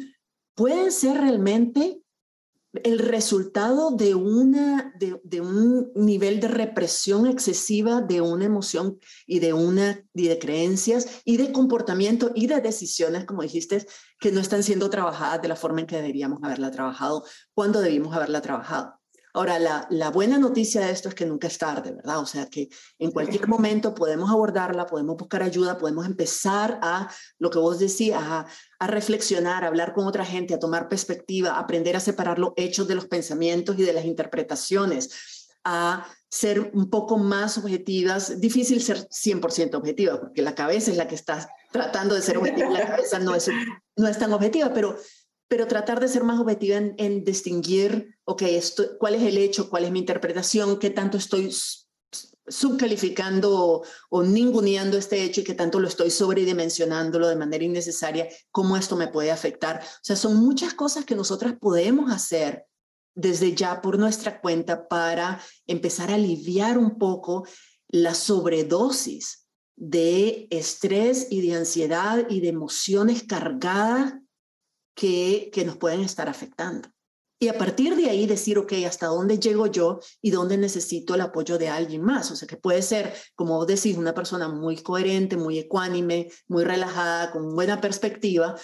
pueden 0.55 0.91
ser 0.93 1.19
realmente 1.19 2.01
el 2.85 2.99
resultado 2.99 3.91
de, 3.91 4.14
una, 4.14 4.95
de, 4.99 5.20
de, 5.24 5.41
un 5.41 5.91
nivel 5.95 6.41
de 6.41 6.49
represión 6.49 7.27
excesiva 7.27 8.01
de 8.01 8.20
una 8.20 8.45
emoción 8.45 8.99
y 9.27 9.39
de, 9.39 9.53
una, 9.53 10.05
y 10.14 10.29
de 10.29 10.39
creencias 10.39 11.22
y 11.24 11.37
de 11.37 11.53
comportamiento 11.53 12.33
y 12.35 12.47
de 12.47 12.61
decisiones, 12.61 13.24
como 13.24 13.43
dijiste, 13.43 13.87
que 14.18 14.33
no 14.33 14.41
están 14.41 14.62
siendo 14.62 14.91
trabajadas 14.91 15.43
de 15.43 15.49
la 15.49 15.57
forma 15.57 15.81
en 15.81 15.87
que 15.87 15.97
deberíamos 15.97 16.41
haberla 16.43 16.70
trabajado, 16.70 17.24
cuando 17.55 17.81
debimos 17.81 18.14
haberla 18.14 18.41
trabajado. 18.41 18.99
Ahora, 19.37 19.59
la, 19.59 20.11
buena 20.11 20.39
noticia 20.39 20.80
de 20.80 20.91
esto 20.91 21.11
es 21.11 21.14
que 21.14 21.26
nunca 21.26 21.47
es 21.47 21.59
tarde, 21.59 21.93
¿verdad? 21.93 22.20
O 22.20 22.24
sea, 22.24 22.47
que 22.47 22.70
en 22.99 23.11
cualquier 23.11 23.47
momento 23.49 23.95
podemos 23.95 24.30
abordarla, 24.30 24.87
podemos 24.87 25.14
buscar 25.18 25.43
ayuda, 25.43 25.76
podemos 25.76 26.07
empezar 26.07 26.78
a, 26.80 27.11
lo 27.39 27.51
que 27.51 27.59
vos 27.59 27.78
decías, 27.78 28.22
a, 28.22 28.47
a 28.78 28.87
reflexionar, 28.87 29.62
a 29.62 29.66
hablar 29.66 29.93
con 29.93 30.07
otra 30.07 30.24
gente, 30.24 30.55
a 30.55 30.59
tomar 30.59 30.89
perspectiva, 30.89 31.59
aprender 31.59 31.97
a 31.97 32.01
separar 32.01 32.39
los 32.39 32.55
hechos 32.57 32.89
de 32.89 32.95
los 32.95 33.09
pensamientos 33.09 33.78
y 33.78 33.82
de 33.82 33.93
las 33.93 34.07
interpretaciones, 34.07 35.51
a 35.64 36.07
ser 36.30 36.70
un 36.72 36.89
poco 36.89 37.18
más 37.18 37.59
objetivas. 37.59 38.41
Difícil 38.41 38.82
ser 38.82 39.07
100% 39.07 39.74
objetiva, 39.74 40.18
porque 40.18 40.41
la 40.41 40.55
cabeza 40.55 40.91
es 40.91 40.97
la 40.97 41.09
que 41.09 41.14
está 41.14 41.47
tratando 41.70 42.14
de 42.14 42.22
ser 42.22 42.39
objetiva, 42.39 42.70
la 42.70 42.87
cabeza 42.87 43.18
no 43.18 43.34
es, 43.34 43.51
no 43.97 44.09
es 44.09 44.18
tan 44.18 44.32
objetiva, 44.32 44.72
pero 44.72 44.97
pero 45.49 45.66
tratar 45.66 46.01
de 46.01 46.09
ser 46.09 46.24
más 46.24 46.40
objetiva 46.40 46.76
en, 46.76 47.24
distinguir, 47.24 48.16
ok, 48.24 48.42
esto, 48.42 48.99
cuál 48.99 49.14
es 49.14 49.22
el 49.22 49.38
hecho, 49.38 49.70
cuál 49.70 49.84
es 49.84 49.90
mi 49.90 50.01
interpretación, 50.01 50.78
qué 50.78 50.90
tanto 50.90 51.18
estoy 51.18 51.53
subcalificando 52.49 53.82
o, 54.09 54.22
ninguneando 54.22 54.97
este 54.97 55.22
hecho 55.22 55.40
y 55.40 55.44
qué 55.44 55.55
tanto 55.55 55.78
lo 55.80 55.88
estoy 55.88 56.11
sobredimensionándolo 56.11 57.28
de 57.28 57.36
manera 57.36 57.64
innecesaria, 57.64 58.28
cómo 58.51 58.76
esto 58.76 58.97
me 58.97 59.09
puede 59.09 59.30
afectar. 59.30 59.82
O 59.82 60.05
sea, 60.05 60.16
son 60.16 60.36
muchas 60.36 60.74
cosas 60.74 61.05
que 61.05 61.14
nosotras 61.14 61.55
podemos 61.61 62.11
hacer 62.12 62.66
desde 63.14 63.55
ya 63.55 63.80
por 63.80 63.99
nuestra 63.99 64.40
cuenta 64.40 64.88
para 64.88 65.40
empezar 65.66 66.11
a 66.11 66.16
aliviar 66.16 66.76
un 66.76 66.99
poco 66.99 67.47
la 67.88 68.14
sobredosis 68.14 69.47
de 69.76 70.49
estrés 70.51 71.28
y 71.30 71.47
de 71.47 71.57
ansiedad 71.57 72.26
y 72.28 72.40
de 72.40 72.49
emociones 72.49 73.22
cargadas 73.24 74.14
que, 74.97 75.51
que 75.53 75.64
nos 75.64 75.76
pueden 75.76 76.01
estar 76.01 76.28
afectando. 76.28 76.88
Y 77.38 77.49
a 77.49 77.59
partir 77.59 77.94
de 77.97 78.09
ahí 78.09 78.26
decir, 78.26 78.57
ok, 78.57 78.72
¿hasta 78.86 79.09
dónde 79.09 79.38
llego 79.38 79.66
yo 79.66 80.01
y 80.22 80.30
dónde 80.30 80.57
necesito 80.57 81.14
el 81.14 81.20
apoyo 81.20 81.59
de 81.59 81.68
alguien 81.68 82.03
más? 82.03 82.30
O 82.30 82.36
sea, 82.36 82.49
que 82.49 82.57
puede 82.57 82.80
ser, 82.80 83.14
como 83.34 83.57
vos 83.57 83.66
decís, 83.66 83.99
una 83.99 84.14
persona 84.14 84.49
muy 84.49 84.78
coherente, 84.78 85.36
muy 85.36 85.59
ecuánime, 85.59 86.30
muy 86.49 86.64
relajada, 86.64 87.30
con 87.30 87.55
buena 87.55 87.78
perspectiva, 87.78 88.57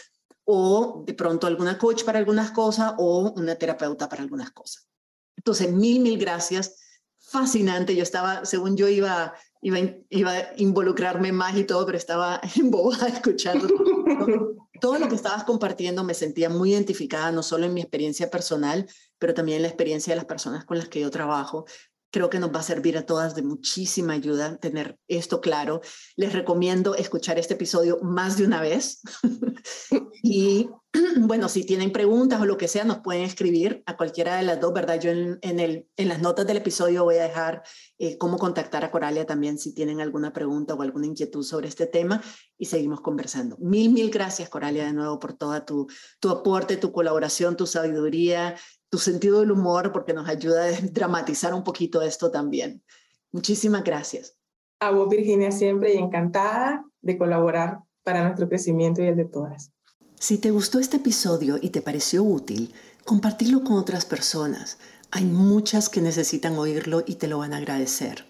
o 0.44 1.04
de 1.06 1.12
pronto 1.12 1.46
alguna 1.46 1.76
coach 1.76 2.02
para 2.04 2.18
algunas 2.18 2.50
cosas 2.52 2.94
o 2.96 3.34
una 3.36 3.56
terapeuta 3.56 4.08
para 4.08 4.22
algunas 4.22 4.50
cosas. 4.52 4.88
Entonces, 5.36 5.70
mil, 5.70 6.00
mil 6.00 6.18
gracias. 6.18 6.78
Fascinante. 7.18 7.94
Yo 7.94 8.02
estaba, 8.02 8.46
según 8.46 8.76
yo 8.76 8.88
iba, 8.88 9.34
iba, 9.62 9.78
iba 10.10 10.32
a 10.32 10.52
involucrarme 10.56 11.32
más 11.32 11.56
y 11.56 11.64
todo, 11.64 11.86
pero 11.86 11.96
estaba 11.96 12.40
embobada 12.56 13.08
escuchando 13.08 13.68
todo 14.80 14.98
lo 14.98 15.08
que 15.08 15.14
estabas 15.14 15.44
compartiendo 15.44 16.02
me 16.02 16.12
sentía 16.12 16.50
muy 16.50 16.72
identificada, 16.72 17.30
no 17.30 17.44
solo 17.44 17.66
en 17.66 17.72
mi 17.72 17.80
experiencia 17.80 18.30
personal, 18.30 18.88
pero 19.18 19.32
también 19.32 19.56
en 19.56 19.62
la 19.62 19.68
experiencia 19.68 20.12
de 20.12 20.16
las 20.16 20.24
personas 20.24 20.64
con 20.64 20.76
las 20.76 20.88
que 20.88 21.00
yo 21.00 21.10
trabajo. 21.10 21.64
Creo 22.12 22.30
que 22.30 22.38
nos 22.38 22.54
va 22.54 22.60
a 22.60 22.62
servir 22.62 22.96
a 22.98 23.06
todas 23.06 23.34
de 23.34 23.42
muchísima 23.42 24.12
ayuda 24.12 24.58
tener 24.58 24.98
esto 25.08 25.40
claro. 25.40 25.80
Les 26.14 26.32
recomiendo 26.32 26.94
escuchar 26.94 27.38
este 27.38 27.54
episodio 27.54 27.98
más 28.02 28.36
de 28.36 28.44
una 28.44 28.60
vez. 28.60 29.00
y 30.22 30.68
bueno, 31.16 31.48
si 31.48 31.64
tienen 31.64 31.90
preguntas 31.90 32.40
o 32.40 32.44
lo 32.44 32.58
que 32.58 32.68
sea, 32.68 32.84
nos 32.84 32.98
pueden 32.98 33.22
escribir 33.22 33.82
a 33.86 33.96
cualquiera 33.96 34.36
de 34.36 34.42
las 34.42 34.60
dos, 34.60 34.74
¿verdad? 34.74 35.00
Yo 35.00 35.10
en, 35.10 35.38
el, 35.40 35.88
en 35.96 36.08
las 36.08 36.20
notas 36.20 36.46
del 36.46 36.58
episodio 36.58 37.04
voy 37.04 37.16
a 37.16 37.22
dejar 37.22 37.62
eh, 37.98 38.18
cómo 38.18 38.36
contactar 38.36 38.84
a 38.84 38.90
Coralia 38.90 39.24
también 39.24 39.58
si 39.58 39.74
tienen 39.74 40.00
alguna 40.00 40.34
pregunta 40.34 40.74
o 40.74 40.82
alguna 40.82 41.06
inquietud 41.06 41.42
sobre 41.42 41.68
este 41.68 41.86
tema 41.86 42.22
y 42.58 42.66
seguimos 42.66 43.00
conversando. 43.00 43.56
Mil, 43.58 43.90
mil 43.90 44.10
gracias, 44.10 44.50
Coralia, 44.50 44.84
de 44.84 44.92
nuevo 44.92 45.18
por 45.18 45.32
toda 45.32 45.64
tu, 45.64 45.86
tu 46.20 46.28
aporte, 46.28 46.76
tu 46.76 46.92
colaboración, 46.92 47.56
tu 47.56 47.66
sabiduría, 47.66 48.56
tu 48.92 48.98
sentido 48.98 49.40
del 49.40 49.50
humor, 49.50 49.90
porque 49.90 50.12
nos 50.12 50.28
ayuda 50.28 50.66
a 50.66 50.70
dramatizar 50.82 51.54
un 51.54 51.64
poquito 51.64 52.02
esto 52.02 52.30
también. 52.30 52.82
Muchísimas 53.30 53.84
gracias. 53.84 54.36
A 54.80 54.90
vos, 54.90 55.08
Virginia, 55.08 55.50
siempre 55.50 55.94
y 55.94 55.96
encantada 55.96 56.84
de 57.00 57.16
colaborar 57.16 57.78
para 58.04 58.22
nuestro 58.22 58.50
crecimiento 58.50 59.02
y 59.02 59.06
el 59.06 59.16
de 59.16 59.24
todas. 59.24 59.72
Si 60.20 60.36
te 60.36 60.50
gustó 60.50 60.78
este 60.78 60.98
episodio 60.98 61.58
y 61.58 61.70
te 61.70 61.80
pareció 61.80 62.22
útil, 62.22 62.74
compartirlo 63.06 63.64
con 63.64 63.78
otras 63.78 64.04
personas. 64.04 64.76
Hay 65.10 65.24
muchas 65.24 65.88
que 65.88 66.02
necesitan 66.02 66.58
oírlo 66.58 67.02
y 67.06 67.14
te 67.14 67.28
lo 67.28 67.38
van 67.38 67.54
a 67.54 67.58
agradecer. 67.58 68.26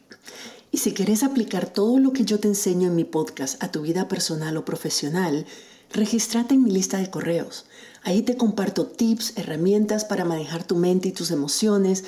Y 0.70 0.78
si 0.78 0.94
quieres 0.94 1.24
aplicar 1.24 1.66
todo 1.66 1.98
lo 1.98 2.12
que 2.12 2.24
yo 2.24 2.38
te 2.38 2.46
enseño 2.46 2.86
en 2.86 2.94
mi 2.94 3.04
podcast 3.04 3.60
a 3.64 3.72
tu 3.72 3.82
vida 3.82 4.06
personal 4.06 4.56
o 4.56 4.64
profesional, 4.64 5.44
regístrate 5.92 6.54
en 6.54 6.62
mi 6.62 6.70
lista 6.70 6.98
de 6.98 7.10
correos. 7.10 7.66
Ahí 8.04 8.22
te 8.22 8.36
comparto 8.36 8.86
tips, 8.86 9.34
herramientas 9.36 10.04
para 10.04 10.24
manejar 10.24 10.64
tu 10.64 10.76
mente 10.76 11.08
y 11.08 11.12
tus 11.12 11.30
emociones. 11.30 12.04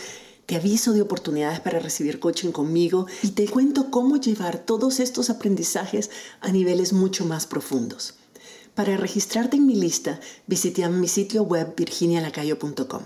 Te 0.46 0.56
aviso 0.56 0.92
de 0.92 1.02
oportunidades 1.02 1.60
para 1.60 1.78
recibir 1.78 2.20
coaching 2.20 2.50
conmigo 2.50 3.06
y 3.22 3.28
te 3.28 3.48
cuento 3.48 3.90
cómo 3.90 4.16
llevar 4.16 4.58
todos 4.58 5.00
estos 5.00 5.30
aprendizajes 5.30 6.10
a 6.40 6.50
niveles 6.50 6.92
mucho 6.92 7.24
más 7.24 7.46
profundos. 7.46 8.14
Para 8.74 8.96
registrarte 8.96 9.56
en 9.56 9.66
mi 9.66 9.76
lista, 9.76 10.18
visita 10.46 10.88
mi 10.88 11.06
sitio 11.06 11.44
web 11.44 11.74
virginialacayo.com. 11.76 13.02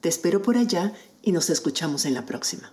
Te 0.00 0.08
espero 0.08 0.40
por 0.40 0.56
allá 0.56 0.94
y 1.22 1.32
nos 1.32 1.50
escuchamos 1.50 2.04
en 2.04 2.14
la 2.14 2.24
próxima. 2.24 2.72